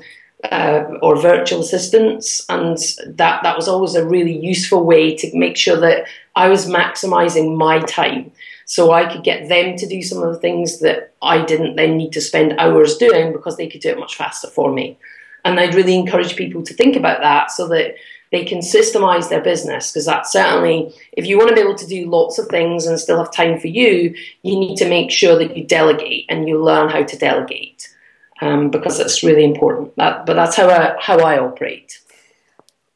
uh, 0.52 0.84
or 1.02 1.22
virtual 1.22 1.62
assistants, 1.62 2.46
and 2.50 2.78
that 3.06 3.44
that 3.44 3.56
was 3.56 3.68
always 3.68 3.96
a 3.96 4.06
really 4.06 4.38
useful 4.38 4.84
way 4.84 5.16
to 5.16 5.38
make 5.38 5.58
sure 5.58 5.78
that 5.78 6.08
I 6.36 6.50
was 6.50 6.66
maximizing 6.66 7.56
my 7.56 7.80
time 7.82 8.32
so 8.66 8.92
I 8.92 9.12
could 9.12 9.24
get 9.24 9.50
them 9.50 9.76
to 9.78 9.88
do 9.88 10.02
some 10.02 10.22
of 10.22 10.34
the 10.34 10.40
things 10.40 10.80
that 10.80 11.14
I 11.22 11.44
didn't 11.44 11.76
then 11.76 11.98
need 11.98 12.14
to 12.14 12.22
spend 12.22 12.60
hours 12.60 12.98
doing 12.98 13.32
because 13.32 13.58
they 13.58 13.68
could 13.68 13.82
do 13.82 13.90
it 13.90 14.00
much 14.00 14.16
faster 14.16 14.48
for 14.48 14.72
me. 14.72 14.98
And 15.46 15.60
I'd 15.60 15.76
really 15.76 15.96
encourage 15.96 16.36
people 16.36 16.64
to 16.64 16.74
think 16.74 16.96
about 16.96 17.22
that 17.22 17.52
so 17.52 17.68
that 17.68 17.96
they 18.34 18.44
can 18.44 18.60
systemize 18.60 19.30
their 19.30 19.42
business 19.42 19.92
because 19.92 20.06
that's 20.06 20.32
certainly 20.32 20.94
if 21.12 21.26
you 21.26 21.38
want 21.38 21.50
to 21.50 21.56
be 21.56 21.62
able 21.62 21.76
to 21.76 21.88
do 21.88 22.10
lots 22.10 22.40
of 22.40 22.48
things 22.48 22.86
and 22.86 23.00
still 23.00 23.20
have 23.20 23.32
time 23.32 23.60
for 23.60 23.68
you 23.68 24.16
you 24.42 24.60
need 24.60 24.76
to 24.76 24.90
make 24.90 25.12
sure 25.12 25.38
that 25.38 25.56
you 25.56 25.64
delegate 25.64 26.26
and 26.30 26.50
you 26.50 26.62
learn 26.62 26.90
how 26.90 27.04
to 27.04 27.16
delegate 27.16 27.94
um, 28.42 28.72
because 28.72 28.98
that's 28.98 29.24
really 29.24 29.44
important 29.44 29.96
that, 29.98 30.26
but 30.26 30.34
that's 30.34 30.56
how 30.56 30.68
I, 30.68 30.96
how 31.00 31.20
I 31.20 31.38
operate 31.38 32.00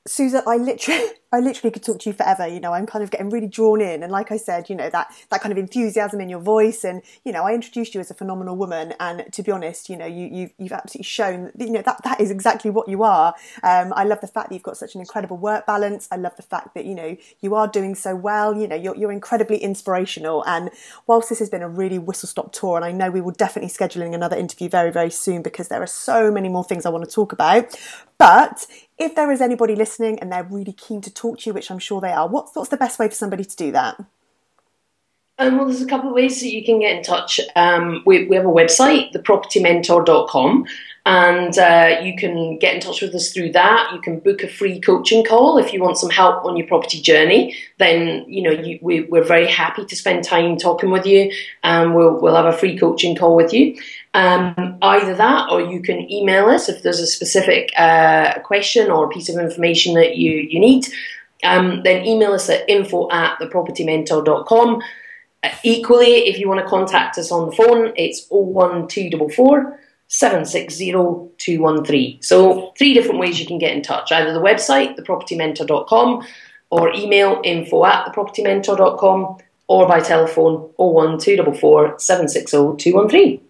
Susan, 0.07 0.41
I 0.47 0.57
literally, 0.57 1.07
I 1.31 1.39
literally 1.39 1.71
could 1.71 1.83
talk 1.83 1.99
to 1.99 2.09
you 2.09 2.13
forever. 2.13 2.47
You 2.47 2.61
know, 2.61 2.73
I'm 2.73 2.85
kind 2.85 3.03
of 3.03 3.11
getting 3.11 3.29
really 3.29 3.47
drawn 3.47 3.81
in, 3.81 4.01
and 4.01 4.11
like 4.11 4.31
I 4.31 4.37
said, 4.37 4.69
you 4.69 4.75
know 4.75 4.89
that 4.89 5.11
that 5.29 5.41
kind 5.41 5.51
of 5.51 5.57
enthusiasm 5.57 6.21
in 6.21 6.29
your 6.29 6.39
voice, 6.39 6.85
and 6.85 7.01
you 7.25 7.33
know, 7.33 7.43
I 7.43 7.53
introduced 7.53 7.93
you 7.93 7.99
as 7.99 8.09
a 8.09 8.13
phenomenal 8.13 8.55
woman, 8.55 8.93
and 8.99 9.31
to 9.33 9.43
be 9.43 9.51
honest, 9.51 9.89
you 9.89 9.97
know, 9.97 10.05
you 10.05 10.27
you've, 10.31 10.53
you've 10.57 10.71
absolutely 10.71 11.03
shown, 11.03 11.51
that 11.55 11.65
you 11.65 11.71
know, 11.71 11.81
that 11.81 12.01
that 12.03 12.21
is 12.21 12.31
exactly 12.31 12.71
what 12.71 12.87
you 12.87 13.03
are. 13.03 13.35
Um, 13.61 13.91
I 13.93 14.05
love 14.05 14.21
the 14.21 14.27
fact 14.27 14.49
that 14.49 14.55
you've 14.55 14.63
got 14.63 14.77
such 14.77 14.95
an 14.95 15.01
incredible 15.01 15.37
work 15.37 15.65
balance. 15.65 16.07
I 16.11 16.15
love 16.15 16.35
the 16.37 16.43
fact 16.43 16.73
that 16.75 16.85
you 16.85 16.95
know 16.95 17.17
you 17.41 17.55
are 17.55 17.67
doing 17.67 17.93
so 17.93 18.15
well. 18.15 18.55
You 18.55 18.67
know, 18.67 18.75
you're 18.75 18.95
you're 18.95 19.11
incredibly 19.11 19.57
inspirational, 19.57 20.45
and 20.45 20.69
whilst 21.07 21.27
this 21.27 21.39
has 21.39 21.49
been 21.49 21.63
a 21.63 21.69
really 21.69 21.99
whistle 21.99 22.29
stop 22.29 22.53
tour, 22.53 22.77
and 22.77 22.85
I 22.85 22.93
know 22.93 23.11
we 23.11 23.19
will 23.19 23.31
definitely 23.31 23.69
scheduling 23.69 24.15
another 24.15 24.37
interview 24.37 24.69
very 24.69 24.91
very 24.91 25.11
soon 25.11 25.41
because 25.41 25.67
there 25.67 25.83
are 25.83 25.87
so 25.87 26.31
many 26.31 26.47
more 26.47 26.63
things 26.63 26.85
I 26.85 26.89
want 26.89 27.03
to 27.03 27.11
talk 27.11 27.33
about. 27.33 27.75
But 28.17 28.65
if 28.97 29.13
there 29.13 29.31
is 29.31 29.41
anybody 29.41 29.75
listening 29.75 30.19
and 30.19 30.31
they're 30.31 30.43
really 30.43 30.73
keen 30.73 31.01
to 31.01 31.13
talk 31.17 31.39
to 31.39 31.49
you, 31.49 31.53
which 31.53 31.71
I'm 31.71 31.79
sure 31.79 32.01
they 32.01 32.11
are, 32.11 32.27
what's, 32.27 32.55
what's 32.55 32.69
the 32.69 32.77
best 32.77 32.99
way 32.99 33.07
for 33.07 33.15
somebody 33.15 33.43
to 33.43 33.55
do 33.55 33.71
that? 33.71 34.03
Um, 35.39 35.57
well, 35.57 35.67
there's 35.67 35.81
a 35.81 35.87
couple 35.87 36.09
of 36.09 36.15
ways 36.15 36.39
that 36.41 36.49
you 36.49 36.65
can 36.65 36.79
get 36.79 36.97
in 36.97 37.03
touch. 37.03 37.39
Um, 37.55 38.01
we, 38.05 38.27
we 38.27 38.35
have 38.35 38.45
a 38.45 38.49
website, 38.49 39.13
thepropertymentor.com, 39.13 40.65
and 41.07 41.57
uh, 41.57 42.01
you 42.03 42.17
can 42.17 42.57
get 42.57 42.75
in 42.75 42.81
touch 42.81 43.01
with 43.01 43.15
us 43.15 43.31
through 43.31 43.53
that. 43.53 43.91
You 43.93 44.01
can 44.01 44.19
book 44.19 44.43
a 44.43 44.47
free 44.49 44.81
coaching 44.81 45.23
call 45.23 45.57
if 45.57 45.71
you 45.71 45.81
want 45.81 45.97
some 45.97 46.09
help 46.09 46.43
on 46.43 46.57
your 46.57 46.67
property 46.67 46.99
journey. 46.99 47.55
Then 47.77 48.25
you 48.27 48.41
know 48.41 48.51
you, 48.51 48.77
we, 48.81 49.07
are 49.17 49.23
very 49.23 49.47
happy 49.47 49.85
to 49.85 49.95
spend 49.95 50.25
time 50.25 50.57
talking 50.57 50.91
with 50.91 51.05
you, 51.05 51.31
and 51.63 51.95
we'll 51.95 52.19
we'll 52.19 52.35
have 52.35 52.53
a 52.53 52.57
free 52.57 52.77
coaching 52.77 53.15
call 53.15 53.37
with 53.37 53.53
you. 53.53 53.79
Um, 54.13 54.79
either 54.81 55.15
that, 55.15 55.49
or 55.49 55.61
you 55.61 55.81
can 55.81 56.11
email 56.11 56.47
us 56.47 56.67
if 56.67 56.83
there's 56.83 56.99
a 56.99 57.07
specific 57.07 57.71
uh, 57.77 58.39
question 58.39 58.91
or 58.91 59.07
piece 59.09 59.29
of 59.29 59.37
information 59.37 59.93
that 59.93 60.17
you, 60.17 60.33
you 60.33 60.59
need. 60.59 60.87
Um, 61.41 61.83
then 61.83 62.05
email 62.05 62.33
us 62.33 62.49
at 62.49 62.69
info 62.69 63.09
at 63.11 63.39
thepropertymentor.com. 63.39 64.81
Uh, 65.43 65.49
equally, 65.63 66.27
if 66.27 66.37
you 66.37 66.49
want 66.49 66.59
to 66.59 66.67
contact 66.67 67.17
us 67.17 67.31
on 67.31 67.45
the 67.49 67.55
phone, 67.55 67.93
it's 67.95 68.27
01244 68.29 69.79
760 70.07 70.91
213. 71.37 72.21
So, 72.21 72.73
three 72.77 72.93
different 72.93 73.19
ways 73.19 73.39
you 73.39 73.45
can 73.45 73.59
get 73.59 73.75
in 73.75 73.81
touch 73.81 74.11
either 74.11 74.33
the 74.33 74.39
website, 74.39 74.97
thepropertymentor.com, 74.97 76.25
or 76.69 76.93
email 76.93 77.41
info 77.43 77.85
at 77.85 78.05
thepropertymentor.com, 78.07 79.37
or 79.67 79.87
by 79.87 79.99
telephone 79.99 80.69
01244 80.77 81.99
760 81.99 82.77
213 82.77 83.46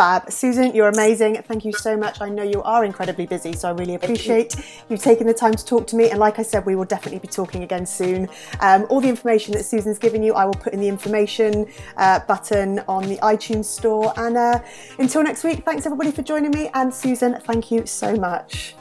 fab. 0.00 0.32
Susan, 0.32 0.74
you're 0.74 0.88
amazing. 0.88 1.34
Thank 1.42 1.62
you 1.66 1.74
so 1.74 1.94
much. 1.94 2.22
I 2.22 2.30
know 2.30 2.42
you 2.42 2.62
are 2.62 2.86
incredibly 2.86 3.26
busy, 3.26 3.52
so 3.52 3.68
I 3.68 3.72
really 3.72 3.96
appreciate 3.96 4.56
you 4.88 4.96
taking 4.96 5.26
the 5.26 5.34
time 5.34 5.52
to 5.52 5.62
talk 5.62 5.86
to 5.88 5.96
me. 5.96 6.08
And 6.08 6.18
like 6.18 6.38
I 6.38 6.42
said, 6.42 6.64
we 6.64 6.74
will 6.74 6.86
definitely 6.86 7.18
be 7.18 7.28
talking 7.28 7.64
again 7.64 7.84
soon. 7.84 8.26
Um, 8.60 8.86
all 8.88 9.02
the 9.02 9.10
information 9.10 9.52
that 9.52 9.64
Susan's 9.64 9.98
given 9.98 10.22
you, 10.22 10.32
I 10.32 10.46
will 10.46 10.54
put 10.54 10.72
in 10.72 10.80
the 10.80 10.88
information 10.88 11.66
uh, 11.98 12.20
button 12.20 12.78
on 12.88 13.02
the 13.10 13.18
iTunes 13.18 13.66
store. 13.66 14.14
And 14.16 14.38
uh, 14.38 14.60
until 14.98 15.22
next 15.22 15.44
week, 15.44 15.66
thanks 15.66 15.84
everybody 15.84 16.12
for 16.12 16.22
joining 16.22 16.52
me. 16.52 16.70
And 16.72 16.94
Susan, 16.94 17.38
thank 17.42 17.70
you 17.70 17.84
so 17.84 18.16
much. 18.16 18.74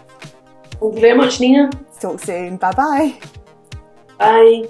Thank 0.79 0.95
you 0.95 1.01
very 1.01 1.17
much, 1.17 1.41
Nina. 1.41 1.69
Talk 1.99 2.21
soon. 2.21 2.55
Bye-bye. 2.55 3.19
Bye. 4.17 4.69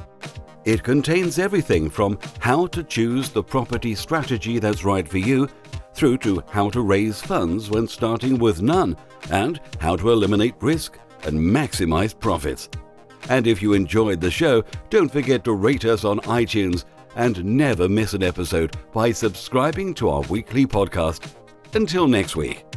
It 0.64 0.82
contains 0.82 1.38
everything 1.38 1.88
from 1.88 2.18
how 2.40 2.66
to 2.66 2.82
choose 2.82 3.28
the 3.28 3.44
property 3.44 3.94
strategy 3.94 4.58
that's 4.58 4.84
right 4.84 5.06
for 5.06 5.18
you 5.18 5.48
through 5.94 6.18
to 6.18 6.42
how 6.50 6.70
to 6.70 6.80
raise 6.80 7.22
funds 7.22 7.70
when 7.70 7.86
starting 7.86 8.36
with 8.36 8.62
none 8.62 8.96
and 9.30 9.60
how 9.78 9.94
to 9.94 10.10
eliminate 10.10 10.56
risk 10.60 10.98
and 11.22 11.38
maximize 11.38 12.18
profits. 12.18 12.68
And 13.30 13.46
if 13.46 13.62
you 13.62 13.72
enjoyed 13.72 14.20
the 14.20 14.30
show, 14.30 14.64
don't 14.90 15.10
forget 15.10 15.44
to 15.44 15.52
rate 15.52 15.86
us 15.86 16.04
on 16.04 16.18
iTunes 16.20 16.84
and 17.16 17.42
never 17.44 17.88
miss 17.88 18.12
an 18.12 18.22
episode 18.22 18.76
by 18.92 19.12
subscribing 19.12 19.94
to 19.94 20.08
our 20.10 20.22
weekly 20.22 20.66
podcast. 20.66 21.32
Until 21.72 22.06
next 22.08 22.36
week. 22.36 22.69